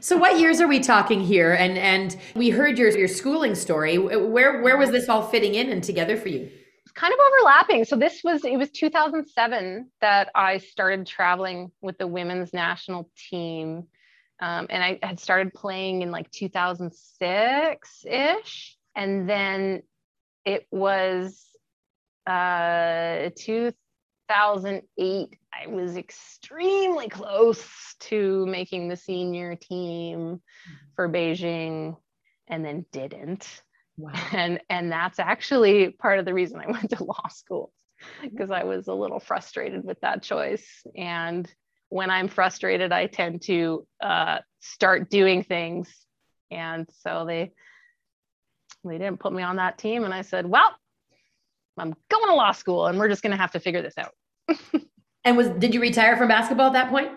So 0.00 0.16
what 0.16 0.38
years 0.38 0.60
are 0.60 0.68
we 0.68 0.80
talking 0.80 1.20
here? 1.20 1.52
And 1.52 1.78
and 1.78 2.16
we 2.34 2.50
heard 2.50 2.78
your 2.78 2.90
your 2.96 3.08
schooling 3.08 3.54
story. 3.54 3.98
Where 3.98 4.62
where 4.62 4.76
was 4.76 4.90
this 4.90 5.08
all 5.08 5.22
fitting 5.22 5.54
in 5.54 5.70
and 5.70 5.82
together 5.82 6.16
for 6.16 6.28
you? 6.28 6.50
It's 6.84 6.92
kind 6.92 7.12
of 7.12 7.18
overlapping. 7.20 7.84
So 7.84 7.96
this 7.96 8.22
was 8.24 8.44
it 8.44 8.56
was 8.56 8.70
2007 8.70 9.90
that 10.00 10.30
i 10.34 10.58
started 10.58 11.06
traveling 11.06 11.70
with 11.80 11.98
the 11.98 12.06
women's 12.06 12.52
national 12.52 13.10
team 13.30 13.84
um, 14.40 14.66
and 14.70 14.82
i 14.82 14.98
had 15.02 15.20
started 15.20 15.52
playing 15.54 16.02
in 16.02 16.10
like 16.10 16.30
2006 16.30 18.04
ish 18.06 18.76
and 18.94 19.28
then 19.28 19.82
it 20.44 20.66
was 20.70 21.46
uh 22.26 23.30
2008 23.36 25.38
I 25.62 25.68
was 25.68 25.96
extremely 25.96 27.08
close 27.08 27.64
to 28.00 28.46
making 28.46 28.88
the 28.88 28.96
senior 28.96 29.56
team 29.56 30.40
for 30.96 31.08
Beijing 31.08 31.96
and 32.48 32.64
then 32.64 32.84
didn't. 32.92 33.62
Wow. 33.96 34.12
And 34.32 34.60
and 34.68 34.90
that's 34.90 35.18
actually 35.18 35.90
part 35.90 36.18
of 36.18 36.24
the 36.24 36.34
reason 36.34 36.60
I 36.60 36.70
went 36.70 36.90
to 36.90 37.04
law 37.04 37.28
school 37.28 37.72
because 38.22 38.50
I 38.50 38.64
was 38.64 38.88
a 38.88 38.94
little 38.94 39.20
frustrated 39.20 39.84
with 39.84 40.00
that 40.00 40.22
choice. 40.22 40.66
And 40.96 41.50
when 41.94 42.10
I'm 42.10 42.26
frustrated, 42.26 42.90
I 42.90 43.06
tend 43.06 43.42
to 43.42 43.86
uh, 44.02 44.38
start 44.58 45.10
doing 45.10 45.44
things. 45.44 45.88
And 46.50 46.88
so 47.04 47.24
they 47.24 47.52
they 48.84 48.98
didn't 48.98 49.20
put 49.20 49.32
me 49.32 49.44
on 49.44 49.56
that 49.56 49.78
team, 49.78 50.04
and 50.04 50.12
I 50.12 50.22
said, 50.22 50.44
"Well, 50.44 50.74
I'm 51.78 51.94
going 52.10 52.28
to 52.28 52.34
law 52.34 52.50
school, 52.50 52.88
and 52.88 52.98
we're 52.98 53.08
just 53.08 53.22
going 53.22 53.30
to 53.30 53.36
have 53.36 53.52
to 53.52 53.60
figure 53.60 53.80
this 53.80 53.94
out." 53.96 54.12
And 55.26 55.38
was 55.38 55.48
did 55.48 55.72
you 55.72 55.80
retire 55.80 56.18
from 56.18 56.28
basketball 56.28 56.66
at 56.66 56.74
that 56.74 56.90
point? 56.90 57.10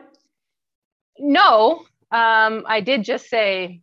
No, 1.20 1.84
um, 2.10 2.64
I 2.66 2.80
did 2.80 3.04
just 3.04 3.30
say 3.30 3.82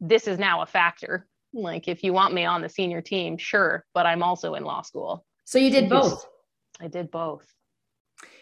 this 0.00 0.28
is 0.28 0.38
now 0.38 0.62
a 0.62 0.66
factor. 0.66 1.26
Like 1.52 1.88
if 1.88 2.04
you 2.04 2.12
want 2.12 2.34
me 2.34 2.44
on 2.44 2.62
the 2.62 2.68
senior 2.68 3.00
team, 3.00 3.36
sure, 3.36 3.84
but 3.94 4.06
I'm 4.06 4.22
also 4.22 4.54
in 4.54 4.62
law 4.62 4.82
school. 4.82 5.26
So 5.44 5.58
you 5.58 5.70
did 5.70 5.88
both. 5.88 6.24
I 6.80 6.86
did 6.86 7.10
both. 7.10 7.52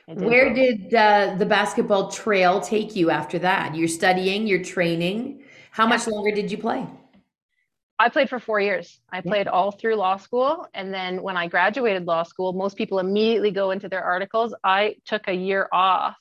Did 0.09 0.21
Where 0.21 0.55
did 0.55 0.95
uh, 0.95 1.35
the 1.37 1.47
basketball 1.47 2.11
trail 2.11 2.61
take 2.61 2.95
you 2.95 3.11
after 3.11 3.39
that? 3.41 3.75
You're 3.75 3.89
studying, 3.89 4.47
you're 4.47 4.63
training. 4.63 5.43
How 5.73 5.85
yeah. 5.85 5.91
much 5.91 6.07
longer 6.07 6.31
did 6.31 6.51
you 6.51 6.59
play? 6.59 6.87
I 7.99 8.09
played 8.11 8.29
for 8.29 8.39
four 8.39 8.61
years. 8.61 9.01
I 9.11 9.21
played 9.23 9.49
all 9.49 9.73
through 9.73 9.97
law 9.97 10.19
school. 10.19 10.67
And 10.75 10.93
then 10.93 11.23
when 11.23 11.37
I 11.37 11.49
graduated 11.49 12.07
law 12.07 12.25
school, 12.25 12.53
most 12.53 12.77
people 12.77 12.99
immediately 12.99 13.51
go 13.51 13.71
into 13.71 13.89
their 13.89 14.05
articles. 14.05 14.55
I 14.63 14.97
took 15.07 15.29
a 15.29 15.33
year 15.33 15.67
off 15.73 16.17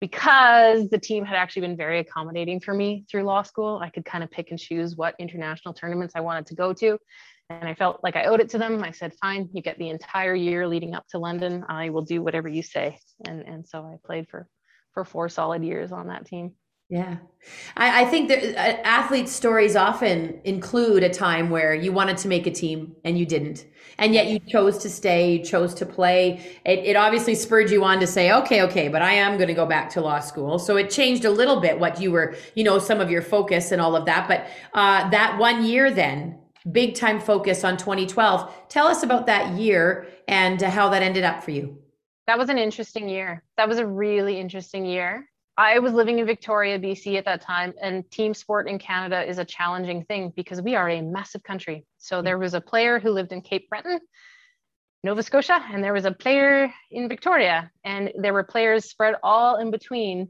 because 0.00 0.88
the 0.88 0.98
team 0.98 1.24
had 1.24 1.36
actually 1.36 1.62
been 1.62 1.76
very 1.76 2.00
accommodating 2.00 2.60
for 2.60 2.74
me 2.74 3.04
through 3.10 3.22
law 3.22 3.42
school, 3.42 3.80
I 3.82 3.88
could 3.88 4.04
kind 4.04 4.22
of 4.22 4.30
pick 4.30 4.50
and 4.50 4.58
choose 4.58 4.96
what 4.96 5.14
international 5.18 5.72
tournaments 5.72 6.14
I 6.14 6.20
wanted 6.20 6.46
to 6.46 6.54
go 6.54 6.72
to. 6.74 6.98
And 7.48 7.68
I 7.68 7.74
felt 7.74 8.00
like 8.02 8.16
I 8.16 8.24
owed 8.24 8.40
it 8.40 8.48
to 8.50 8.58
them. 8.58 8.82
I 8.82 8.90
said, 8.90 9.14
fine, 9.20 9.48
you 9.52 9.62
get 9.62 9.78
the 9.78 9.88
entire 9.88 10.34
year 10.34 10.66
leading 10.66 10.94
up 10.94 11.06
to 11.08 11.18
London. 11.18 11.64
I 11.68 11.90
will 11.90 12.02
do 12.02 12.22
whatever 12.22 12.48
you 12.48 12.62
say. 12.62 12.98
And, 13.24 13.42
and 13.42 13.66
so 13.66 13.84
I 13.84 13.96
played 14.04 14.28
for, 14.28 14.48
for 14.94 15.04
four 15.04 15.28
solid 15.28 15.62
years 15.62 15.92
on 15.92 16.08
that 16.08 16.26
team. 16.26 16.52
Yeah. 16.88 17.16
I, 17.76 18.02
I 18.02 18.04
think 18.04 18.28
that 18.28 18.44
uh, 18.56 18.80
athletes' 18.84 19.32
stories 19.32 19.74
often 19.74 20.40
include 20.44 21.02
a 21.02 21.08
time 21.08 21.50
where 21.50 21.74
you 21.74 21.90
wanted 21.92 22.16
to 22.18 22.28
make 22.28 22.46
a 22.46 22.50
team 22.52 22.94
and 23.04 23.18
you 23.18 23.26
didn't. 23.26 23.66
And 23.98 24.14
yet 24.14 24.26
you 24.28 24.38
chose 24.38 24.78
to 24.78 24.90
stay, 24.90 25.38
you 25.38 25.44
chose 25.44 25.74
to 25.74 25.86
play. 25.86 26.58
It, 26.64 26.80
it 26.80 26.96
obviously 26.96 27.34
spurred 27.34 27.70
you 27.70 27.82
on 27.82 27.98
to 28.00 28.06
say, 28.06 28.30
okay, 28.32 28.62
okay, 28.62 28.86
but 28.88 29.02
I 29.02 29.14
am 29.14 29.36
going 29.36 29.48
to 29.48 29.54
go 29.54 29.66
back 29.66 29.90
to 29.90 30.00
law 30.00 30.20
school. 30.20 30.60
So 30.60 30.76
it 30.76 30.90
changed 30.90 31.24
a 31.24 31.30
little 31.30 31.60
bit 31.60 31.80
what 31.80 32.00
you 32.00 32.12
were, 32.12 32.36
you 32.54 32.62
know, 32.62 32.78
some 32.78 33.00
of 33.00 33.10
your 33.10 33.22
focus 33.22 33.72
and 33.72 33.80
all 33.80 33.96
of 33.96 34.04
that. 34.06 34.28
But 34.28 34.46
uh, 34.72 35.10
that 35.10 35.38
one 35.38 35.64
year 35.64 35.90
then, 35.90 36.38
big 36.72 36.94
time 36.94 37.20
focus 37.20 37.64
on 37.64 37.76
2012. 37.76 38.68
Tell 38.68 38.86
us 38.86 39.02
about 39.02 39.26
that 39.26 39.56
year 39.56 40.06
and 40.28 40.62
uh, 40.62 40.70
how 40.70 40.88
that 40.88 41.02
ended 41.02 41.24
up 41.24 41.42
for 41.42 41.50
you. 41.50 41.78
That 42.26 42.38
was 42.38 42.48
an 42.48 42.58
interesting 42.58 43.08
year. 43.08 43.42
That 43.56 43.68
was 43.68 43.78
a 43.78 43.86
really 43.86 44.40
interesting 44.40 44.84
year. 44.84 45.28
I 45.58 45.78
was 45.78 45.94
living 45.94 46.18
in 46.18 46.26
Victoria, 46.26 46.78
BC 46.78 47.16
at 47.16 47.24
that 47.24 47.40
time, 47.40 47.72
and 47.80 48.08
team 48.10 48.34
sport 48.34 48.68
in 48.68 48.78
Canada 48.78 49.26
is 49.26 49.38
a 49.38 49.44
challenging 49.44 50.04
thing 50.04 50.32
because 50.36 50.60
we 50.60 50.74
are 50.74 50.90
a 50.90 51.00
massive 51.00 51.42
country. 51.42 51.86
So 51.96 52.20
there 52.20 52.36
was 52.36 52.52
a 52.52 52.60
player 52.60 52.98
who 52.98 53.10
lived 53.10 53.32
in 53.32 53.40
Cape 53.40 53.70
Breton, 53.70 54.00
Nova 55.02 55.22
Scotia, 55.22 55.64
and 55.72 55.82
there 55.82 55.94
was 55.94 56.04
a 56.04 56.12
player 56.12 56.70
in 56.90 57.08
Victoria, 57.08 57.70
and 57.84 58.12
there 58.18 58.34
were 58.34 58.42
players 58.42 58.84
spread 58.84 59.14
all 59.22 59.56
in 59.56 59.70
between. 59.70 60.28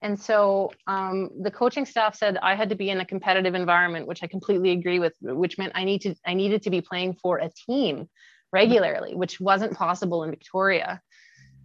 And 0.00 0.18
so 0.18 0.72
um, 0.86 1.30
the 1.40 1.50
coaching 1.50 1.84
staff 1.84 2.14
said 2.14 2.38
I 2.40 2.54
had 2.54 2.68
to 2.68 2.76
be 2.76 2.90
in 2.90 3.00
a 3.00 3.04
competitive 3.04 3.54
environment, 3.54 4.06
which 4.06 4.22
I 4.22 4.28
completely 4.28 4.70
agree 4.70 5.00
with, 5.00 5.14
which 5.20 5.58
meant 5.58 5.72
I 5.74 5.84
need 5.84 6.02
to 6.02 6.14
I 6.24 6.34
needed 6.34 6.62
to 6.62 6.70
be 6.70 6.80
playing 6.80 7.14
for 7.14 7.38
a 7.38 7.50
team 7.66 8.08
regularly, 8.52 9.14
which 9.14 9.40
wasn't 9.40 9.74
possible 9.74 10.22
in 10.22 10.30
Victoria. 10.30 11.02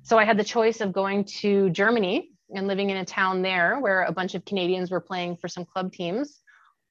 So 0.02 0.18
I 0.18 0.26
had 0.26 0.38
the 0.38 0.44
choice 0.44 0.82
of 0.82 0.92
going 0.92 1.26
to 1.42 1.70
Germany 1.70 2.32
and 2.54 2.68
living 2.68 2.90
in 2.90 2.98
a 2.98 3.06
town 3.06 3.42
there 3.42 3.80
where 3.80 4.04
a 4.04 4.12
bunch 4.12 4.36
of 4.36 4.46
Canadians 4.46 4.92
were 4.92 5.00
playing 5.00 5.38
for 5.38 5.48
some 5.48 5.66
club 5.66 5.94
teams, 5.94 6.42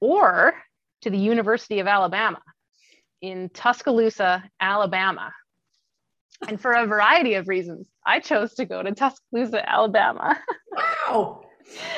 or 0.01 0.55
to 1.03 1.11
the 1.11 1.18
University 1.18 1.80
of 1.80 1.86
Alabama 1.86 2.40
in 3.20 3.49
Tuscaloosa, 3.51 4.45
Alabama. 4.61 5.32
And 6.49 6.61
for 6.61 6.72
a 6.72 6.86
variety 6.86 7.34
of 7.34 7.49
reasons, 7.49 7.88
I 8.05 8.20
chose 8.20 8.55
to 8.55 8.64
go 8.64 8.82
to 8.82 8.93
Tuscaloosa, 8.93 9.68
Alabama. 9.68 10.38
Wow. 11.09 11.43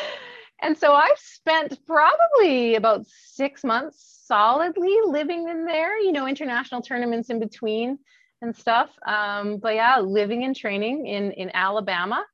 and 0.62 0.76
so 0.76 0.92
I 0.92 1.12
spent 1.16 1.78
probably 1.86 2.74
about 2.74 3.06
six 3.06 3.64
months 3.64 4.22
solidly 4.26 4.96
living 5.06 5.48
in 5.48 5.64
there, 5.64 5.98
you 5.98 6.12
know, 6.12 6.26
international 6.26 6.82
tournaments 6.82 7.30
in 7.30 7.40
between 7.40 7.98
and 8.42 8.54
stuff. 8.54 8.90
Um, 9.06 9.58
but 9.58 9.74
yeah, 9.74 9.98
living 10.00 10.44
and 10.44 10.54
training 10.54 11.06
in, 11.06 11.32
in 11.32 11.50
Alabama 11.54 12.24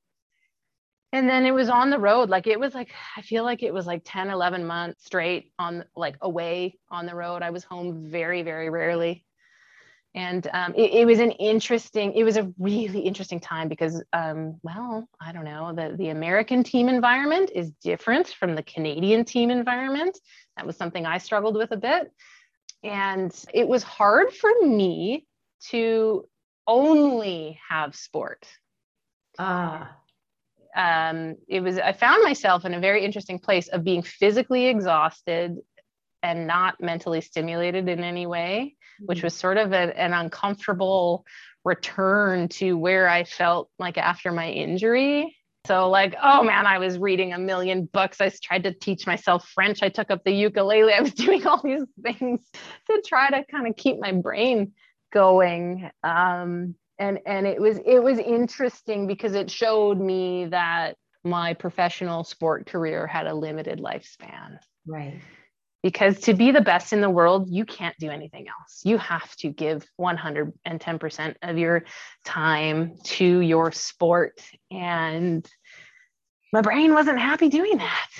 and 1.13 1.29
then 1.29 1.45
it 1.45 1.53
was 1.53 1.69
on 1.69 1.91
the 1.91 1.99
road 1.99 2.31
like 2.31 2.47
it 2.47 2.59
was 2.59 2.75
like 2.75 2.91
i 3.17 3.23
feel 3.23 3.45
like 3.45 3.63
it 3.63 3.75
was 3.75 3.87
like 3.87 4.03
10 4.05 4.31
11 4.31 4.67
months 4.67 5.05
straight 5.05 5.53
on 5.59 5.85
like 5.97 6.17
away 6.21 6.79
on 6.91 7.07
the 7.07 7.15
road 7.15 7.43
i 7.43 7.51
was 7.51 7.65
home 7.65 8.09
very 8.09 8.43
very 8.43 8.71
rarely 8.71 9.25
and 10.15 10.49
um, 10.53 10.75
it, 10.75 10.93
it, 10.93 11.07
was 11.07 11.21
an 11.21 11.31
interesting 11.33 12.13
it 12.15 12.25
was 12.25 12.37
a 12.37 12.53
really 12.59 13.01
interesting 13.01 13.39
time 13.39 13.69
because 13.69 14.03
um, 14.13 14.59
well 14.63 15.09
i 15.21 15.33
don't 15.33 15.45
know 15.45 15.73
the, 15.73 15.95
the 15.97 16.09
american 16.09 16.65
team 16.65 16.89
environment 16.89 17.51
is 17.55 17.71
different 17.83 18.29
from 18.29 18.55
the 18.55 18.63
canadian 18.63 19.25
team 19.25 19.51
environment. 19.51 20.19
That 20.57 20.67
was 20.67 20.77
something 20.77 21.07
i 21.07 21.19
struggled 21.19 21.57
with 21.57 21.73
a 21.73 21.77
bit. 21.77 22.13
And 22.83 23.33
it 23.53 23.69
was 23.69 23.83
hard 23.83 24.33
for 24.33 24.51
me 24.63 25.27
to 25.69 26.27
only 26.67 27.59
have 27.69 27.95
sport. 27.95 28.47
Ah. 29.39 29.97
Um, 30.77 31.37
it 31.49 31.61
was 31.63 31.79
i 31.79 31.93
found 31.93 32.23
myself 32.23 32.65
in 32.65 32.75
a 32.75 32.81
very 32.81 33.05
interesting 33.05 33.41
place 33.41 33.69
of 33.69 33.83
being 33.83 34.03
physically 34.03 34.67
exhausted 34.67 35.57
and 36.23 36.47
not 36.47 36.81
mentally 36.81 37.21
stimulated 37.21 37.89
in 37.89 38.05
any 38.05 38.27
way 38.27 38.77
which 39.05 39.19
mm-hmm. 39.19 39.27
was 39.27 39.35
sort 39.35 39.57
of 39.57 39.73
a, 39.73 39.99
an 39.99 40.13
uncomfortable 40.13 41.25
return 41.65 42.49
to 42.49 42.75
where 42.75 43.09
i 43.09 43.25
felt 43.25 43.69
like 43.79 43.99
after 43.99 44.33
my 44.33 44.51
injury. 44.51 45.37
So 45.67 45.91
like 45.91 46.15
oh 46.23 46.43
man 46.43 46.67
i 46.67 46.79
was 46.79 46.99
reading 46.99 47.33
a 47.33 47.39
million 47.39 47.85
books. 47.85 48.21
I 48.21 48.33
tried 48.43 48.65
to 48.65 48.73
teach 48.73 49.07
myself 49.07 49.47
french. 49.49 49.83
I 49.83 49.91
took 49.91 50.11
up 50.11 50.25
the 50.25 50.33
ukulele. 50.33 50.93
I 50.99 51.01
was 51.01 51.13
doing 51.13 51.47
all 51.47 51.61
these 51.63 51.85
things 52.03 52.41
to 52.91 53.03
try 53.07 53.31
to 53.31 53.45
kind 53.45 53.67
of 53.67 53.77
keep 53.77 53.99
my 54.01 54.13
brain 54.13 54.73
going. 55.13 55.91
Um, 56.03 56.77
and 56.99 57.19
and 57.27 57.47
it 57.47 57.61
was 57.61 57.79
it 57.85 58.03
was 58.03 58.19
interesting 58.19 59.07
because 59.07 59.35
it 59.35 59.51
showed 59.51 59.99
me 60.01 60.47
that 60.47 60.97
my 61.25 61.53
professional 61.53 62.25
sport 62.25 62.67
career 62.67 63.07
had 63.07 63.27
a 63.27 63.35
limited 63.35 63.81
lifespan. 63.81 64.59
Right 64.87 65.21
because 65.83 66.21
to 66.21 66.35
be 66.35 66.51
the 66.51 66.61
best 66.61 66.93
in 66.93 67.01
the 67.01 67.11
world 67.11 67.49
you 67.49 67.65
can't 67.65 67.97
do 67.99 68.11
anything 68.11 68.47
else. 68.49 68.81
You 68.85 68.99
have 68.99 69.35
to 69.37 69.49
give 69.49 69.87
110% 70.01 71.35
of 71.43 71.59
your 71.59 71.85
time 72.25 72.97
to 73.05 73.41
your 73.41 73.73
sport. 73.73 74.41
And 74.71 75.49
my 76.53 76.61
brain 76.61 76.95
wasn't 76.95 77.19
happy 77.19 77.49
doing 77.49 77.79
that. 77.79 78.11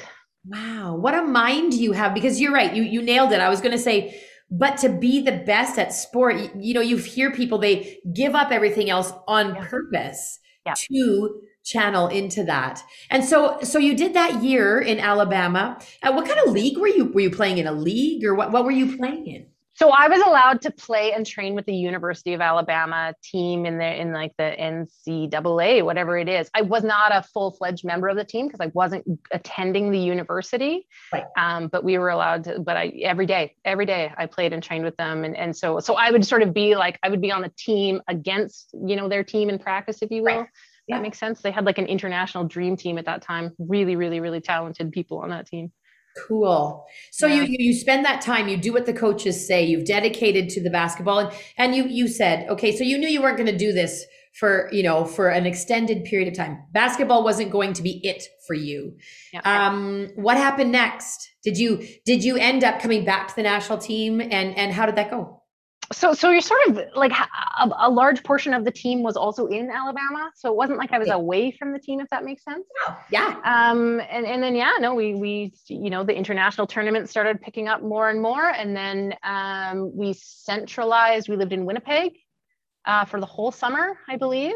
Wow. 0.47 0.97
What 0.97 1.15
a 1.15 1.23
mind 1.23 1.75
you 1.75 1.93
have. 1.93 2.15
Because 2.15 2.41
you're 2.41 2.53
right. 2.53 2.75
You 2.75 2.83
you 2.83 3.03
nailed 3.03 3.33
it. 3.33 3.41
I 3.41 3.49
was 3.49 3.61
going 3.61 3.73
to 3.73 3.79
say 3.79 4.23
but 4.51 4.77
to 4.79 4.89
be 4.89 5.23
the 5.23 5.45
best 5.47 5.79
at 5.79 5.93
sport 5.93 6.37
you, 6.37 6.51
you, 6.59 6.75
know 6.75 6.81
you 6.81 6.97
hear 6.97 7.31
people 7.31 7.59
they 7.59 7.99
give 8.13 8.35
up 8.35 8.51
everything 8.51 8.91
else 8.91 9.13
on 9.29 9.55
yeah. 9.55 9.67
purpose 9.69 10.41
yeah. 10.67 10.75
to 10.75 11.41
channel 11.71 12.09
into 12.09 12.43
that 12.45 12.83
and 13.11 13.25
so 13.25 13.59
so 13.63 13.79
you 13.79 13.97
did 13.97 14.15
that 14.15 14.43
year 14.43 14.81
in 14.81 14.99
alabama 14.99 15.79
uh, 16.03 16.13
what 16.13 16.27
kind 16.27 16.41
of 16.47 16.53
league 16.53 16.77
were 16.79 16.89
you 16.89 17.05
were 17.07 17.21
you 17.21 17.31
playing 17.31 17.59
in 17.59 17.67
a 17.67 17.73
league 17.73 18.25
or 18.25 18.35
what, 18.35 18.51
what 18.51 18.65
were 18.65 18.71
you 18.71 18.97
playing 18.97 19.27
in 19.27 19.47
so 19.81 19.89
I 19.89 20.09
was 20.09 20.21
allowed 20.21 20.61
to 20.63 20.71
play 20.71 21.15
and 21.15 21.25
train 21.25 21.55
with 21.55 21.65
the 21.65 21.75
University 21.75 22.35
of 22.35 22.43
Alabama 22.43 23.15
team 23.23 23.65
in 23.65 23.79
the 23.79 24.01
in 24.01 24.13
like 24.13 24.33
the 24.37 24.55
NCAA, 24.61 25.83
whatever 25.83 26.19
it 26.19 26.29
is. 26.29 26.51
I 26.53 26.61
was 26.61 26.85
not 26.85 27.17
a 27.17 27.23
full 27.23 27.53
fledged 27.53 27.83
member 27.83 28.09
of 28.09 28.19
the 28.19 28.25
team 28.25 28.47
because 28.47 28.61
I 28.61 28.71
wasn't 28.75 29.07
attending 29.33 29.91
the 29.91 29.99
university. 29.99 30.87
Right. 31.11 31.25
Um, 31.39 31.69
but 31.69 31.83
we 31.83 31.97
were 31.97 32.11
allowed 32.11 32.45
to. 32.45 32.61
But 32.61 32.77
I 32.77 32.89
every 33.03 33.25
day, 33.25 33.57
every 33.65 33.87
day, 33.87 34.13
I 34.19 34.27
played 34.27 34.53
and 34.53 34.63
trained 34.63 34.85
with 34.85 34.99
them, 34.99 35.25
and 35.25 35.35
and 35.35 35.57
so 35.57 35.81
so 35.81 35.95
I 35.95 36.11
would 36.11 36.27
sort 36.27 36.43
of 36.43 36.53
be 36.53 36.77
like 36.77 36.99
I 37.03 37.09
would 37.09 37.23
be 37.23 37.33
on 37.33 37.41
the 37.41 37.53
team 37.57 38.03
against 38.07 38.75
you 38.87 38.97
know 38.97 39.09
their 39.09 39.25
team 39.25 39.49
in 39.49 39.59
practice, 39.59 40.03
if 40.03 40.11
you 40.11 40.23
will. 40.23 40.41
Right. 40.41 40.49
Yeah. 40.91 40.97
That 40.97 41.03
makes 41.03 41.19
sense. 41.19 41.41
They 41.41 41.51
had 41.51 41.65
like 41.65 41.79
an 41.79 41.87
international 41.87 42.45
dream 42.45 42.77
team 42.77 42.99
at 42.99 43.07
that 43.07 43.23
time. 43.23 43.53
Really, 43.59 43.97
really, 43.97 44.21
really 44.21 44.41
talented 44.41 44.93
people 44.93 45.19
on 45.19 45.31
that 45.31 45.47
team. 45.47 45.73
Cool. 46.27 46.85
So 47.13 47.27
yeah. 47.27 47.43
you 47.43 47.57
you 47.59 47.75
spend 47.75 48.05
that 48.05 48.21
time, 48.21 48.49
you 48.49 48.57
do 48.57 48.73
what 48.73 48.87
the 48.87 48.93
coaches 48.93 49.47
say, 49.47 49.65
you've 49.65 49.85
dedicated 49.85 50.49
to 50.51 50.63
the 50.63 50.71
basketball 50.71 51.21
and 51.21 51.33
and 51.57 51.75
you 51.75 51.87
you 51.87 52.09
said, 52.09 52.49
okay, 52.49 52.77
so 52.77 52.83
you 52.83 52.99
knew 52.99 53.09
you 53.09 53.23
weren't 53.23 53.37
going 53.37 53.51
to 53.51 53.57
do 53.57 53.73
this 53.73 54.05
for, 54.33 54.69
you 54.73 54.83
know, 54.83 55.05
for 55.05 55.29
an 55.29 55.47
extended 55.47 56.05
period 56.05 56.29
of 56.29 56.35
time. 56.35 56.59
Basketball 56.73 57.23
wasn't 57.23 57.51
going 57.51 57.73
to 57.75 57.83
be 57.83 58.01
it 58.05 58.25
for 58.47 58.55
you. 58.55 58.97
Yeah. 59.33 59.41
Um 59.45 60.09
what 60.17 60.37
happened 60.37 60.73
next? 60.73 61.31
Did 61.45 61.57
you 61.57 61.87
did 62.05 62.25
you 62.25 62.37
end 62.37 62.65
up 62.65 62.81
coming 62.81 63.05
back 63.05 63.29
to 63.29 63.37
the 63.37 63.43
national 63.43 63.79
team 63.79 64.21
and 64.21 64.57
and 64.57 64.73
how 64.73 64.87
did 64.87 64.97
that 64.97 65.11
go? 65.11 65.40
So 65.93 66.15
so 66.15 66.31
you're 66.31 66.41
sort 66.41 66.61
of 66.69 66.81
like 66.95 67.13
a, 67.13 67.69
a, 67.79 67.91
large 67.91 68.23
portion 68.23 68.55
of 68.55 68.65
the 68.65 68.71
team 68.71 69.03
was 69.03 69.17
also 69.17 69.47
in 69.47 69.71
Alabama, 69.71 70.31
so 70.37 70.49
it 70.51 70.57
wasn't 70.57 70.79
like 70.79 70.93
I 70.93 70.99
was 70.99 71.11
away 71.11 71.51
from 71.51 71.73
the 71.73 71.81
team, 71.81 72.01
if 72.01 72.09
that 72.11 72.25
makes 72.25 72.45
sense. 72.45 72.65
Yeah. 73.11 73.41
Um, 73.45 74.01
and 74.09 74.25
and 74.25 74.41
then 74.43 74.55
yeah, 74.55 74.75
no, 74.79 74.95
we 74.95 75.15
we 75.15 75.53
you 75.67 75.91
know 75.91 76.05
the 76.05 76.15
international 76.15 76.69
tournament 76.69 77.09
started 77.09 77.41
picking 77.41 77.67
up 77.67 77.83
more 77.83 78.09
and 78.09 78.23
more, 78.23 78.51
and 78.51 78.77
then 78.77 79.15
um, 79.25 79.91
we 79.97 80.13
centralized. 80.13 81.29
We 81.29 81.37
lived 81.37 81.53
in 81.53 81.65
Winnipeg 81.65 82.13
uh, 82.85 83.05
for 83.05 83.19
the 83.19 83.27
whole 83.27 83.51
summer, 83.51 83.99
I 84.09 84.17
believe. 84.17 84.55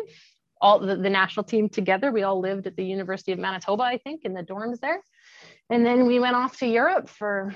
All 0.61 0.79
the, 0.79 0.97
the 0.97 1.11
national 1.11 1.45
team 1.45 1.69
together, 1.69 2.13
we 2.13 2.23
all 2.23 2.41
lived 2.41 2.69
at 2.69 2.77
the 2.77 2.85
University 2.85 3.33
of 3.33 3.41
Manitoba, 3.41 3.83
I 3.83 3.99
think, 3.99 4.25
in 4.25 4.35
the 4.35 4.43
dorms 4.43 4.79
there, 4.79 5.01
and 5.69 5.85
then 5.85 6.07
we 6.07 6.21
went 6.21 6.37
off 6.37 6.59
to 6.59 6.67
Europe 6.67 7.09
for 7.09 7.53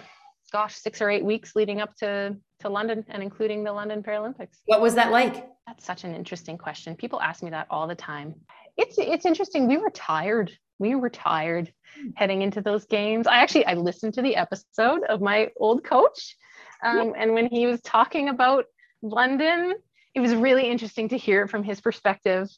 gosh 0.53 0.77
six 0.77 1.01
or 1.01 1.11
eight 1.11 1.25
weeks 1.25 1.55
leading 1.55 1.81
up 1.81 1.95
to 1.97 2.37
to 2.61 2.69
London 2.69 3.05
and 3.09 3.23
including 3.23 3.63
the 3.63 3.73
London 3.73 4.03
Paralympics. 4.03 4.59
What 4.67 4.81
was 4.81 4.95
that 4.97 5.13
like? 5.13 5.49
That's 5.67 5.85
such 5.85 6.05
an 6.05 6.15
interesting 6.15 6.59
question. 6.59 6.97
People 6.97 7.21
ask 7.21 7.43
me 7.43 7.51
that 7.51 7.67
all 7.71 7.87
the 7.87 7.95
time. 7.95 8.35
It's 8.77 8.97
it's 8.99 9.27
interesting. 9.27 9.69
We 9.69 9.77
were 9.77 9.91
tired. 9.91 10.53
We 10.79 10.95
were 10.95 11.11
tired 11.11 11.73
heading 12.15 12.43
into 12.43 12.61
those 12.61 12.85
games. 12.87 13.27
I 13.27 13.39
actually 13.39 13.67
I 13.67 13.75
listened 13.75 14.15
to 14.15 14.23
the 14.23 14.37
episode 14.37 15.05
of 15.09 15.21
my 15.21 15.51
old 15.57 15.85
coach, 15.85 16.37
um, 16.85 17.15
and 17.17 17.35
when 17.35 17.47
he 17.47 17.67
was 17.67 17.81
talking 17.83 18.29
about 18.29 18.67
London, 19.03 19.75
it 20.15 20.21
was 20.21 20.35
really 20.35 20.69
interesting 20.69 21.09
to 21.11 21.17
hear 21.17 21.43
it 21.43 21.51
from 21.51 21.63
his 21.63 21.81
perspective 21.81 22.49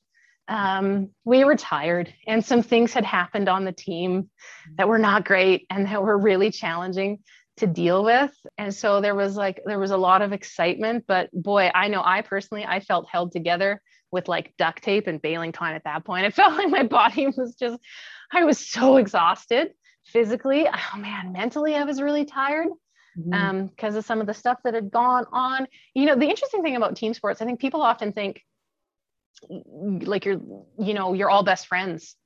um, 0.51 1.11
we 1.25 1.45
were 1.45 1.55
tired 1.55 2.13
and 2.27 2.45
some 2.45 2.63
things 2.63 2.93
had 2.93 3.05
happened 3.05 3.49
on 3.49 3.65
the 3.65 3.73
team 3.73 4.29
that 4.77 4.89
were 4.89 4.99
not 4.99 5.25
great 5.25 5.65
and 5.71 5.87
that 5.87 6.03
were 6.03 6.19
really 6.19 6.51
challenging 6.51 7.21
to 7.61 7.67
deal 7.67 8.05
with. 8.05 8.33
And 8.59 8.75
so 8.75 9.01
there 9.01 9.15
was 9.15 9.37
like 9.37 9.61
there 9.65 9.79
was 9.79 9.91
a 9.91 9.97
lot 9.97 10.23
of 10.23 10.33
excitement 10.33 11.05
but 11.07 11.31
boy 11.33 11.71
i 11.75 11.89
know 11.89 12.03
i 12.05 12.23
personally 12.23 12.65
i 12.65 12.81
felt 12.81 13.09
held 13.09 13.33
together 13.33 13.81
with 14.11 14.29
like 14.29 14.53
duct 14.59 14.83
tape 14.83 15.07
and 15.07 15.23
baling 15.23 15.53
twine 15.53 15.75
at 15.75 15.85
that 15.85 16.05
point. 16.05 16.25
It 16.31 16.35
felt 16.35 16.55
like 16.55 16.69
my 16.69 16.83
body 16.83 17.27
was 17.29 17.55
just 17.55 17.79
i 18.33 18.45
was 18.45 18.59
so 18.59 18.97
exhausted 18.97 19.73
physically. 20.05 20.67
Oh 20.67 20.99
man 20.99 21.33
mentally 21.33 21.75
i 21.75 21.85
was 21.85 22.01
really 22.03 22.25
tired 22.25 22.69
mm-hmm. 23.19 23.33
um 23.33 23.67
because 23.67 23.95
of 23.95 24.05
some 24.05 24.21
of 24.21 24.27
the 24.27 24.35
stuff 24.35 24.59
that 24.65 24.75
had 24.75 24.91
gone 24.91 25.27
on. 25.33 25.67
You 25.95 26.07
know 26.07 26.17
the 26.17 26.29
interesting 26.29 26.63
thing 26.63 26.77
about 26.77 26.97
team 26.97 27.15
sports 27.15 27.41
i 27.41 27.45
think 27.45 27.61
people 27.61 27.83
often 27.83 28.13
think 28.13 28.43
like 30.13 30.25
you're 30.25 30.41
you 30.79 30.95
know 30.95 31.13
you're 31.15 31.31
all 31.31 31.45
best 31.45 31.67
friends 31.67 32.17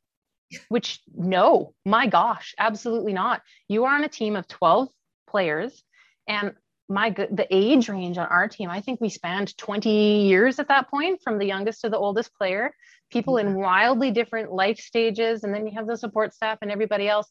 which 0.68 1.01
no 1.14 1.74
my 1.85 2.07
gosh 2.07 2.55
absolutely 2.59 3.12
not. 3.12 3.43
You 3.68 3.85
are 3.85 3.95
on 3.95 4.05
a 4.05 4.09
team 4.09 4.37
of 4.37 4.47
12 4.49 4.89
players. 5.35 5.82
And 6.28 6.53
my 6.89 7.11
the 7.11 7.47
age 7.51 7.89
range 7.89 8.18
on 8.18 8.26
our 8.26 8.47
team 8.47 8.68
i 8.68 8.80
think 8.80 9.01
we 9.01 9.09
spanned 9.09 9.57
20 9.57 10.26
years 10.28 10.59
at 10.59 10.68
that 10.68 10.91
point 10.91 11.18
from 11.24 11.39
the 11.39 11.47
youngest 11.47 11.80
to 11.80 11.89
the 11.89 11.97
oldest 11.97 12.35
player. 12.35 12.74
People 13.11 13.39
in 13.39 13.55
wildly 13.55 14.11
different 14.11 14.53
life 14.53 14.78
stages 14.78 15.45
and 15.45 15.55
then 15.55 15.66
you 15.66 15.72
have 15.76 15.87
the 15.87 15.97
support 15.97 16.35
staff 16.35 16.59
and 16.62 16.70
everybody 16.70 17.09
else. 17.09 17.28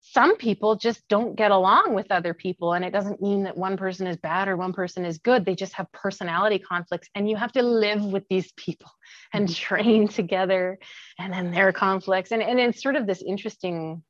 Some 0.00 0.36
people 0.36 0.76
just 0.76 1.00
don't 1.08 1.34
get 1.34 1.50
along 1.50 1.94
with 1.94 2.10
other 2.10 2.34
people 2.34 2.74
and 2.74 2.84
it 2.84 2.92
doesn't 2.92 3.22
mean 3.22 3.44
that 3.44 3.56
one 3.56 3.76
person 3.78 4.06
is 4.06 4.18
bad 4.18 4.48
or 4.48 4.56
one 4.56 4.74
person 4.74 5.04
is 5.04 5.16
good. 5.18 5.44
They 5.44 5.54
just 5.54 5.74
have 5.74 5.90
personality 5.92 6.58
conflicts 6.58 7.08
and 7.14 7.28
you 7.30 7.36
have 7.36 7.52
to 7.52 7.62
live 7.62 8.04
with 8.04 8.24
these 8.28 8.52
people 8.52 8.90
and 9.32 9.48
mm-hmm. 9.48 9.54
train 9.54 10.08
together 10.08 10.78
and 11.18 11.32
then 11.32 11.52
their 11.52 11.72
conflicts. 11.72 12.32
And, 12.32 12.42
and 12.42 12.60
it's 12.60 12.82
sort 12.82 12.96
of 12.96 13.06
this 13.06 13.22
interesting 13.22 14.02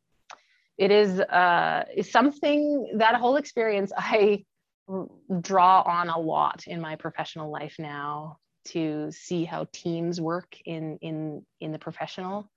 it 0.78 0.90
is 0.90 1.20
uh 1.20 1.84
something 2.02 2.96
that 2.96 3.14
whole 3.16 3.36
experience 3.36 3.92
i 3.98 4.44
draw 5.40 5.82
on 5.82 6.08
a 6.08 6.18
lot 6.18 6.64
in 6.66 6.80
my 6.80 6.96
professional 6.96 7.50
life 7.50 7.76
now 7.78 8.38
to 8.66 9.10
see 9.10 9.44
how 9.44 9.66
teams 9.72 10.20
work 10.20 10.56
in 10.64 10.98
in 11.00 11.44
in 11.60 11.72
the 11.72 11.78
professional 11.78 12.50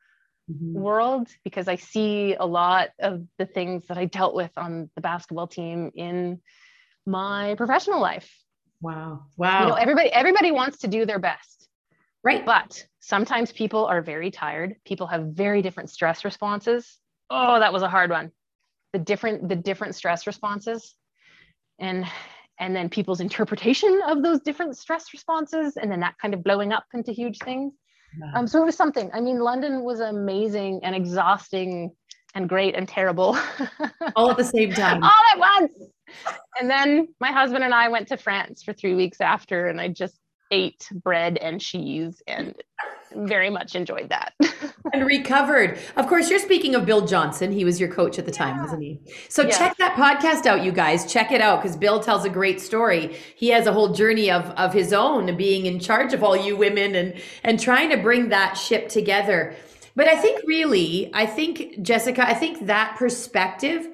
mm-hmm. 0.51 0.73
world 0.73 1.27
because 1.43 1.67
I 1.67 1.75
see 1.75 2.35
a 2.35 2.45
lot 2.45 2.89
of 2.99 3.23
the 3.37 3.45
things 3.45 3.87
that 3.87 3.97
I 3.97 4.05
dealt 4.05 4.35
with 4.35 4.51
on 4.57 4.89
the 4.95 5.01
basketball 5.01 5.47
team 5.47 5.91
in 5.95 6.41
my 7.05 7.55
professional 7.55 8.01
life. 8.01 8.29
Wow. 8.81 9.25
Wow. 9.37 9.61
You 9.61 9.67
know, 9.69 9.75
everybody 9.75 10.11
everybody 10.11 10.51
wants 10.51 10.79
to 10.79 10.87
do 10.87 11.05
their 11.05 11.19
best. 11.19 11.67
Right. 12.23 12.45
But 12.45 12.85
sometimes 12.99 13.51
people 13.51 13.85
are 13.85 14.01
very 14.01 14.31
tired. 14.31 14.75
People 14.85 15.07
have 15.07 15.27
very 15.27 15.61
different 15.61 15.89
stress 15.89 16.25
responses. 16.25 16.97
Oh, 17.29 17.59
that 17.59 17.73
was 17.73 17.83
a 17.83 17.89
hard 17.89 18.09
one. 18.09 18.31
The 18.93 18.99
different 18.99 19.49
the 19.49 19.55
different 19.55 19.95
stress 19.95 20.27
responses. 20.27 20.95
And 21.79 22.05
and 22.59 22.75
then 22.75 22.89
people's 22.89 23.19
interpretation 23.21 24.01
of 24.07 24.23
those 24.23 24.39
different 24.41 24.77
stress 24.77 25.13
responses 25.13 25.77
and 25.77 25.91
then 25.91 25.99
that 25.99 26.15
kind 26.19 26.33
of 26.33 26.43
blowing 26.43 26.73
up 26.73 26.85
into 26.93 27.11
huge 27.11 27.37
things 27.39 27.73
um, 28.33 28.47
so 28.47 28.61
it 28.61 28.65
was 28.65 28.75
something. 28.75 29.09
I 29.13 29.21
mean, 29.21 29.39
London 29.39 29.83
was 29.83 29.99
amazing 29.99 30.81
and 30.83 30.95
exhausting 30.95 31.91
and 32.35 32.49
great 32.49 32.75
and 32.75 32.87
terrible. 32.87 33.37
All 34.15 34.31
at 34.31 34.37
the 34.37 34.43
same 34.43 34.71
time. 34.71 35.03
All 35.03 35.23
at 35.31 35.39
once. 35.39 35.73
And 36.59 36.69
then 36.69 37.09
my 37.19 37.31
husband 37.31 37.63
and 37.63 37.73
I 37.73 37.89
went 37.89 38.07
to 38.09 38.17
France 38.17 38.63
for 38.63 38.73
three 38.73 38.95
weeks 38.95 39.21
after, 39.21 39.67
and 39.67 39.79
I 39.79 39.89
just 39.89 40.17
ate 40.51 40.87
bread 40.91 41.37
and 41.37 41.59
cheese 41.61 42.21
and 42.27 42.55
very 43.15 43.49
much 43.49 43.75
enjoyed 43.75 44.09
that. 44.09 44.33
and 44.93 45.05
recovered. 45.05 45.79
Of 45.95 46.07
course, 46.07 46.29
you're 46.29 46.39
speaking 46.39 46.75
of 46.75 46.85
Bill 46.85 47.05
Johnson. 47.05 47.51
He 47.51 47.65
was 47.65 47.79
your 47.79 47.89
coach 47.89 48.19
at 48.19 48.25
the 48.25 48.31
time, 48.31 48.55
yeah. 48.55 48.63
wasn't 48.63 48.83
he? 48.83 48.99
So 49.29 49.43
yes. 49.43 49.57
check 49.57 49.77
that 49.77 49.95
podcast 49.95 50.45
out, 50.45 50.63
you 50.63 50.71
guys. 50.71 51.11
Check 51.11 51.31
it 51.31 51.41
out 51.41 51.61
because 51.61 51.77
Bill 51.77 51.99
tells 51.99 52.25
a 52.25 52.29
great 52.29 52.61
story. 52.61 53.15
He 53.35 53.49
has 53.49 53.67
a 53.67 53.73
whole 53.73 53.93
journey 53.93 54.29
of 54.29 54.45
of 54.51 54.73
his 54.73 54.93
own, 54.93 55.35
being 55.37 55.65
in 55.65 55.79
charge 55.79 56.13
of 56.13 56.23
all 56.23 56.35
you 56.35 56.55
women 56.55 56.95
and 56.95 57.13
and 57.43 57.59
trying 57.59 57.89
to 57.89 57.97
bring 57.97 58.29
that 58.29 58.53
ship 58.55 58.89
together. 58.89 59.55
But 59.95 60.07
I 60.07 60.15
think 60.15 60.41
really, 60.45 61.09
I 61.13 61.25
think 61.25 61.81
Jessica, 61.81 62.27
I 62.27 62.35
think 62.35 62.67
that 62.67 62.97
perspective 62.97 63.87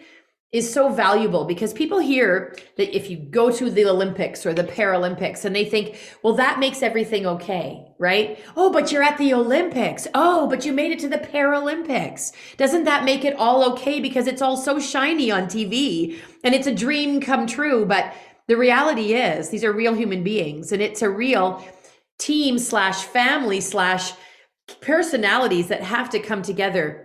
is 0.53 0.71
so 0.71 0.87
valuable 0.89 1.45
because 1.45 1.73
people 1.73 1.97
hear 1.97 2.55
that 2.77 2.95
if 2.95 3.09
you 3.09 3.17
go 3.17 3.51
to 3.51 3.71
the 3.71 3.85
Olympics 3.85 4.45
or 4.45 4.53
the 4.53 4.63
Paralympics 4.63 5.45
and 5.45 5.55
they 5.55 5.65
think, 5.65 5.97
well, 6.21 6.35
that 6.35 6.59
makes 6.59 6.83
everything 6.83 7.25
okay, 7.25 7.83
right? 7.97 8.39
Oh, 8.55 8.71
but 8.71 8.91
you're 8.91 9.01
at 9.01 9.17
the 9.17 9.33
Olympics. 9.33 10.07
Oh, 10.13 10.47
but 10.47 10.63
you 10.63 10.71
made 10.71 10.91
it 10.91 10.99
to 10.99 11.09
the 11.09 11.17
Paralympics. 11.17 12.33
Doesn't 12.55 12.83
that 12.83 13.03
make 13.03 13.25
it 13.25 13.35
all 13.35 13.73
okay 13.73 13.99
because 13.99 14.27
it's 14.27 14.43
all 14.43 14.55
so 14.55 14.79
shiny 14.79 15.31
on 15.31 15.47
TV 15.47 16.19
and 16.43 16.53
it's 16.53 16.67
a 16.67 16.75
dream 16.75 17.19
come 17.19 17.47
true? 17.47 17.83
But 17.83 18.13
the 18.47 18.55
reality 18.55 19.15
is, 19.15 19.49
these 19.49 19.63
are 19.63 19.73
real 19.73 19.95
human 19.95 20.23
beings 20.23 20.71
and 20.71 20.83
it's 20.83 21.01
a 21.01 21.09
real 21.09 21.65
team 22.19 22.59
slash 22.59 23.03
family 23.05 23.59
slash 23.59 24.13
personalities 24.81 25.67
that 25.69 25.81
have 25.81 26.11
to 26.11 26.19
come 26.19 26.43
together 26.43 27.02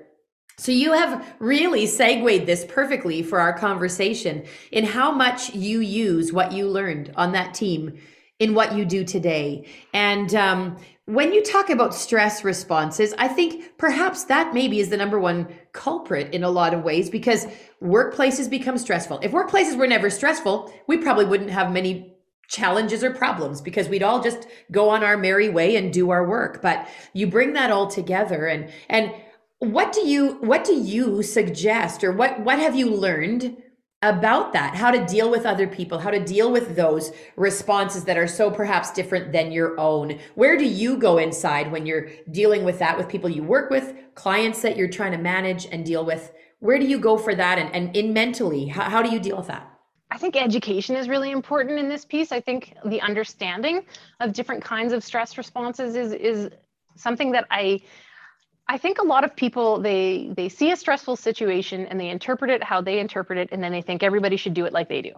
so 0.59 0.72
you 0.72 0.92
have 0.92 1.36
really 1.38 1.86
segued 1.86 2.46
this 2.46 2.64
perfectly 2.68 3.22
for 3.22 3.38
our 3.38 3.56
conversation 3.56 4.44
in 4.72 4.84
how 4.84 5.12
much 5.12 5.54
you 5.54 5.78
use 5.80 6.32
what 6.32 6.52
you 6.52 6.68
learned 6.68 7.12
on 7.14 7.32
that 7.32 7.54
team 7.54 7.96
in 8.40 8.54
what 8.54 8.74
you 8.74 8.84
do 8.84 9.04
today. 9.04 9.66
And 9.94 10.34
um, 10.34 10.76
when 11.06 11.32
you 11.32 11.44
talk 11.44 11.70
about 11.70 11.94
stress 11.94 12.42
responses, 12.44 13.14
I 13.18 13.28
think 13.28 13.78
perhaps 13.78 14.24
that 14.24 14.52
maybe 14.52 14.80
is 14.80 14.90
the 14.90 14.96
number 14.96 15.20
one 15.20 15.48
culprit 15.72 16.34
in 16.34 16.42
a 16.42 16.50
lot 16.50 16.74
of 16.74 16.82
ways 16.82 17.09
because 17.09 17.46
workplaces 17.80 18.50
become 18.50 18.78
stressful. 18.78 19.20
If 19.22 19.30
workplaces 19.30 19.76
were 19.76 19.86
never 19.86 20.11
stressful, 20.11 20.72
we 20.88 20.98
probably 20.98 21.24
wouldn't 21.24 21.50
have 21.50 21.70
many 21.70 22.16
challenges 22.48 23.04
or 23.04 23.11
problems 23.12 23.61
because 23.61 23.88
we'd 23.88 24.02
all 24.02 24.22
just 24.22 24.48
go 24.72 24.88
on 24.88 25.04
our 25.04 25.16
merry 25.16 25.48
way 25.50 25.76
and 25.76 25.92
do 25.92 26.09
our 26.09 26.26
work 26.26 26.62
but 26.62 26.88
you 27.12 27.26
bring 27.26 27.52
that 27.52 27.70
all 27.70 27.86
together 27.86 28.46
and 28.46 28.70
and 28.88 29.12
what 29.59 29.92
do 29.92 30.06
you 30.06 30.34
what 30.40 30.64
do 30.64 30.74
you 30.74 31.22
suggest 31.22 32.04
or 32.04 32.12
what 32.12 32.40
what 32.40 32.59
have 32.59 32.76
you 32.76 32.90
learned 32.90 33.56
about 34.00 34.52
that? 34.52 34.76
How 34.76 34.92
to 34.92 35.04
deal 35.06 35.28
with 35.28 35.44
other 35.44 35.66
people 35.66 35.98
how 35.98 36.11
to 36.11 36.24
deal 36.24 36.52
with 36.52 36.76
those 36.76 37.11
responses 37.36 38.04
that 38.04 38.16
are 38.16 38.28
so 38.28 38.50
perhaps 38.50 38.92
different 38.92 39.32
than 39.32 39.50
your 39.50 39.78
own. 39.78 40.18
Where 40.36 40.56
do 40.56 40.64
you 40.64 40.96
go 40.96 41.18
inside 41.18 41.72
when 41.72 41.86
you're 41.86 42.09
dealing 42.30 42.64
with 42.64 42.78
that 42.78 42.96
with 42.96 43.09
people 43.09 43.28
you 43.28 43.42
work 43.42 43.70
with 43.70 43.94
clients 44.14 44.62
that 44.62 44.76
you're 44.76 44.88
trying 44.88 45.12
to 45.12 45.18
manage 45.18 45.66
and 45.66 45.84
deal 45.84 46.04
with? 46.04 46.32
Where 46.61 46.78
do 46.78 46.86
you 46.86 46.98
go 46.98 47.16
for 47.16 47.34
that? 47.34 47.59
And, 47.59 47.74
and 47.74 47.96
in 47.96 48.12
mentally 48.12 48.66
how, 48.66 48.84
how 48.84 49.02
do 49.02 49.11
you 49.11 49.18
deal 49.18 49.36
with 49.36 49.48
that? 49.48 49.68
I 50.11 50.18
think 50.18 50.36
education 50.36 50.94
is 50.96 51.09
really 51.09 51.32
important 51.32 51.78
in 51.78 51.88
this 51.88 52.04
piece. 52.04 52.30
I 52.30 52.40
think 52.40 52.74
the 52.86 53.00
understanding 53.00 53.84
of 54.20 54.32
different 54.32 54.62
kinds 54.62 54.92
of 54.92 55.02
stress 55.02 55.36
responses 55.36 55.96
is 55.96 56.12
is 56.12 56.50
something 56.94 57.32
that 57.32 57.46
I 57.50 57.80
I 58.68 58.78
think 58.78 58.98
a 58.98 59.04
lot 59.04 59.24
of 59.24 59.34
people 59.34 59.80
they 59.80 60.30
they 60.36 60.48
see 60.48 60.70
a 60.70 60.76
stressful 60.76 61.16
situation 61.16 61.86
and 61.86 61.98
they 61.98 62.10
interpret 62.10 62.50
it 62.50 62.62
how 62.62 62.80
they 62.80 62.98
interpret 62.98 63.38
it 63.38 63.48
and 63.50 63.62
then 63.62 63.72
they 63.72 63.82
think 63.82 64.02
everybody 64.02 64.36
should 64.36 64.54
do 64.54 64.66
it 64.66 64.72
like 64.72 64.88
they 64.88 65.02
do. 65.02 65.12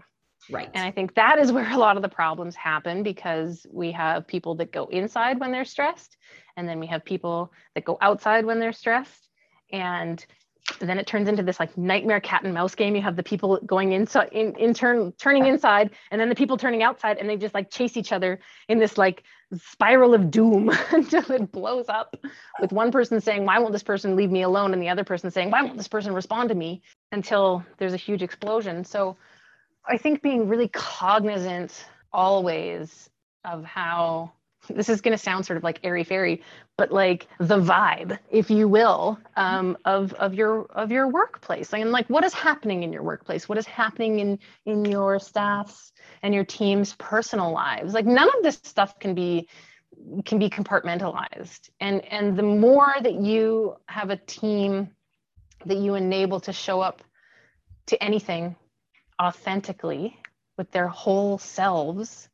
Right. 0.51 0.70
And 0.72 0.84
I 0.84 0.90
think 0.90 1.14
that 1.14 1.38
is 1.38 1.53
where 1.57 1.70
a 1.70 1.76
lot 1.76 1.96
of 1.96 2.03
the 2.03 2.09
problems 2.09 2.55
happen 2.55 3.03
because 3.03 3.66
we 3.70 3.92
have 3.92 4.26
people 4.26 4.55
that 4.57 4.72
go 4.72 4.86
inside 4.86 5.40
when 5.40 5.53
they're 5.53 5.64
stressed 5.64 6.16
and 6.57 6.68
then 6.68 6.78
we 6.78 6.86
have 6.86 7.05
people 7.05 7.53
that 7.74 7.84
go 7.84 7.98
outside 8.01 8.44
when 8.44 8.61
they're 8.61 8.72
stressed 8.72 9.28
and 9.72 10.24
then 10.79 10.99
it 10.99 11.07
turns 11.07 11.29
into 11.29 11.43
this 11.43 11.61
like 11.61 11.77
nightmare 11.77 12.21
cat 12.21 12.43
and 12.43 12.55
mouse 12.55 12.75
game. 12.75 12.97
You 12.97 13.03
have 13.03 13.17
the 13.17 13.23
people 13.23 13.59
going 13.67 13.93
inside, 13.93 14.29
in, 14.33 14.55
in 14.57 14.75
turn, 14.75 15.13
turning 15.13 15.47
inside, 15.47 15.91
and 16.11 16.21
then 16.21 16.29
the 16.29 16.35
people 16.35 16.57
turning 16.57 16.83
outside, 16.83 17.19
and 17.19 17.29
they 17.29 17.37
just 17.37 17.55
like 17.55 17.71
chase 17.71 17.97
each 17.97 18.13
other 18.13 18.41
in 18.69 18.79
this 18.79 18.97
like 18.97 19.25
spiral 19.57 20.15
of 20.15 20.31
doom 20.31 20.71
until 20.91 21.31
it 21.33 21.53
blows 21.53 21.89
up 21.89 22.17
with 22.61 22.73
one 22.73 22.93
person 22.93 23.21
saying, 23.21 23.45
Why 23.45 23.59
won't 23.59 23.73
this 23.73 23.83
person 23.83 24.17
leave 24.17 24.31
me 24.31 24.43
alone? 24.43 24.73
And 24.73 24.83
the 24.83 24.89
other 24.89 25.05
person 25.05 25.31
saying, 25.31 25.51
Why 25.51 25.63
won't 25.63 25.77
this 25.77 25.89
person 25.89 26.15
respond 26.15 26.49
to 26.51 26.55
me? 26.55 26.83
Until 27.13 27.65
there's 27.79 27.95
a 27.95 27.99
huge 27.99 28.23
explosion. 28.23 28.85
So 28.85 29.17
I 29.87 29.97
think 29.97 30.23
being 30.23 30.49
really 30.49 30.69
cognizant 30.69 31.87
always 32.13 33.09
of 33.45 33.65
how 33.65 34.33
this 34.75 34.89
is 34.89 35.01
going 35.01 35.16
to 35.16 35.23
sound 35.23 35.47
sort 35.47 35.57
of 35.57 35.64
like 35.64 35.81
airy 35.83 36.05
fairy, 36.05 36.43
but 36.77 36.93
like 36.93 37.27
the 37.39 37.59
vibe, 37.59 38.18
if 38.31 38.51
you 38.51 38.68
will, 38.68 39.18
um, 39.37 39.77
of 39.85 40.12
of 40.14 40.35
your 40.35 40.66
of 40.71 40.91
your 40.91 41.09
workplace, 41.09 41.73
and 41.73 41.93
like 41.93 42.09
what 42.09 42.25
is 42.25 42.35
happening 42.35 42.83
in 42.83 42.93
your 42.93 43.03
workplace, 43.03 43.49
what 43.49 43.59
is 43.59 43.66
happening 43.66 44.18
in 44.21 44.39
in 44.66 44.85
your 44.85 45.18
staff's 45.18 45.93
and 46.23 46.35
your 46.35 46.45
team's 46.45 46.95
personal 46.95 47.53
lives. 47.53 47.95
Like 47.95 48.07
none 48.07 48.29
of 48.29 48.43
this 48.43 48.61
stuff 48.62 48.99
can 48.99 49.14
be 49.14 49.49
can 50.25 50.39
be 50.39 50.49
compartmentalized, 50.49 51.71
and 51.81 52.05
and 52.07 52.37
the 52.37 52.43
more 52.43 52.95
that 53.01 53.14
you 53.14 53.77
have 53.87 54.11
a 54.11 54.16
team 54.16 54.91
that 55.66 55.77
you 55.77 55.95
enable 55.95 56.41
to 56.41 56.53
show 56.53 56.81
up 56.81 57.03
to 57.87 58.03
anything 58.03 58.57
authentically 59.21 60.16
with 60.57 60.71
their 60.71 60.89
whole 60.89 61.39
selves, 61.39 62.29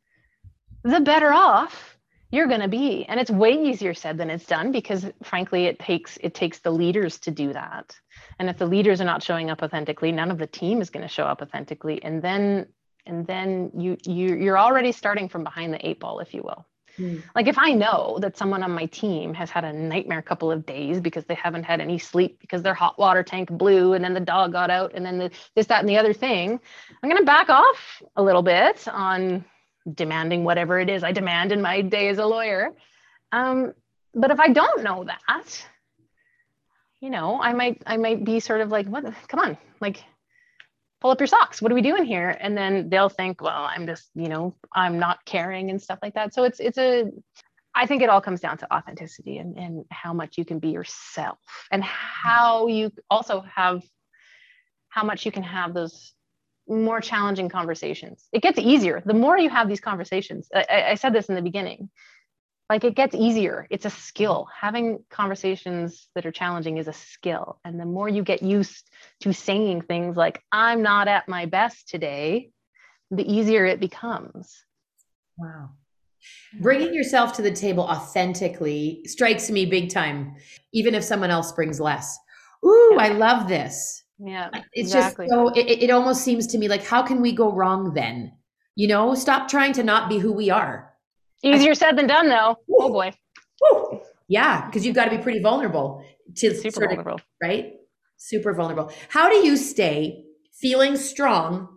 the 0.83 1.01
better 1.01 1.33
off 1.33 1.96
you're 2.31 2.47
going 2.47 2.61
to 2.61 2.69
be. 2.69 3.05
And 3.09 3.21
it's 3.21 3.31
way 3.31 3.53
easier 3.53 3.95
said 3.95 4.19
than 4.19 4.31
it's 4.31 4.47
done 4.47 4.73
because 4.73 5.07
frankly 5.23 5.67
it 5.67 5.79
takes 5.79 6.17
it 6.19 6.35
takes 6.35 6.59
the 6.59 6.71
leaders 6.71 7.19
to 7.21 7.31
do 7.31 7.53
that. 7.53 7.97
And 8.39 8.49
if 8.49 8.59
the 8.59 8.67
leaders 8.67 9.01
are 9.01 9.05
not 9.05 9.23
showing 9.23 9.51
up 9.51 9.63
authentically 9.63 10.13
none 10.13 10.31
of 10.31 10.39
the 10.39 10.47
team 10.47 10.81
is 10.81 10.91
going 10.91 11.07
to 11.07 11.13
show 11.13 11.25
up 11.25 11.43
authentically. 11.43 12.03
And 12.03 12.23
then 12.23 12.67
and 13.07 13.27
then 13.27 13.71
you 13.77 13.97
you 14.05 14.35
you're 14.35 14.59
already 14.59 14.93
starting 14.93 15.29
from 15.29 15.45
behind 15.45 15.73
the 15.73 15.87
eight 15.87 16.01
ball 16.01 16.21
if 16.21 16.35
you 16.35 16.43
will. 16.43 16.67
Mm. 16.99 17.23
like 17.35 17.47
if 17.47 17.59
i 17.59 17.73
know 17.73 18.17
that 18.23 18.39
someone 18.39 18.63
on 18.63 18.71
my 18.71 18.87
team 18.87 19.35
has 19.35 19.51
had 19.51 19.65
a 19.65 19.73
nightmare 19.73 20.23
couple 20.23 20.51
of 20.51 20.65
days 20.65 20.99
because 20.99 21.27
they 21.27 21.35
haven't 21.35 21.65
had 21.65 21.79
any 21.83 21.99
sleep 21.99 22.41
because 22.41 22.63
their 22.63 22.73
hot 22.73 22.99
water 22.99 23.23
tank 23.23 23.51
blew 23.51 23.93
and 23.93 24.03
then 24.03 24.15
the 24.15 24.21
dog 24.21 24.53
got 24.53 24.71
out 24.71 24.93
and 24.95 25.05
then 25.05 25.19
the, 25.19 25.31
this 25.55 25.67
that 25.67 25.81
and 25.81 25.89
the 25.91 25.99
other 25.99 26.15
thing 26.15 26.59
i'm 27.03 27.11
going 27.11 27.21
to 27.21 27.27
back 27.27 27.51
off 27.51 28.03
a 28.17 28.23
little 28.23 28.41
bit 28.41 28.89
on 28.89 29.45
demanding 29.95 30.45
whatever 30.45 30.79
it 30.81 30.89
is 30.89 31.05
I 31.05 31.13
demand 31.13 31.53
in 31.53 31.63
my 31.63 31.81
day 31.81 32.09
as 32.09 32.19
a 32.19 32.27
lawyer. 32.27 32.73
Um, 33.33 33.73
but 34.15 34.31
if 34.31 34.41
I 34.41 34.49
don't 34.49 34.83
know 34.83 35.05
that, 35.05 35.67
you 37.01 37.11
know, 37.11 37.41
I 37.41 37.53
might 37.53 37.83
I 37.87 37.97
might 37.97 38.25
be 38.25 38.41
sort 38.41 38.61
of 38.61 38.71
like, 38.71 38.87
what? 38.87 39.05
Come 39.29 39.41
on, 39.41 39.59
like, 39.81 40.03
pull 41.01 41.11
up 41.11 41.21
your 41.21 41.27
socks. 41.27 41.61
What 41.61 41.71
are 41.71 41.75
we 41.75 41.83
doing 41.83 42.05
here? 42.05 42.37
And 42.41 42.57
then 42.57 42.89
they'll 42.89 43.09
think, 43.09 43.43
well, 43.43 43.65
I'm 43.65 43.87
just, 43.87 44.09
you 44.15 44.29
know, 44.29 44.55
I'm 44.75 44.99
not 44.99 45.25
caring 45.25 45.71
and 45.71 45.81
stuff 45.81 45.99
like 46.03 46.15
that. 46.15 46.35
So 46.35 46.45
it's 46.45 46.61
it's 46.61 46.79
a 46.79 47.05
I 47.75 47.87
think 47.87 48.03
it 48.03 48.09
all 48.09 48.23
comes 48.23 48.41
down 48.41 48.57
to 48.59 48.75
authenticity 48.75 49.37
and, 49.37 49.57
and 49.59 49.85
how 49.91 50.15
much 50.15 50.39
you 50.39 50.47
can 50.47 50.59
be 50.59 50.71
yourself 50.71 51.39
and 51.71 51.85
how 51.85 52.69
you 52.69 52.91
also 53.11 53.43
have 53.43 53.83
how 54.89 55.05
much 55.05 55.27
you 55.27 55.33
can 55.33 55.43
have 55.43 55.75
those 55.75 56.15
more 56.69 57.01
challenging 57.01 57.49
conversations. 57.49 58.27
It 58.33 58.43
gets 58.43 58.59
easier. 58.59 59.03
The 59.05 59.15
more 59.15 59.39
you 59.39 59.49
have 59.49 59.69
these 59.69 59.81
conversations, 59.81 60.49
I, 60.55 60.85
I, 60.91 60.95
said 60.95 61.13
this 61.13 61.27
in 61.27 61.35
the 61.35 61.43
beginning, 61.43 61.91
like 62.69 62.85
it 62.85 62.97
gets 62.97 63.15
easier. 63.15 63.67
It's 63.71 63.85
a 63.85 63.91
skill. 63.91 64.49
Having 64.59 65.05
conversations 65.11 66.09
that 66.15 66.27
are 66.27 66.33
challenging 66.33 66.79
is 66.79 66.89
a 66.89 66.93
skill. 66.93 67.61
And 67.65 67.79
the 67.79 67.85
more 67.85 68.09
you 68.09 68.23
get 68.23 68.43
used 68.43 68.91
to 69.21 69.33
saying 69.33 69.83
things 69.83 70.17
like, 70.17 70.43
I'm 70.51 70.83
not 70.83 71.07
at 71.09 71.29
my 71.29 71.47
best 71.47 71.89
today, 71.89 72.51
the 73.11 73.31
easier 73.31 73.65
it 73.65 73.79
becomes. 73.79 74.65
Wow. 75.39 75.71
Bringing 76.61 76.93
yourself 76.93 77.35
to 77.35 77.43
the 77.43 77.53
table 77.53 77.85
authentically 77.85 79.03
strikes 79.07 79.49
me 79.51 79.67
big 79.67 79.91
time, 79.91 80.35
even 80.73 80.95
if 80.95 81.05
someone 81.05 81.31
else 81.31 81.53
brings 81.53 81.79
less. 81.79 82.19
Ooh. 82.65 82.97
I 82.99 83.11
love 83.11 83.47
this 83.47 84.03
yeah 84.19 84.49
it's 84.73 84.89
exactly. 84.89 85.27
just 85.27 85.35
so 85.35 85.49
it, 85.49 85.83
it 85.85 85.91
almost 85.91 86.23
seems 86.23 86.47
to 86.47 86.59
me 86.59 86.69
like 86.69 86.85
how 86.85 87.03
can 87.03 87.21
we 87.21 87.33
go 87.33 87.53
wrong 87.53 87.93
then? 87.95 88.33
You 88.75 88.89
know 88.89 89.15
stop 89.15 89.49
trying 89.49 89.73
to 89.75 89.83
not 89.83 90.09
be 90.09 90.19
who 90.19 90.33
we 90.33 90.51
are. 90.51 90.93
Easier 91.43 91.73
I, 91.73 91.75
said 91.75 91.97
than 91.97 92.07
done 92.07 92.29
though. 92.29 92.57
Woo, 92.67 92.77
oh 92.81 92.93
boy. 92.93 93.13
Woo. 93.61 94.01
yeah 94.29 94.67
because 94.67 94.85
you've 94.85 94.95
got 94.95 95.07
to 95.07 95.17
be 95.17 95.23
pretty 95.23 95.41
vulnerable 95.41 96.05
to 96.37 96.55
super 96.55 96.71
sort 96.71 96.91
vulnerable. 96.91 97.15
Of, 97.15 97.23
right? 97.43 97.75
Super 98.17 98.55
vulnerable. 98.55 98.93
How 99.09 99.29
do 99.29 99.37
you 99.37 99.57
stay 99.57 100.25
feeling 100.61 100.97
strong 100.97 101.69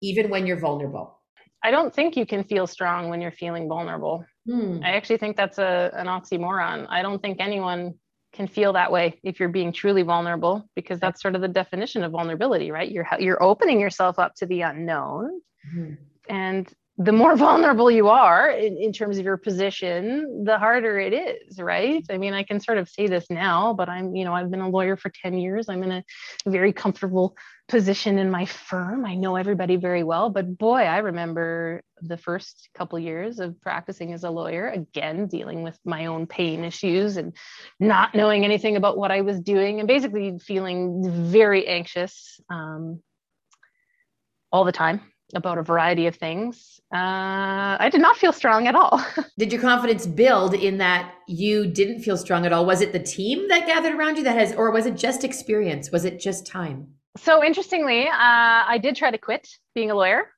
even 0.00 0.30
when 0.30 0.46
you're 0.46 0.60
vulnerable? 0.60 1.18
I 1.62 1.70
don't 1.70 1.92
think 1.92 2.16
you 2.16 2.24
can 2.24 2.44
feel 2.44 2.66
strong 2.66 3.08
when 3.08 3.20
you're 3.20 3.32
feeling 3.32 3.68
vulnerable. 3.68 4.24
Hmm. 4.48 4.78
i 4.82 4.92
actually 4.92 5.18
think 5.18 5.36
that's 5.36 5.58
a 5.58 5.90
an 5.94 6.06
oxymoron. 6.06 6.86
I 6.88 7.02
don't 7.02 7.20
think 7.20 7.38
anyone 7.40 7.94
can 8.38 8.46
feel 8.46 8.72
that 8.72 8.92
way 8.92 9.18
if 9.24 9.40
you're 9.40 9.48
being 9.48 9.72
truly 9.72 10.02
vulnerable 10.02 10.64
because 10.76 11.00
that's 11.00 11.20
sort 11.20 11.34
of 11.34 11.40
the 11.40 11.48
definition 11.48 12.04
of 12.04 12.12
vulnerability 12.12 12.70
right? 12.70 12.88
You're 12.88 13.08
you're 13.18 13.42
opening 13.42 13.80
yourself 13.80 14.20
up 14.20 14.36
to 14.36 14.46
the 14.46 14.60
unknown. 14.62 15.40
Mm-hmm. 15.74 15.94
and 16.28 16.72
the 16.98 17.12
more 17.12 17.36
vulnerable 17.46 17.90
you 17.90 18.08
are 18.08 18.50
in, 18.50 18.76
in, 18.76 18.92
terms 18.92 19.18
of 19.18 19.24
your 19.24 19.36
position 19.36 20.44
the 20.44 20.58
harder 20.58 20.98
it 20.98 21.12
is 21.12 21.60
right? 21.60 22.04
I 22.10 22.18
mean 22.18 22.34
i 22.34 22.42
can 22.42 22.60
sort 22.60 22.78
of 22.78 22.88
say 22.88 23.06
this 23.06 23.26
now 23.30 23.72
but 23.72 23.88
i'm 23.88 24.14
you 24.14 24.24
know 24.24 24.34
i've 24.34 24.50
been 24.50 24.60
a 24.60 24.68
lawyer 24.68 24.96
for 24.96 25.10
10 25.10 25.38
years. 25.38 25.68
I'm 25.68 25.82
in 25.82 25.92
a 25.92 26.04
very 26.46 26.72
comfortable 26.72 27.36
position 27.68 28.18
in 28.18 28.30
my 28.30 28.46
firm. 28.46 29.04
I 29.04 29.14
know 29.14 29.36
everybody 29.36 29.76
very 29.76 30.02
well 30.02 30.30
but 30.30 30.58
boy 30.58 30.82
i 30.82 30.98
remember 30.98 31.82
the 32.02 32.16
first 32.16 32.68
couple 32.74 32.98
years 32.98 33.40
of 33.40 33.60
practicing 33.60 34.12
as 34.12 34.24
a 34.24 34.30
lawyer 34.30 34.68
again 34.68 35.26
dealing 35.26 35.62
with 35.62 35.78
my 35.84 36.06
own 36.06 36.26
pain 36.26 36.64
issues 36.64 37.16
and 37.16 37.36
not 37.80 38.14
knowing 38.14 38.44
anything 38.44 38.76
about 38.76 38.96
what 38.96 39.10
i 39.10 39.20
was 39.20 39.40
doing 39.40 39.78
and 39.78 39.88
basically 39.88 40.38
feeling 40.38 41.02
very 41.30 41.66
anxious 41.66 42.40
um, 42.50 43.02
all 44.52 44.64
the 44.64 44.72
time 44.72 45.00
about 45.34 45.58
a 45.58 45.62
variety 45.62 46.06
of 46.06 46.16
things. 46.16 46.80
Uh, 46.92 47.76
I 47.78 47.88
did 47.90 48.00
not 48.00 48.16
feel 48.16 48.32
strong 48.32 48.66
at 48.66 48.74
all. 48.74 49.04
did 49.38 49.52
your 49.52 49.60
confidence 49.60 50.06
build 50.06 50.54
in 50.54 50.78
that 50.78 51.12
you 51.26 51.66
didn't 51.66 52.00
feel 52.00 52.16
strong 52.16 52.46
at 52.46 52.52
all? 52.52 52.64
Was 52.64 52.80
it 52.80 52.92
the 52.92 52.98
team 52.98 53.48
that 53.48 53.66
gathered 53.66 53.94
around 53.94 54.16
you 54.16 54.24
that 54.24 54.36
has, 54.36 54.54
or 54.54 54.70
was 54.70 54.86
it 54.86 54.96
just 54.96 55.24
experience? 55.24 55.90
Was 55.90 56.04
it 56.04 56.18
just 56.18 56.46
time? 56.46 56.88
So 57.18 57.44
interestingly, 57.44 58.06
uh, 58.06 58.12
I 58.14 58.78
did 58.80 58.96
try 58.96 59.10
to 59.10 59.18
quit 59.18 59.48
being 59.74 59.90
a 59.90 59.94
lawyer. 59.94 60.28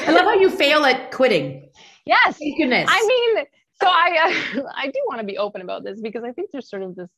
I 0.00 0.12
love 0.12 0.24
how 0.24 0.34
you 0.34 0.50
fail 0.50 0.84
at 0.84 1.10
quitting. 1.10 1.70
Yes. 2.04 2.38
Thank 2.38 2.58
goodness. 2.58 2.88
I 2.88 3.06
mean, 3.06 3.46
so 3.80 3.88
I 3.88 4.52
uh, 4.56 4.62
I 4.76 4.86
do 4.86 5.00
want 5.06 5.20
to 5.20 5.26
be 5.26 5.38
open 5.38 5.60
about 5.60 5.84
this 5.84 6.00
because 6.00 6.24
I 6.24 6.32
think 6.32 6.50
there's 6.52 6.68
sort 6.70 6.82
of 6.82 6.94
this 6.94 7.10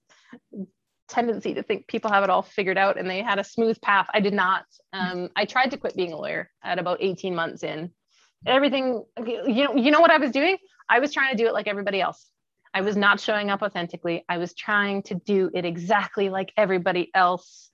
tendency 1.08 1.54
to 1.54 1.62
think 1.62 1.86
people 1.86 2.10
have 2.10 2.24
it 2.24 2.30
all 2.30 2.42
figured 2.42 2.78
out 2.78 2.98
and 2.98 3.08
they 3.08 3.22
had 3.22 3.38
a 3.38 3.44
smooth 3.44 3.80
path. 3.80 4.06
I 4.12 4.20
did 4.20 4.34
not. 4.34 4.64
Um, 4.92 5.30
I 5.34 5.44
tried 5.44 5.70
to 5.70 5.76
quit 5.76 5.96
being 5.96 6.12
a 6.12 6.16
lawyer 6.16 6.50
at 6.62 6.78
about 6.78 6.98
18 7.00 7.34
months 7.34 7.62
in. 7.62 7.90
Everything, 8.46 9.04
you 9.26 9.64
know, 9.64 9.74
you 9.74 9.90
know 9.90 10.00
what 10.00 10.10
I 10.10 10.18
was 10.18 10.30
doing? 10.30 10.58
I 10.88 11.00
was 11.00 11.12
trying 11.12 11.30
to 11.30 11.36
do 11.36 11.48
it 11.48 11.52
like 11.52 11.66
everybody 11.66 12.00
else. 12.00 12.24
I 12.72 12.82
was 12.82 12.96
not 12.96 13.20
showing 13.20 13.50
up 13.50 13.62
authentically. 13.62 14.24
I 14.28 14.38
was 14.38 14.54
trying 14.54 15.02
to 15.04 15.14
do 15.14 15.50
it 15.54 15.64
exactly 15.64 16.28
like 16.28 16.52
everybody 16.56 17.10
else. 17.14 17.70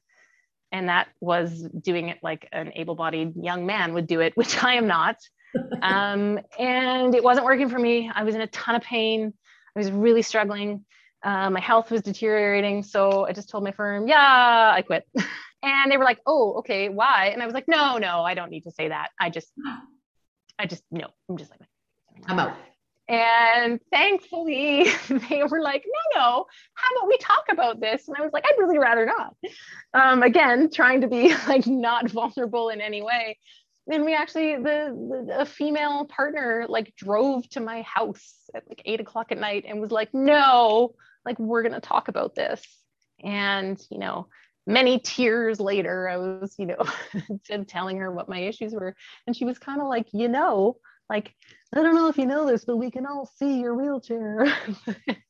And 0.73 0.89
that 0.89 1.09
was 1.21 1.69
doing 1.81 2.09
it 2.09 2.19
like 2.23 2.49
an 2.53 2.73
able 2.75 2.95
bodied 2.95 3.35
young 3.37 3.67
man 3.67 3.95
would 3.95 4.07
do 4.07 4.21
it, 4.21 4.33
which 4.37 4.63
I 4.63 4.75
am 4.75 4.87
not. 4.87 5.17
um, 5.83 6.41
and 6.59 7.15
it 7.15 7.23
wasn't 7.23 7.47
working 7.47 7.69
for 7.69 7.79
me. 7.79 8.11
I 8.13 8.25
was 8.25 8.35
in 8.35 8.41
a 8.41 8.47
ton 8.49 8.75
of 8.75 8.83
pain. 8.83 9.33
I 9.77 9.79
was 9.79 9.91
really 9.91 10.23
struggling. 10.23 10.85
Uh, 11.25 11.51
my 11.51 11.61
health 11.61 11.91
was 11.91 12.03
deteriorating. 12.03 12.83
So 12.83 13.27
I 13.27 13.33
just 13.33 13.49
told 13.49 13.65
my 13.65 13.73
firm, 13.73 14.07
yeah, 14.07 14.71
I 14.75 14.83
quit. 14.83 15.09
and 15.63 15.91
they 15.91 15.97
were 15.97 16.05
like, 16.05 16.21
oh, 16.27 16.55
okay, 16.59 16.91
why? 16.91 17.31
And 17.33 17.43
I 17.43 17.47
was 17.47 17.55
like, 17.55 17.67
no, 17.67 17.97
no, 17.97 18.21
I 18.23 18.35
don't 18.35 18.51
need 18.51 18.65
to 18.65 18.71
say 18.71 18.89
that. 18.89 19.09
I 19.19 19.31
just, 19.31 19.51
I 20.59 20.67
just, 20.67 20.83
no, 20.91 21.09
I'm 21.29 21.39
just 21.39 21.51
like, 21.51 21.61
I'm 22.27 22.39
out. 22.39 22.55
And 23.09 23.81
thankfully, 23.91 24.85
they 25.09 25.43
were 25.45 25.61
like, 25.61 25.85
no, 25.87 26.21
no, 26.21 26.47
how 26.75 26.97
about 26.97 27.09
we 27.09 27.19
talk 27.19 27.45
about 27.51 27.81
this? 27.81 28.07
And 28.07 28.17
I 28.19 28.23
was 28.23 28.33
like, 28.33 28.45
I'd 28.47 28.59
really 28.59 28.79
rather 28.79 29.07
not. 29.07 29.35
Um, 29.95 30.23
again, 30.23 30.71
trying 30.71 31.01
to 31.01 31.09
be 31.09 31.35
like 31.49 31.67
not 31.67 32.11
vulnerable 32.11 32.69
in 32.69 32.81
any 32.81 33.03
way 33.03 33.39
and 33.91 34.05
we 34.05 34.15
actually 34.15 34.57
the, 34.57 35.27
the 35.27 35.41
a 35.41 35.45
female 35.45 36.05
partner 36.07 36.67
like 36.69 36.95
drove 36.97 37.49
to 37.51 37.61
my 37.61 37.83
house 37.83 38.35
at 38.55 38.65
like 38.69 38.83
eight 38.85 39.01
o'clock 39.01 39.31
at 39.31 39.39
night 39.39 39.65
and 39.69 39.81
was 39.81 39.91
like 39.91 40.09
no 40.15 40.95
like 41.25 41.39
we're 41.39 41.63
going 41.63 41.75
to 41.75 41.81
talk 41.81 42.09
about 42.09 42.35
this 42.35 42.63
and 43.23 43.81
you 43.91 43.99
know 43.99 44.27
many 44.67 44.99
tears 44.99 45.61
later 45.61 46.09
i 46.09 46.17
was 46.17 46.55
you 46.59 46.67
know 46.67 47.65
telling 47.67 47.99
her 47.99 48.11
what 48.11 48.29
my 48.29 48.41
issues 48.41 48.73
were 48.75 48.95
and 49.27 49.37
she 49.37 49.45
was 49.45 49.59
kind 49.59 49.81
of 49.81 49.89
like 49.89 50.07
you 50.13 50.29
know 50.29 50.77
like 51.11 51.35
i 51.75 51.83
don't 51.83 51.95
know 51.95 52.09
if 52.09 52.17
you 52.19 52.27
know 52.27 52.47
this 52.47 52.65
but 52.65 52.77
we 52.77 52.91
can 52.91 53.07
all 53.07 53.31
see 53.39 53.61
your 53.61 53.75
wheelchair 53.75 54.47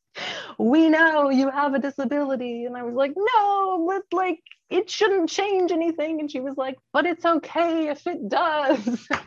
we 0.58 0.88
know 0.88 1.30
you 1.30 1.50
have 1.50 1.74
a 1.74 1.78
disability. 1.78 2.64
And 2.64 2.76
I 2.76 2.82
was 2.82 2.94
like, 2.94 3.12
no, 3.16 3.86
but 3.86 4.02
like 4.16 4.40
it 4.70 4.90
shouldn't 4.90 5.28
change 5.28 5.72
anything. 5.72 6.20
And 6.20 6.30
she 6.30 6.40
was 6.40 6.56
like, 6.56 6.76
but 6.92 7.06
it's 7.06 7.24
okay 7.24 7.88
if 7.88 8.06
it 8.06 8.28
does. 8.28 9.08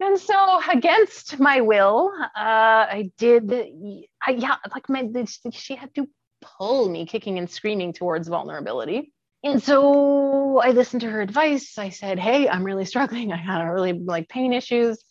and 0.00 0.18
so 0.18 0.60
against 0.70 1.38
my 1.38 1.60
will, 1.60 2.12
uh, 2.20 2.28
I 2.34 3.10
did, 3.18 3.52
I, 3.52 4.30
yeah, 4.30 4.56
like 4.72 4.88
my, 4.88 5.08
she 5.52 5.74
had 5.74 5.94
to 5.94 6.08
pull 6.40 6.88
me 6.88 7.06
kicking 7.06 7.38
and 7.38 7.50
screaming 7.50 7.92
towards 7.92 8.28
vulnerability. 8.28 9.12
And 9.42 9.62
so 9.62 10.58
I 10.60 10.70
listened 10.70 11.02
to 11.02 11.10
her 11.10 11.20
advice. 11.20 11.78
I 11.78 11.90
said, 11.90 12.18
Hey, 12.18 12.48
I'm 12.48 12.64
really 12.64 12.84
struggling. 12.84 13.32
I 13.32 13.36
had 13.36 13.62
really 13.62 13.92
like 13.92 14.28
pain 14.28 14.52
issues. 14.52 15.02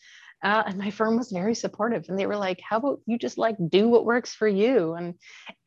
Uh, 0.41 0.63
and 0.67 0.77
my 0.77 0.89
firm 0.89 1.17
was 1.17 1.31
very 1.31 1.53
supportive 1.53 2.05
and 2.07 2.17
they 2.17 2.25
were 2.25 2.37
like 2.37 2.61
how 2.61 2.77
about 2.77 3.01
you 3.05 3.17
just 3.17 3.37
like 3.37 3.57
do 3.67 3.89
what 3.89 4.05
works 4.05 4.33
for 4.33 4.47
you 4.47 4.93
and 4.93 5.15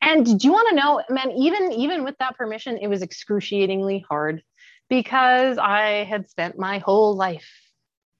and 0.01 0.25
do 0.25 0.47
you 0.47 0.51
want 0.51 0.67
to 0.67 0.75
know 0.75 0.99
man 1.11 1.29
even 1.29 1.71
even 1.73 2.03
with 2.03 2.17
that 2.17 2.35
permission 2.35 2.79
it 2.81 2.87
was 2.87 3.03
excruciatingly 3.03 4.03
hard 4.09 4.41
because 4.89 5.59
i 5.59 6.03
had 6.05 6.27
spent 6.27 6.57
my 6.57 6.79
whole 6.79 7.15
life 7.15 7.62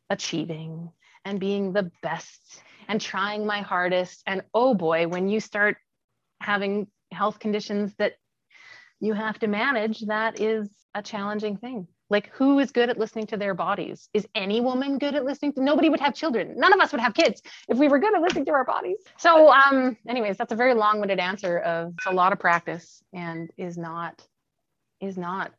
achieving 0.09 0.91
and 1.25 1.39
being 1.39 1.73
the 1.73 1.91
best 2.01 2.61
and 2.87 2.99
trying 2.99 3.45
my 3.45 3.61
hardest. 3.61 4.23
And 4.27 4.43
oh 4.53 4.73
boy 4.73 5.07
when 5.07 5.29
you 5.29 5.39
start 5.39 5.77
having 6.41 6.87
health 7.11 7.39
conditions 7.39 7.93
that 7.97 8.13
you 8.99 9.13
have 9.13 9.39
to 9.39 9.47
manage 9.47 10.01
that 10.01 10.39
is 10.39 10.69
a 10.93 11.01
challenging 11.01 11.57
thing. 11.57 11.87
Like 12.09 12.29
who 12.33 12.59
is 12.59 12.71
good 12.71 12.89
at 12.89 12.99
listening 12.99 13.27
to 13.27 13.37
their 13.37 13.53
bodies? 13.53 14.09
Is 14.13 14.27
any 14.35 14.61
woman 14.61 14.97
good 14.97 15.15
at 15.15 15.25
listening 15.25 15.53
to 15.53 15.63
nobody 15.63 15.89
would 15.89 15.99
have 15.99 16.13
children. 16.13 16.53
None 16.57 16.73
of 16.73 16.79
us 16.79 16.91
would 16.91 17.01
have 17.01 17.13
kids 17.13 17.41
if 17.67 17.77
we 17.77 17.87
were 17.87 17.99
good 17.99 18.15
at 18.15 18.21
listening 18.21 18.45
to 18.45 18.51
our 18.51 18.65
bodies. 18.65 18.97
So 19.17 19.51
um 19.51 19.97
anyways 20.07 20.37
that's 20.37 20.51
a 20.51 20.55
very 20.55 20.73
long-winded 20.73 21.19
answer 21.19 21.59
of 21.59 21.93
a 22.05 22.13
lot 22.13 22.33
of 22.33 22.39
practice 22.39 23.01
and 23.13 23.49
is 23.57 23.77
not 23.77 24.21
is 25.01 25.17
not 25.17 25.51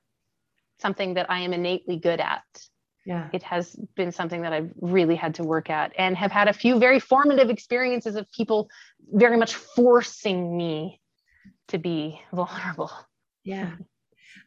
something 0.81 1.15
that 1.15 1.31
i 1.31 1.41
am 1.41 1.53
innately 1.53 1.99
good 1.99 2.21
at 2.21 2.43
yeah 3.07 3.29
it 3.33 3.43
has 3.43 3.77
been 3.97 4.13
something 4.13 4.43
that 4.43 4.53
i've 4.53 4.71
really 4.81 5.17
had 5.17 5.35
to 5.35 5.43
work 5.43 5.71
at 5.71 5.93
and 5.99 6.17
have 6.17 6.33
had 6.33 6.49
a 6.49 6.53
few 6.53 6.79
very 6.79 7.01
formative 7.01 7.51
experiences 7.51 8.17
of 8.17 8.31
people 8.33 8.69
very 9.13 9.37
much 9.37 9.55
forcing 9.55 10.57
me 10.57 11.01
to 11.69 11.79
be 11.79 12.21
vulnerable 12.33 12.91
yeah 13.45 13.67
mm-hmm. 13.67 13.83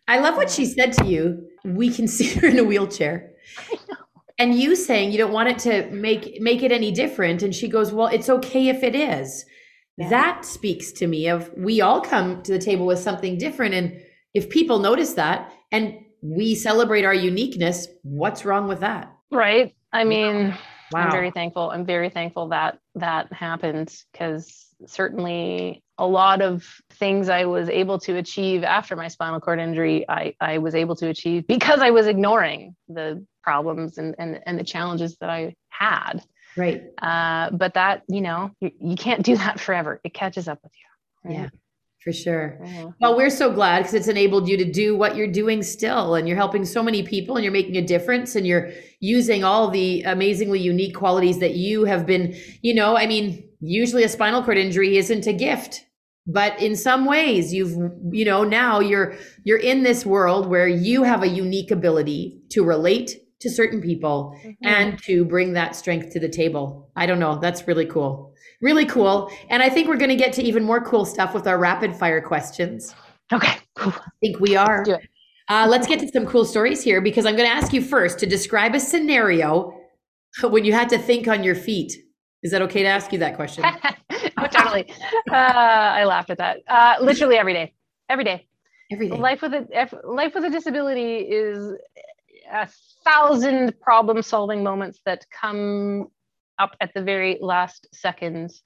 I 0.08 0.20
love 0.20 0.38
what 0.38 0.50
she 0.50 0.66
said 0.66 0.94
to 0.94 1.06
you. 1.06 1.48
We 1.64 1.94
can 1.94 2.08
see 2.18 2.34
her 2.40 2.48
in 2.48 2.60
a 2.60 2.64
wheelchair. 2.64 3.32
And 4.40 4.56
you 4.56 4.76
saying 4.76 5.12
you 5.12 5.18
don't 5.18 5.34
want 5.34 5.50
it 5.50 5.60
to 5.60 5.90
make 5.92 6.40
make 6.42 6.62
it 6.62 6.72
any 6.72 6.92
different. 6.92 7.42
And 7.42 7.56
she 7.56 7.68
goes, 7.68 7.92
Well, 7.92 8.08
it's 8.08 8.30
okay 8.30 8.70
if 8.70 8.84
it 8.84 8.96
is. 8.96 9.46
Yeah. 9.98 10.10
That 10.10 10.46
speaks 10.46 10.92
to 10.94 11.08
me 11.08 11.28
of 11.28 11.52
we 11.58 11.82
all 11.82 12.02
come 12.02 12.44
to 12.44 12.52
the 12.52 12.60
table 12.60 12.86
with 12.86 13.00
something 13.00 13.38
different. 13.38 13.74
And 13.74 14.00
if 14.36 14.50
people 14.50 14.78
notice 14.78 15.14
that 15.16 15.52
and 15.72 15.98
we 16.22 16.56
celebrate 16.56 17.06
our 17.06 17.14
uniqueness, 17.14 17.88
what's 18.04 18.46
wrong 18.46 18.68
with 18.68 18.80
that? 18.82 19.14
Right. 19.32 19.76
I 19.94 20.04
mean, 20.04 20.50
wow. 20.92 21.02
I'm 21.02 21.12
very 21.12 21.32
thankful. 21.32 21.70
I'm 21.70 21.86
very 21.86 22.10
thankful 22.10 22.50
that 22.50 22.80
that 22.96 23.32
happened 23.32 23.96
because 24.12 24.66
certainly 24.86 25.84
a 25.98 26.06
lot 26.06 26.42
of 26.42 26.66
things 26.92 27.30
I 27.30 27.46
was 27.46 27.70
able 27.70 28.00
to 28.00 28.18
achieve 28.18 28.64
after 28.64 28.96
my 28.96 29.08
spinal 29.08 29.40
cord 29.40 29.60
injury, 29.60 30.06
I, 30.08 30.36
I 30.40 30.60
was 30.60 30.76
able 30.76 30.96
to 30.98 31.08
achieve 31.08 31.48
because 31.48 31.80
I 31.80 31.90
was 31.90 32.06
ignoring 32.08 32.76
the 32.88 33.26
problems 33.44 33.98
and, 33.98 34.16
and, 34.20 34.40
and 34.46 34.60
the 34.60 34.64
challenges 34.64 35.18
that 35.22 35.30
I 35.30 35.56
had. 35.70 36.24
Right. 36.56 36.84
Uh, 37.02 37.52
but 37.52 37.76
that, 37.76 38.04
you 38.08 38.22
know, 38.22 38.52
you, 38.60 38.72
you 38.80 38.96
can't 38.96 39.24
do 39.24 39.38
that 39.38 39.60
forever. 39.60 40.00
It 40.04 40.14
catches 40.14 40.48
up 40.48 40.60
with 40.64 40.72
you. 40.76 41.30
Right? 41.30 41.40
Yeah. 41.40 41.50
For 42.08 42.14
sure. 42.14 42.58
Mm-hmm. 42.62 42.90
Well, 43.02 43.18
we're 43.18 43.30
so 43.30 43.52
glad 43.52 43.80
because 43.80 43.94
it's 43.94 44.08
enabled 44.08 44.48
you 44.48 44.56
to 44.56 44.72
do 44.72 44.96
what 44.96 45.18
you're 45.18 45.28
doing 45.28 45.62
still, 45.62 46.16
and 46.16 46.26
you're 46.26 46.38
helping 46.38 46.64
so 46.64 46.82
many 46.82 47.04
people, 47.04 47.36
and 47.36 47.44
you're 47.44 47.52
making 47.52 47.76
a 47.76 47.82
difference, 47.82 48.34
and 48.34 48.48
you're 48.48 48.72
using 49.02 49.44
all 49.44 49.70
the 49.70 50.04
amazingly 50.04 50.62
unique 50.62 50.96
qualities 50.96 51.40
that 51.40 51.56
you 51.56 51.84
have 51.84 52.06
been. 52.06 52.34
You 52.62 52.76
know, 52.76 52.96
I 52.96 53.08
mean, 53.08 53.44
usually 53.60 54.04
a 54.04 54.10
spinal 54.10 54.42
cord 54.42 54.58
injury 54.58 54.96
isn't 54.96 55.28
a 55.28 55.34
gift 55.34 55.84
but 56.26 56.62
in 56.62 56.78
some 56.78 57.06
ways 57.06 57.54
you've 57.54 57.76
you 58.12 58.26
know 58.26 58.44
now 58.44 58.80
you're 58.80 59.16
you're 59.44 59.58
in 59.58 59.84
this 59.84 60.06
world 60.06 60.48
where 60.48 60.68
you 60.68 61.04
have 61.04 61.24
a 61.24 61.28
unique 61.28 61.72
ability 61.72 62.42
to 62.50 62.64
relate 62.64 63.16
to 63.40 63.50
certain 63.50 63.82
people 63.82 64.38
mm-hmm. 64.44 64.66
and 64.66 65.02
to 65.04 65.24
bring 65.24 65.54
that 65.54 65.76
strength 65.76 66.12
to 66.12 66.20
the 66.20 66.30
table 66.30 66.92
i 66.96 67.06
don't 67.06 67.20
know 67.20 67.40
that's 67.40 67.68
really 67.68 67.86
cool 67.86 68.34
really 68.62 68.86
cool 68.86 69.32
and 69.50 69.62
i 69.62 69.70
think 69.70 69.88
we're 69.88 69.98
going 69.98 70.10
to 70.10 70.16
get 70.16 70.34
to 70.34 70.42
even 70.42 70.64
more 70.64 70.82
cool 70.82 71.06
stuff 71.06 71.34
with 71.34 71.48
our 71.48 71.58
rapid 71.58 71.96
fire 71.96 72.22
questions 72.22 72.96
okay 73.32 73.58
Cool. 73.76 73.94
i 73.96 74.10
think 74.22 74.40
we 74.40 74.56
are 74.56 74.84
let's, 74.86 75.06
uh, 75.50 75.68
let's 75.70 75.88
get 75.88 76.00
to 76.00 76.08
some 76.10 76.26
cool 76.26 76.46
stories 76.46 76.82
here 76.82 77.02
because 77.02 77.26
i'm 77.26 77.36
going 77.36 77.50
to 77.50 77.56
ask 77.56 77.74
you 77.74 77.82
first 77.82 78.20
to 78.20 78.26
describe 78.26 78.76
a 78.76 78.80
scenario 78.80 79.74
when 80.44 80.66
you 80.66 80.74
had 80.74 80.90
to 80.90 80.98
think 80.98 81.28
on 81.28 81.44
your 81.44 81.56
feet 81.56 81.94
is 82.44 82.52
that 82.52 82.62
okay 82.62 82.84
to 82.84 82.90
ask 82.90 83.12
you 83.12 83.20
that 83.20 83.36
question 83.36 83.64
oh, 84.38 84.48
totally. 84.48 84.92
Uh, 85.30 85.36
I 85.36 86.04
laughed 86.06 86.30
at 86.30 86.38
that. 86.38 86.60
Uh, 86.68 86.96
literally 87.02 87.38
every 87.38 87.54
day, 87.54 87.74
every 88.10 88.24
day. 88.24 88.48
Every 88.92 89.10
day. 89.10 89.18
Life 89.18 89.42
with 89.42 89.54
a 89.54 89.90
life 90.06 90.34
with 90.34 90.46
a 90.46 90.50
disability 90.50 91.18
is 91.18 91.74
a 92.52 92.68
thousand 93.04 93.80
problem-solving 93.82 94.64
moments 94.64 95.02
that 95.06 95.26
come 95.30 96.08
up 96.60 96.76
at 96.82 96.94
the 96.94 97.02
very 97.02 97.38
last 97.42 97.88
seconds. 97.94 98.62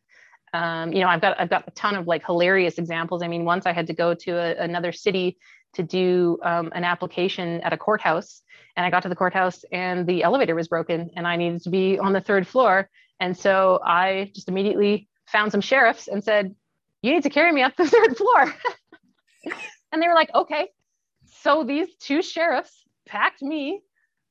Um, 0.53 0.91
you 0.91 0.99
know, 0.99 1.07
I've 1.07 1.21
got 1.21 1.39
I've 1.39 1.49
got 1.49 1.67
a 1.67 1.71
ton 1.71 1.95
of 1.95 2.07
like 2.07 2.25
hilarious 2.25 2.77
examples. 2.77 3.23
I 3.23 3.27
mean, 3.27 3.45
once 3.45 3.65
I 3.65 3.71
had 3.71 3.87
to 3.87 3.93
go 3.93 4.13
to 4.13 4.31
a, 4.31 4.63
another 4.63 4.91
city 4.91 5.37
to 5.73 5.83
do 5.83 6.37
um, 6.43 6.71
an 6.75 6.83
application 6.83 7.61
at 7.61 7.71
a 7.71 7.77
courthouse, 7.77 8.41
and 8.75 8.85
I 8.85 8.89
got 8.89 9.03
to 9.03 9.09
the 9.09 9.15
courthouse 9.15 9.63
and 9.71 10.05
the 10.05 10.23
elevator 10.23 10.55
was 10.55 10.67
broken, 10.67 11.11
and 11.15 11.25
I 11.25 11.35
needed 11.37 11.63
to 11.63 11.69
be 11.69 11.97
on 11.99 12.13
the 12.13 12.21
third 12.21 12.47
floor. 12.47 12.89
And 13.19 13.37
so 13.37 13.79
I 13.85 14.31
just 14.33 14.49
immediately 14.49 15.07
found 15.27 15.51
some 15.51 15.61
sheriffs 15.61 16.07
and 16.07 16.23
said, 16.23 16.55
You 17.01 17.13
need 17.13 17.23
to 17.23 17.29
carry 17.29 17.51
me 17.51 17.61
up 17.61 17.75
the 17.77 17.87
third 17.87 18.17
floor. 18.17 18.53
and 19.91 20.01
they 20.01 20.07
were 20.07 20.15
like, 20.15 20.33
Okay. 20.33 20.69
So 21.43 21.63
these 21.63 21.87
two 21.99 22.21
sheriffs 22.21 22.83
packed 23.07 23.41
me 23.41 23.81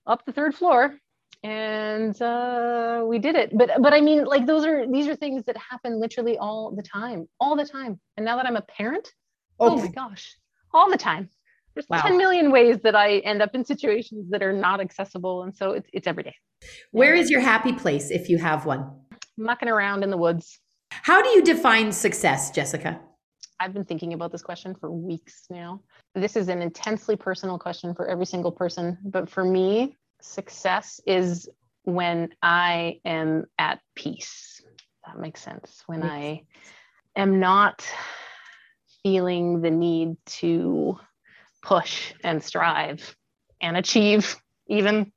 up 0.07 0.25
the 0.25 0.33
third 0.33 0.55
floor 0.55 0.97
and 1.43 2.21
uh, 2.21 3.03
we 3.07 3.19
did 3.19 3.35
it 3.35 3.57
but 3.57 3.71
but 3.81 3.93
i 3.93 4.01
mean 4.01 4.25
like 4.25 4.47
those 4.47 4.65
are 4.65 4.87
these 4.91 5.07
are 5.09 5.17
things 5.17 5.43
that 5.45 5.57
happen 5.57 5.99
literally 5.99 6.37
all 6.37 6.75
the 6.77 6.83
time 6.83 7.27
all 7.41 7.57
the 7.57 7.65
time 7.65 7.99
and 8.17 8.27
now 8.27 8.37
that 8.37 8.47
i'm 8.47 8.57
a 8.57 8.63
parent 8.63 9.09
oh, 9.59 9.71
oh 9.71 9.77
my 9.77 9.89
gosh 9.95 10.37
all 10.75 10.91
the 10.91 10.99
time 10.99 11.29
there's 11.75 11.87
wow. 11.89 12.03
10 12.03 12.19
million 12.19 12.51
ways 12.51 12.79
that 12.83 12.95
i 12.95 13.19
end 13.19 13.41
up 13.41 13.55
in 13.55 13.65
situations 13.65 14.29
that 14.31 14.43
are 14.43 14.53
not 14.53 14.81
accessible 14.81 15.45
and 15.45 15.57
so 15.57 15.73
it's, 15.73 15.89
it's 15.93 16.07
every 16.07 16.23
day 16.23 16.35
where 16.91 17.15
is 17.15 17.31
your 17.31 17.41
happy 17.41 17.73
place 17.73 18.11
if 18.11 18.29
you 18.29 18.37
have 18.37 18.67
one 18.67 18.91
mucking 19.39 19.69
around 19.69 20.03
in 20.03 20.11
the 20.11 20.19
woods 20.19 20.61
how 20.91 21.23
do 21.23 21.29
you 21.31 21.43
define 21.43 21.93
success, 21.93 22.51
Jessica? 22.51 23.01
I've 23.59 23.73
been 23.73 23.85
thinking 23.85 24.13
about 24.13 24.33
this 24.33 24.43
question 24.43 24.75
for 24.75 24.91
weeks 24.91 25.45
now. 25.51 25.83
This 26.15 26.35
is 26.37 26.49
an 26.49 26.63
intensely 26.63 27.17
personal 27.17 27.59
question 27.59 27.95
for 27.95 28.09
every 28.09 28.27
single 28.27 28.53
person. 28.53 28.99
But 29.05 29.29
for 29.29 29.45
me, 29.45 29.97
success 30.23 31.01
is 31.07 31.49
when 31.85 32.31
I 32.43 33.01
am 33.05 33.47
at 33.59 33.81
peace. 33.95 34.63
That 35.07 35.19
makes 35.19 35.43
sense. 35.43 35.83
When 35.87 36.01
yes. 36.01 36.11
I 36.11 36.43
am 37.17 37.41
not 37.41 37.87
feeling 39.03 39.63
the 39.63 39.71
need 39.71 40.17
to 40.27 40.99
push 41.63 42.13
and 42.23 42.43
strive 42.43 43.17
and 43.61 43.77
achieve, 43.77 44.37
even, 44.69 45.13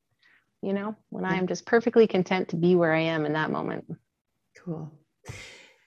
you 0.61 0.73
know, 0.73 0.95
when 1.09 1.25
I 1.25 1.35
am 1.35 1.47
just 1.47 1.65
perfectly 1.65 2.07
content 2.07 2.49
to 2.49 2.55
be 2.55 2.75
where 2.75 2.93
I 2.93 3.01
am 3.01 3.25
in 3.25 3.33
that 3.33 3.51
moment. 3.51 3.85
Cool. 4.57 4.91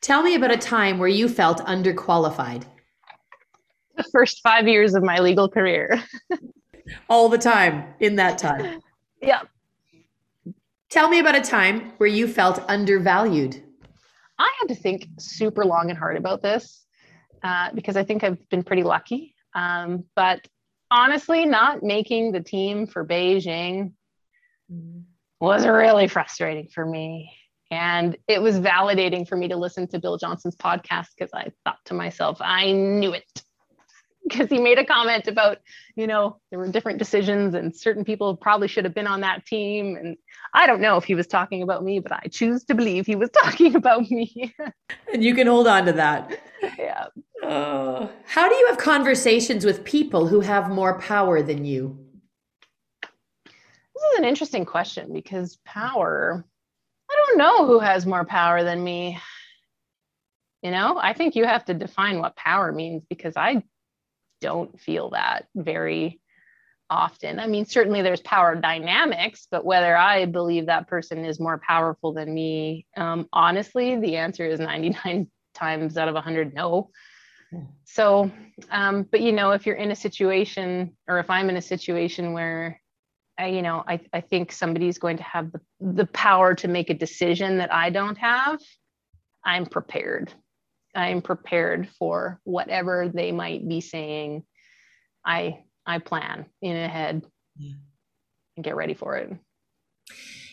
Tell 0.01 0.23
me 0.23 0.35
about 0.35 0.53
a 0.53 0.59
time 0.59 0.99
where 0.99 1.09
you 1.09 1.29
felt 1.29 1.59
underqualified. 1.67 2.65
The 3.97 4.05
first 4.13 4.41
five 4.43 4.69
years 4.69 4.95
of 4.95 5.03
my 5.03 5.19
legal 5.19 5.49
career. 5.49 6.03
All 7.09 7.29
the 7.29 7.39
time 7.39 7.95
in 7.99 8.17
that 8.17 8.39
time. 8.39 8.81
Yeah. 9.21 9.43
Tell 10.91 11.09
me 11.09 11.19
about 11.19 11.35
a 11.37 11.41
time 11.41 11.93
where 11.97 12.09
you 12.09 12.29
felt 12.29 12.63
undervalued. 12.69 13.63
I 14.39 14.53
had 14.61 14.69
to 14.69 14.75
think 14.75 15.09
super 15.19 15.65
long 15.65 15.91
and 15.91 15.99
hard 15.99 16.17
about 16.17 16.43
this 16.43 16.85
uh, 17.43 17.71
because 17.75 17.97
I 17.97 18.05
think 18.05 18.23
I've 18.23 18.49
been 18.49 18.63
pretty 18.63 18.83
lucky. 18.83 19.35
Um, 19.55 20.05
but 20.15 20.47
honestly, 20.91 21.47
not 21.47 21.83
making 21.83 22.33
the 22.33 22.41
team 22.41 22.87
for 22.87 23.05
Beijing 23.05 23.93
was 25.41 25.67
really 25.67 26.09
frustrating 26.09 26.69
for 26.69 26.85
me. 26.85 27.33
And 27.71 28.17
it 28.29 28.41
was 28.41 28.61
validating 28.61 29.27
for 29.27 29.37
me 29.37 29.49
to 29.49 29.57
listen 29.57 29.89
to 29.89 29.99
Bill 29.99 30.19
Johnson's 30.19 30.57
podcast 30.57 31.09
because 31.19 31.33
I 31.35 31.51
thought 31.65 31.79
to 31.87 31.95
myself, 31.95 32.39
I 32.41 32.73
knew 32.73 33.13
it. 33.13 33.43
Because 34.29 34.49
he 34.51 34.59
made 34.59 34.79
a 34.79 34.85
comment 34.85 35.29
about, 35.29 35.59
you 35.95 36.09
know, 36.09 36.41
there 36.51 36.59
were 36.59 36.67
different 36.67 36.99
decisions 36.99 37.55
and 37.55 37.75
certain 37.75 38.05
people 38.05 38.37
probably 38.37 38.67
should 38.67 38.85
have 38.85 38.95
been 38.95 39.07
on 39.07 39.21
that 39.21 39.47
team. 39.47 39.97
And 39.97 40.17
I 40.53 40.67
don't 40.67 40.81
know 40.81 40.97
if 40.97 41.05
he 41.05 41.15
was 41.15 41.29
talking 41.29 41.63
about 41.63 41.85
me, 41.85 42.01
but 42.01 42.11
I 42.11 42.27
choose 42.29 42.65
to 42.65 42.75
believe 42.75 43.07
he 43.07 43.15
was 43.15 43.31
talking 43.43 43.77
about 43.77 44.11
me. 44.11 44.53
and 45.13 45.23
you 45.23 45.33
can 45.35 45.47
hold 45.47 45.69
on 45.69 45.87
to 45.87 45.93
that. 45.93 46.41
Yeah. 46.79 47.07
Uh, 47.45 48.09
how 48.25 48.49
do 48.49 48.55
you 48.55 48.67
have 48.67 48.79
conversations 48.79 49.65
with 49.65 49.85
people 49.85 50.27
who 50.27 50.41
have 50.41 50.71
more 50.71 50.99
power 50.99 51.43
than 51.43 51.65
you? 51.65 51.97
This 53.03 54.03
is 54.13 54.19
an 54.19 54.25
interesting 54.25 54.65
question 54.65 55.13
because 55.13 55.59
power 55.65 56.45
I 57.11 57.15
don't 57.27 57.39
know 57.39 57.67
who 57.67 57.79
has 57.79 58.07
more 58.07 58.25
power 58.25 58.65
than 58.65 58.83
me. 58.83 59.19
You 60.63 60.71
know, 60.71 60.99
I 60.99 61.13
think 61.13 61.37
you 61.37 61.45
have 61.45 61.65
to 61.67 61.75
define 61.75 62.19
what 62.19 62.37
power 62.37 62.73
means 62.73 63.05
because 63.09 63.37
I 63.37 63.63
don't 64.41 64.81
feel 64.81 65.11
that 65.11 65.47
very 65.55 66.21
often. 66.89 67.41
I 67.41 67.47
mean, 67.47 67.67
certainly 67.67 68.03
there's 68.03 68.21
power 68.21 68.55
dynamics, 68.55 69.49
but 69.51 69.65
whether 69.65 69.97
I 69.97 70.27
believe 70.27 70.67
that 70.67 70.89
person 70.89 71.25
is 71.25 71.41
more 71.41 71.59
powerful 71.59 72.13
than 72.13 72.33
me, 72.33 72.87
um, 72.97 73.29
honestly, 73.33 73.97
the 73.97 74.17
answer 74.17 74.47
is 74.47 74.61
99 74.61 75.29
times 75.55 75.97
out 75.97 76.09
of 76.09 76.15
100 76.15 76.55
no. 76.55 76.91
So, 77.85 78.31
um, 78.71 79.05
but 79.05 79.21
you 79.21 79.33
know, 79.33 79.53
if 79.53 79.67
you're 79.67 79.77
in 79.77 79.91
a 79.91 79.97
situation, 79.97 80.97
or 81.09 81.19
if 81.19 81.31
I'm 81.31 81.49
in 81.49 81.57
a 81.57 81.63
situation 81.63 82.33
where 82.33 82.81
I, 83.39 83.49
you 83.49 83.63
know, 83.63 83.85
I, 83.87 84.01
I 84.13 84.21
think 84.21 84.53
somebody's 84.53 84.99
going 84.99 85.19
to 85.19 85.23
have 85.23 85.53
the, 85.53 85.61
the 85.81 86.07
power 86.07 86.55
to 86.57 86.69
make 86.69 86.91
a 86.91 86.95
decision 86.95 87.59
that 87.59 87.73
I 87.73 87.91
don't 87.91 88.19
have. 88.19 88.61
I'm 89.45 89.67
prepared. 89.67 90.33
I'm 90.97 91.21
prepared 91.21 91.89
for 91.99 92.41
whatever 92.45 93.11
they 93.13 93.31
might 93.31 93.69
be 93.69 93.81
saying. 93.81 94.45
I 95.25 95.65
I 95.85 95.99
plan 95.99 96.47
in 96.63 96.77
ahead. 96.77 97.25
Yeah. 97.59 97.75
and 98.57 98.65
get 98.65 98.77
ready 98.77 98.95
for 98.95 99.17
it. 99.17 99.33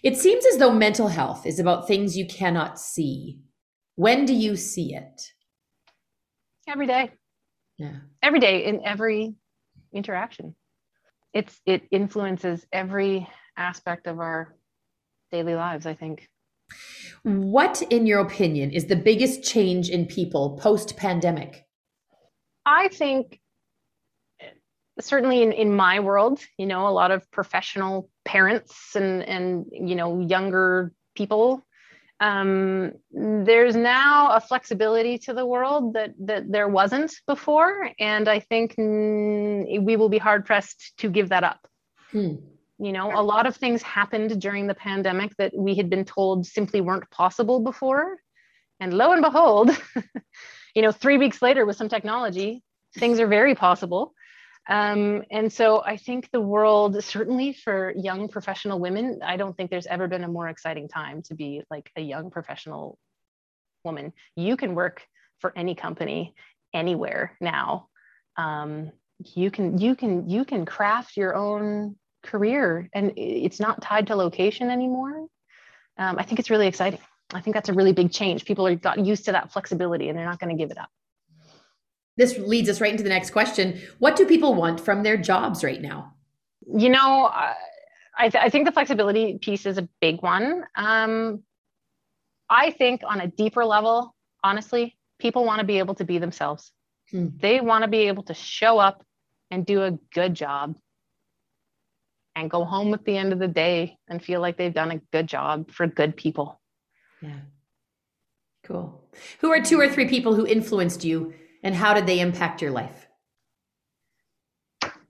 It 0.04 0.18
seems 0.18 0.46
as 0.46 0.58
though 0.58 0.74
mental 0.74 1.08
health 1.08 1.46
is 1.46 1.60
about 1.60 1.88
things 1.88 2.18
you 2.18 2.28
cannot 2.28 2.80
see. 2.80 3.40
When 3.96 4.26
do 4.26 4.34
you 4.34 4.56
see 4.56 4.94
it? 4.96 5.22
Every 6.68 6.88
day. 6.88 7.12
Yeah. 7.78 7.98
Every 8.22 8.40
day 8.40 8.66
in 8.66 8.86
every 8.86 9.36
interaction. 9.94 10.56
It's 11.34 11.60
it 11.66 11.84
influences 11.92 12.66
every 12.72 13.28
aspect 13.58 14.08
of 14.08 14.20
our 14.20 14.56
daily 15.32 15.56
lives, 15.56 15.86
I 15.86 15.94
think. 15.94 16.30
What, 17.24 17.82
in 17.84 18.06
your 18.06 18.20
opinion, 18.20 18.72
is 18.72 18.88
the 18.88 18.96
biggest 18.96 19.44
change 19.44 19.90
in 19.90 20.06
people 20.06 20.58
post 20.58 20.98
pandemic? 20.98 21.66
I 22.66 22.90
think 22.90 23.40
certainly 25.00 25.42
in, 25.42 25.52
in 25.52 25.76
my 25.76 26.00
world, 26.00 26.40
you 26.58 26.66
know, 26.66 26.88
a 26.88 26.90
lot 26.92 27.12
of 27.12 27.30
professional 27.32 28.10
parents 28.26 28.96
and 28.96 29.24
and 29.24 29.66
you 29.72 29.96
know 29.96 30.20
younger 30.20 30.92
people. 31.16 31.66
Um, 32.20 32.94
there's 33.12 33.76
now 33.76 34.32
a 34.32 34.40
flexibility 34.40 35.18
to 35.20 35.34
the 35.34 35.46
world 35.46 35.94
that 35.94 36.12
that 36.20 36.52
there 36.52 36.68
wasn't 36.68 37.14
before, 37.28 37.90
and 38.00 38.28
I 38.28 38.40
think 38.40 38.76
mm, 38.76 39.84
we 39.84 39.96
will 39.96 40.10
be 40.10 40.20
hard 40.20 40.46
pressed 40.46 40.94
to 41.00 41.10
give 41.10 41.30
that 41.30 41.44
up. 41.44 41.68
Hmm. 42.12 42.36
You 42.84 42.92
know, 42.92 43.18
a 43.18 43.24
lot 43.24 43.46
of 43.46 43.56
things 43.56 43.82
happened 43.82 44.42
during 44.42 44.68
the 44.68 44.74
pandemic 44.74 45.34
that 45.38 45.56
we 45.56 45.76
had 45.76 45.90
been 45.90 46.04
told 46.04 46.46
simply 46.46 46.82
weren't 46.82 47.10
possible 47.12 47.62
before, 47.62 48.18
and 48.82 48.94
lo 48.94 49.14
and 49.14 49.22
behold, 49.22 49.72
you 50.76 50.82
know, 50.82 50.92
three 50.92 51.18
weeks 51.18 51.42
later 51.42 51.66
with 51.66 51.78
some 51.78 51.88
technology, 51.88 52.62
things 52.98 53.22
are 53.22 53.28
very 53.28 53.56
possible. 53.56 54.14
Um, 54.68 55.24
and 55.32 55.52
so 55.52 55.82
I 55.82 55.96
think 55.96 56.30
the 56.32 56.42
world, 56.42 57.02
certainly 57.02 57.54
for 57.54 57.94
young 57.96 58.28
professional 58.28 58.80
women, 58.82 59.22
I 59.24 59.38
don't 59.38 59.56
think 59.56 59.70
there's 59.70 59.88
ever 59.88 60.10
been 60.10 60.26
a 60.26 60.28
more 60.28 60.50
exciting 60.50 60.90
time 60.90 61.22
to 61.24 61.36
be 61.36 61.64
like 61.72 61.90
a 61.96 62.02
young 62.02 62.32
professional 62.32 62.98
woman. 63.86 64.12
You 64.36 64.58
can 64.58 64.76
work 64.76 65.08
for 65.40 65.54
any 65.58 65.76
company 65.76 66.36
anywhere 66.74 67.38
now. 67.40 67.88
Um, 68.36 68.92
you 69.36 69.52
can 69.52 69.78
you 69.78 69.96
can 69.96 70.28
you 70.28 70.44
can 70.44 70.66
craft 70.66 71.16
your 71.16 71.34
own 71.34 71.96
career, 72.24 72.90
and 72.94 73.14
it's 73.18 73.60
not 73.60 73.82
tied 73.82 74.08
to 74.08 74.16
location 74.16 74.70
anymore. 74.70 75.28
Um, 75.98 76.18
I 76.18 76.24
think 76.24 76.40
it's 76.40 76.50
really 76.50 76.68
exciting. 76.68 77.00
I 77.34 77.42
think 77.42 77.56
that's 77.56 77.70
a 77.70 77.74
really 77.74 77.94
big 77.94 78.12
change. 78.12 78.46
People 78.46 78.66
are 78.68 78.76
got 78.76 79.06
used 79.06 79.26
to 79.26 79.32
that 79.34 79.52
flexibility, 79.52 80.10
and 80.10 80.18
they're 80.18 80.26
not 80.26 80.40
going 80.40 80.56
to 80.56 80.62
give 80.62 80.72
it 80.72 80.78
up 80.78 80.90
this 82.18 82.38
leads 82.38 82.70
us 82.70 82.80
right 82.80 82.92
into 82.92 83.04
the 83.04 83.10
next 83.10 83.32
question. 83.32 83.82
What 84.00 84.16
do 84.16 84.26
people 84.26 84.54
want 84.54 84.80
from 84.80 85.04
their 85.04 85.18
jobs 85.18 85.64
right 85.64 85.82
now? 85.82 86.14
You 86.68 86.90
know, 86.90 87.30
I, 88.18 88.30
th- 88.30 88.44
I 88.44 88.50
think 88.50 88.66
the 88.66 88.72
flexibility 88.72 89.40
piece 89.40 89.66
is 89.66 89.78
a 89.78 89.88
big 90.00 90.22
one. 90.22 90.64
Um, 90.76 91.44
I 92.50 92.72
think 92.72 93.02
on 93.08 93.20
a 93.20 93.28
deeper 93.28 93.66
level, 93.66 94.16
honestly, 94.44 94.96
people 95.20 95.46
want 95.46 95.60
to 95.60 95.66
be 95.66 95.80
able 95.80 95.96
to 95.96 96.06
be 96.06 96.20
themselves. 96.20 96.72
Hmm. 97.10 97.30
They 97.38 97.62
want 97.62 97.84
to 97.84 97.90
be 97.90 98.08
able 98.08 98.24
to 98.24 98.34
show 98.34 98.78
up 98.78 99.04
and 99.50 99.66
do 99.66 99.84
a 99.84 99.92
good 100.14 100.36
job 100.36 100.76
and 102.36 102.50
go 102.50 102.64
home 102.66 102.94
at 102.94 103.06
the 103.06 103.18
end 103.18 103.34
of 103.34 103.40
the 103.40 103.48
day 103.48 103.98
and 104.08 104.24
feel 104.24 104.42
like 104.42 104.58
they've 104.58 104.74
done 104.74 104.92
a 104.92 105.02
good 105.12 105.28
job 105.28 105.72
for 105.72 105.88
good 105.88 106.16
people. 106.16 106.60
Yeah. 107.22 107.40
Cool. 108.64 109.04
Who 109.40 109.52
are 109.52 109.62
two 109.62 109.80
or 109.80 109.90
three 109.90 110.08
people 110.08 110.36
who 110.36 110.48
influenced 110.48 111.04
you 111.04 111.34
and 111.64 111.76
how 111.76 111.94
did 111.94 112.08
they 112.08 112.20
impact 112.20 112.62
your 112.62 112.72
life? 112.72 113.08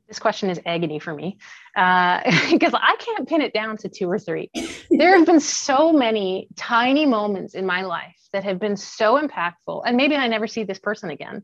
This 0.08 0.20
question 0.20 0.50
is 0.50 0.60
agony 0.66 1.00
for 1.00 1.14
me 1.14 1.38
because 1.74 2.74
uh, 2.74 2.80
I 2.82 2.96
can't 3.00 3.28
pin 3.28 3.42
it 3.42 3.54
down 3.54 3.78
to 3.78 3.90
two 3.90 4.10
or 4.10 4.20
three. 4.20 4.52
there 4.92 5.18
have 5.18 5.26
been 5.26 5.40
so 5.40 5.92
many 5.92 6.50
tiny 6.56 7.06
moments 7.06 7.56
in 7.56 7.66
my 7.66 7.82
life 7.82 8.16
that 8.32 8.44
have 8.44 8.60
been 8.60 8.78
so 8.78 9.20
impactful, 9.20 9.84
and 9.86 9.98
maybe 9.98 10.16
I 10.16 10.28
never 10.28 10.46
see 10.46 10.66
this 10.66 10.78
person 10.78 11.10
again. 11.10 11.44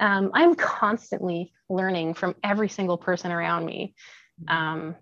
Um, 0.00 0.30
I'm 0.34 0.54
constantly 0.54 1.52
learning 1.68 2.14
from 2.14 2.36
every 2.42 2.68
single 2.68 2.96
person 2.96 3.32
around 3.32 3.66
me. 3.66 3.94
Um, 4.48 4.96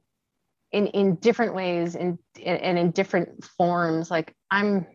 in, 0.74 0.88
in 0.88 1.14
different 1.16 1.54
ways 1.54 1.94
and 1.94 2.18
in, 2.38 2.76
in 2.76 2.90
different 2.90 3.44
forms 3.44 4.10
like 4.10 4.34
i'm 4.50 4.86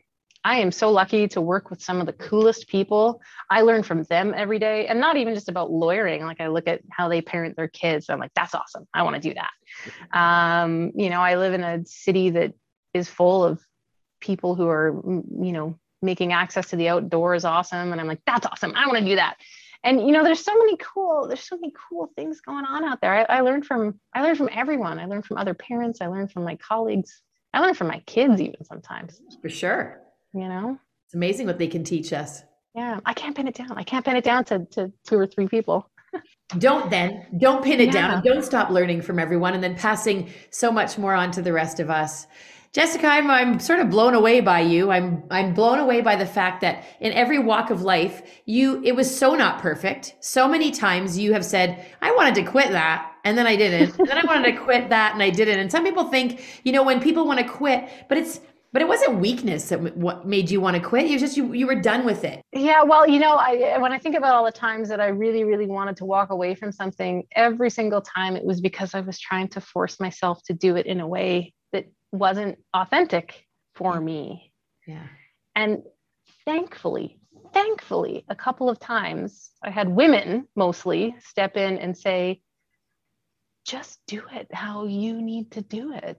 I 0.44 0.60
am 0.60 0.72
so 0.72 0.90
lucky 0.90 1.28
to 1.30 1.42
work 1.42 1.70
with 1.70 1.82
some 1.82 2.00
of 2.00 2.06
the 2.06 2.14
coolest 2.14 2.70
people. 2.70 3.22
I 3.50 3.62
learn 3.62 3.84
from 3.84 4.04
them 4.04 4.34
every 4.36 4.58
day 4.58 4.88
and 4.88 5.00
not 5.00 5.18
even 5.18 5.34
just 5.34 5.50
about 5.50 5.70
lawyering. 5.70 6.24
Like 6.24 6.40
I 6.40 6.48
look 6.48 6.68
at 6.68 6.82
how 6.90 7.10
they 7.10 7.22
parent 7.22 7.58
their 7.58 7.68
kids. 7.68 8.10
I'm 8.10 8.20
like, 8.20 8.32
that's 8.36 8.56
awesome. 8.56 8.88
I 8.94 9.04
want 9.04 9.22
to 9.22 9.22
do 9.22 9.36
that. 9.36 10.18
Um, 10.18 10.94
you 10.96 11.10
know, 11.10 11.20
I 11.20 11.36
live 11.36 11.54
in 11.54 11.64
a 11.64 11.86
city 11.86 12.30
that 12.32 12.54
is 12.94 13.10
full 13.10 13.44
of 13.44 13.62
people 14.22 14.56
who 14.56 14.68
are, 14.70 15.02
you 15.06 15.52
know, 15.52 15.78
making 16.02 16.32
access 16.32 16.70
to 16.70 16.78
the 16.78 16.88
outdoors 16.88 17.44
awesome. 17.44 17.92
And 17.92 18.00
I'm 18.00 18.08
like, 18.08 18.22
that's 18.26 18.46
awesome. 18.46 18.74
I 18.76 18.88
want 18.88 19.00
to 19.00 19.06
do 19.06 19.16
that. 19.18 19.36
And 19.84 20.02
you 20.02 20.12
know, 20.12 20.24
there's 20.24 20.44
so 20.44 20.56
many 20.58 20.78
cool, 20.78 21.28
there's 21.28 21.48
so 21.48 21.56
many 21.56 21.74
cool 21.90 22.12
things 22.16 22.42
going 22.42 22.66
on 22.66 22.84
out 22.84 23.00
there. 23.02 23.14
I, 23.14 23.38
I 23.38 23.42
learned 23.42 23.66
from, 23.66 24.00
I 24.14 24.22
learned 24.22 24.38
from 24.38 24.50
everyone. 24.52 25.00
I 25.00 25.06
learned 25.06 25.26
from 25.26 25.38
other 25.38 25.54
parents. 25.54 26.02
I 26.02 26.08
learned 26.08 26.32
from 26.32 26.44
my 26.44 26.58
colleagues. 26.58 27.22
I 27.54 27.62
learned 27.62 27.78
from 27.78 27.88
my 27.88 28.00
kids 28.06 28.42
even 28.42 28.64
sometimes. 28.66 29.22
For 29.42 29.50
sure 29.50 30.02
you 30.34 30.48
know 30.48 30.78
it's 31.06 31.14
amazing 31.14 31.48
what 31.48 31.58
they 31.58 31.68
can 31.68 31.84
teach 31.84 32.14
us 32.14 32.44
yeah 32.76 33.00
i 33.06 33.14
can't 33.14 33.36
pin 33.36 33.48
it 33.48 33.56
down 33.56 33.72
i 33.78 33.84
can't 33.84 34.06
pin 34.06 34.16
it 34.16 34.24
down 34.24 34.44
to, 34.44 34.66
to 34.66 34.92
two 35.08 35.18
or 35.18 35.26
three 35.26 35.48
people 35.48 35.90
don't 36.58 36.90
then 36.90 37.26
don't 37.38 37.64
pin 37.64 37.80
it 37.80 37.88
yeah. 37.88 37.92
down 37.92 38.24
don't 38.24 38.44
stop 38.44 38.70
learning 38.70 39.02
from 39.02 39.20
everyone 39.20 39.54
and 39.54 39.64
then 39.64 39.76
passing 39.76 40.30
so 40.52 40.72
much 40.72 40.98
more 40.98 41.14
on 41.14 41.32
to 41.32 41.42
the 41.42 41.54
rest 41.54 41.80
of 41.80 41.90
us 41.90 42.28
Jessica, 42.72 43.07
I'm, 43.07 43.32
I'm 43.32 43.59
sort 43.59 43.80
of 43.80 43.89
blown 43.89 44.13
away 44.13 44.41
by 44.41 44.59
you. 44.59 44.91
I'm 44.91 45.24
I'm 45.32 45.55
blown 45.55 45.80
away 45.80 46.01
by 46.01 46.15
the 46.15 46.26
fact 46.26 46.61
that 46.61 46.84
in 46.99 47.11
every 47.13 47.39
walk 47.39 47.72
of 47.72 47.82
life, 47.82 48.22
you 48.45 48.82
it 48.84 48.95
was 48.95 49.13
so 49.13 49.34
not 49.34 49.59
perfect. 49.59 50.15
So 50.20 50.47
many 50.47 50.70
times 50.70 51.17
you 51.17 51.34
have 51.34 51.43
said, 51.43 51.84
"I 52.01 52.11
wanted 52.11 52.36
to 52.36 52.43
quit 52.43 52.70
that," 52.70 53.11
and 53.24 53.36
then 53.36 53.47
I 53.47 53.55
didn't. 53.55 53.97
and 53.97 54.07
then 54.07 54.17
I 54.20 54.24
wanted 54.24 54.51
to 54.51 54.57
quit 54.61 54.89
that, 54.89 55.13
and 55.13 55.24
I 55.24 55.32
didn't. 55.32 55.59
And 55.59 55.72
some 55.72 55.84
people 55.84 56.05
think, 56.05 56.61
you 56.63 56.72
know, 56.72 56.84
when 56.84 56.99
people 56.99 57.26
want 57.26 57.39
to 57.39 57.47
quit, 57.47 57.89
but 58.07 58.20
it's 58.20 58.39
but 58.72 58.84
it 58.84 58.88
wasn't 58.88 59.20
weakness 59.20 59.70
that 59.70 59.97
what 59.97 60.28
made 60.28 60.51
you 60.51 60.61
want 60.61 60.76
to 60.76 60.82
quit. 60.82 61.05
It 61.05 61.13
was 61.13 61.22
just 61.22 61.38
you 61.38 61.53
you 61.53 61.65
were 61.65 61.82
done 61.82 62.05
with 62.05 62.24
it. 62.24 62.41
Yeah, 62.53 62.84
well, 62.84 63.07
you 63.09 63.20
know, 63.20 63.36
I 63.36 63.80
when 63.80 63.91
I 63.91 63.97
think 63.97 64.15
about 64.15 64.36
all 64.36 64.45
the 64.45 64.51
times 64.51 64.89
that 64.89 64.99
I 64.99 65.07
really 65.07 65.43
really 65.43 65.65
wanted 65.65 65.97
to 65.97 66.05
walk 66.05 66.30
away 66.30 66.53
from 66.53 66.72
something, 66.72 67.26
every 67.36 67.72
single 67.72 68.01
time 68.01 68.36
it 68.36 68.43
was 68.43 68.61
because 68.61 68.93
I 68.93 69.01
was 69.01 69.20
trying 69.20 69.47
to 69.49 69.61
force 69.61 69.99
myself 69.99 70.43
to 70.43 70.53
do 70.53 70.76
it 70.76 70.86
in 70.86 70.99
a 70.99 71.07
way 71.07 71.53
that 71.74 71.86
wasn't 72.12 72.60
authentic 72.74 73.45
for 73.76 73.95
mm. 73.95 74.03
me. 74.03 74.53
Yeah. 74.88 75.07
And 75.55 75.84
thankfully, 76.45 77.20
thankfully, 77.53 78.26
a 78.30 78.36
couple 78.36 78.70
of 78.70 78.80
times 78.80 79.49
I 79.64 79.70
had 79.70 79.89
women 79.89 80.47
mostly 80.55 81.16
step 81.20 81.57
in 81.57 81.78
and 81.78 81.97
say, 81.97 82.41
just 83.66 83.99
do 84.07 84.24
it 84.32 84.47
how 84.51 84.86
you 84.86 85.22
need 85.22 85.51
to 85.51 85.62
do 85.62 85.93
it 85.93 86.18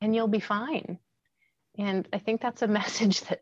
and 0.00 0.14
you'll 0.14 0.28
be 0.28 0.40
fine. 0.40 0.98
And 1.78 2.06
i 2.12 2.18
think 2.18 2.42
that's 2.42 2.62
a 2.62 2.66
message 2.80 3.22
that 3.22 3.40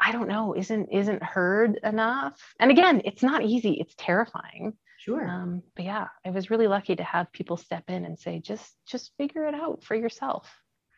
i 0.00 0.12
don't 0.12 0.28
know 0.28 0.54
isn't 0.54 0.88
isn't 0.92 1.22
heard 1.22 1.78
enough. 1.82 2.38
And 2.58 2.70
again 2.70 3.02
it's 3.04 3.22
not 3.22 3.44
easy. 3.44 3.72
It's 3.80 3.94
terrifying 3.96 4.74
sure 5.00 5.26
um, 5.26 5.62
but 5.74 5.84
yeah 5.84 6.06
i 6.24 6.30
was 6.30 6.50
really 6.50 6.66
lucky 6.66 6.94
to 6.94 7.04
have 7.04 7.32
people 7.32 7.56
step 7.56 7.84
in 7.88 8.04
and 8.04 8.18
say 8.18 8.38
just 8.38 8.76
just 8.86 9.12
figure 9.16 9.46
it 9.46 9.54
out 9.54 9.82
for 9.82 9.94
yourself 9.94 10.50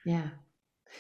yeah 0.05 0.29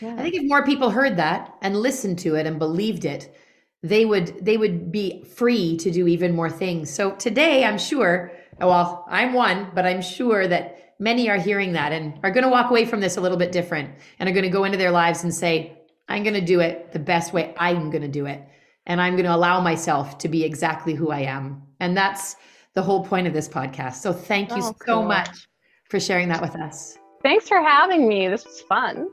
yeah. 0.00 0.14
I 0.14 0.22
think 0.22 0.34
if 0.34 0.44
more 0.44 0.64
people 0.64 0.90
heard 0.90 1.16
that 1.16 1.54
and 1.60 1.76
listened 1.76 2.18
to 2.20 2.34
it 2.34 2.46
and 2.46 2.58
believed 2.58 3.04
it, 3.04 3.34
they 3.82 4.04
would 4.04 4.44
they 4.44 4.56
would 4.56 4.92
be 4.92 5.24
free 5.24 5.76
to 5.78 5.90
do 5.90 6.06
even 6.06 6.34
more 6.34 6.50
things. 6.50 6.90
So 6.90 7.12
today, 7.16 7.64
I'm 7.64 7.78
sure. 7.78 8.32
Well, 8.58 9.04
I'm 9.08 9.32
one, 9.32 9.70
but 9.74 9.86
I'm 9.86 10.02
sure 10.02 10.46
that 10.46 10.94
many 10.98 11.28
are 11.28 11.38
hearing 11.38 11.72
that 11.72 11.92
and 11.92 12.18
are 12.22 12.30
going 12.30 12.44
to 12.44 12.50
walk 12.50 12.70
away 12.70 12.84
from 12.84 13.00
this 13.00 13.16
a 13.16 13.20
little 13.20 13.38
bit 13.38 13.50
different 13.50 13.90
and 14.18 14.28
are 14.28 14.32
going 14.32 14.44
to 14.44 14.50
go 14.50 14.64
into 14.64 14.78
their 14.78 14.92
lives 14.92 15.24
and 15.24 15.34
say, 15.34 15.78
I'm 16.08 16.22
going 16.22 16.34
to 16.34 16.40
do 16.40 16.60
it 16.60 16.92
the 16.92 17.00
best 17.00 17.32
way 17.32 17.54
I'm 17.56 17.90
going 17.90 18.02
to 18.02 18.08
do 18.08 18.26
it. 18.26 18.46
And 18.86 19.00
I'm 19.00 19.14
going 19.14 19.24
to 19.24 19.34
allow 19.34 19.60
myself 19.60 20.18
to 20.18 20.28
be 20.28 20.44
exactly 20.44 20.94
who 20.94 21.10
I 21.10 21.20
am. 21.20 21.62
And 21.80 21.96
that's 21.96 22.36
the 22.74 22.82
whole 22.82 23.04
point 23.04 23.26
of 23.26 23.32
this 23.32 23.48
podcast. 23.48 23.94
So 23.94 24.12
thank 24.12 24.50
you 24.50 24.62
oh, 24.62 24.74
so 24.86 25.02
much 25.02 25.48
for 25.90 26.00
sharing 26.00 26.28
that 26.28 26.40
with 26.40 26.56
us. 26.56 26.96
Thanks 27.22 27.48
for 27.48 27.60
having 27.60 28.08
me. 28.08 28.28
This 28.28 28.44
was 28.44 28.62
fun. 28.62 29.08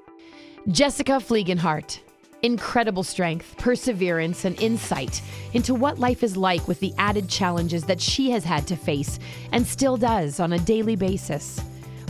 Jessica 0.70 1.14
Vliegenthart. 1.14 2.00
Incredible 2.42 3.04
strength, 3.04 3.56
perseverance, 3.58 4.46
and 4.46 4.60
insight 4.62 5.22
into 5.54 5.76
what 5.76 6.00
life 6.00 6.24
is 6.24 6.38
like 6.38 6.66
with 6.70 6.80
the 6.80 6.94
added 6.98 7.28
challenges 7.28 7.84
that 7.84 8.00
she 8.00 8.32
has 8.32 8.46
had 8.46 8.66
to 8.68 8.78
face 8.78 9.20
and 9.52 9.68
still 9.68 9.98
does 9.98 10.40
on 10.40 10.54
a 10.54 10.60
daily 10.60 10.96
basis. 10.96 11.60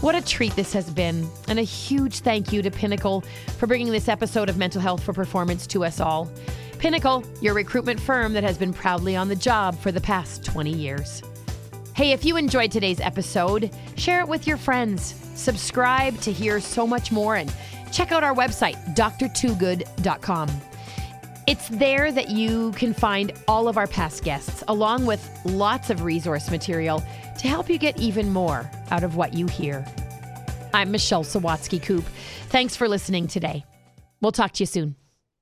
What 0.01 0.15
a 0.15 0.21
treat 0.21 0.55
this 0.55 0.71
has 0.73 0.89
been, 0.89 1.27
and 1.47 1.57
a 1.57 1.63
huge 1.63 2.19
thank 2.19 2.53
you 2.53 2.61
to 2.61 2.69
Pinnacle 2.69 3.21
for 3.57 3.65
bringing 3.65 3.91
this 3.91 4.07
episode 4.07 4.49
of 4.49 4.57
Mental 4.57 4.79
Health 4.79 5.03
for 5.03 5.13
Performance 5.13 5.65
to 5.67 5.83
us 5.83 5.99
all. 5.99 6.31
Pinnacle, 6.77 7.25
your 7.41 7.53
recruitment 7.53 7.99
firm 7.99 8.31
that 8.33 8.43
has 8.43 8.57
been 8.57 8.71
proudly 8.71 9.15
on 9.15 9.27
the 9.27 9.35
job 9.35 9.77
for 9.77 9.91
the 9.91 9.99
past 9.99 10.45
20 10.45 10.71
years. 10.71 11.21
Hey, 11.99 12.13
if 12.13 12.23
you 12.23 12.37
enjoyed 12.37 12.71
today's 12.71 13.01
episode, 13.01 13.75
share 13.97 14.21
it 14.21 14.27
with 14.29 14.47
your 14.47 14.55
friends. 14.55 15.15
Subscribe 15.35 16.17
to 16.21 16.31
hear 16.31 16.61
so 16.61 16.87
much 16.87 17.11
more 17.11 17.35
and 17.35 17.53
check 17.91 18.13
out 18.13 18.23
our 18.23 18.33
website, 18.33 18.77
drtoogood.com. 18.95 20.49
It's 21.45 21.67
there 21.67 22.13
that 22.13 22.29
you 22.29 22.71
can 22.71 22.93
find 22.93 23.33
all 23.49 23.67
of 23.67 23.77
our 23.77 23.85
past 23.85 24.23
guests, 24.23 24.63
along 24.69 25.07
with 25.07 25.29
lots 25.43 25.89
of 25.89 26.03
resource 26.03 26.49
material 26.49 27.03
to 27.37 27.49
help 27.49 27.69
you 27.69 27.77
get 27.77 27.99
even 27.99 28.31
more 28.31 28.71
out 28.91 29.03
of 29.03 29.17
what 29.17 29.33
you 29.33 29.47
hear. 29.47 29.85
I'm 30.73 30.91
Michelle 30.91 31.25
Sawatsky 31.25 31.83
Coop. 31.83 32.05
Thanks 32.47 32.77
for 32.77 32.87
listening 32.87 33.27
today. 33.27 33.65
We'll 34.21 34.31
talk 34.31 34.53
to 34.53 34.61
you 34.61 34.67
soon. 34.67 34.95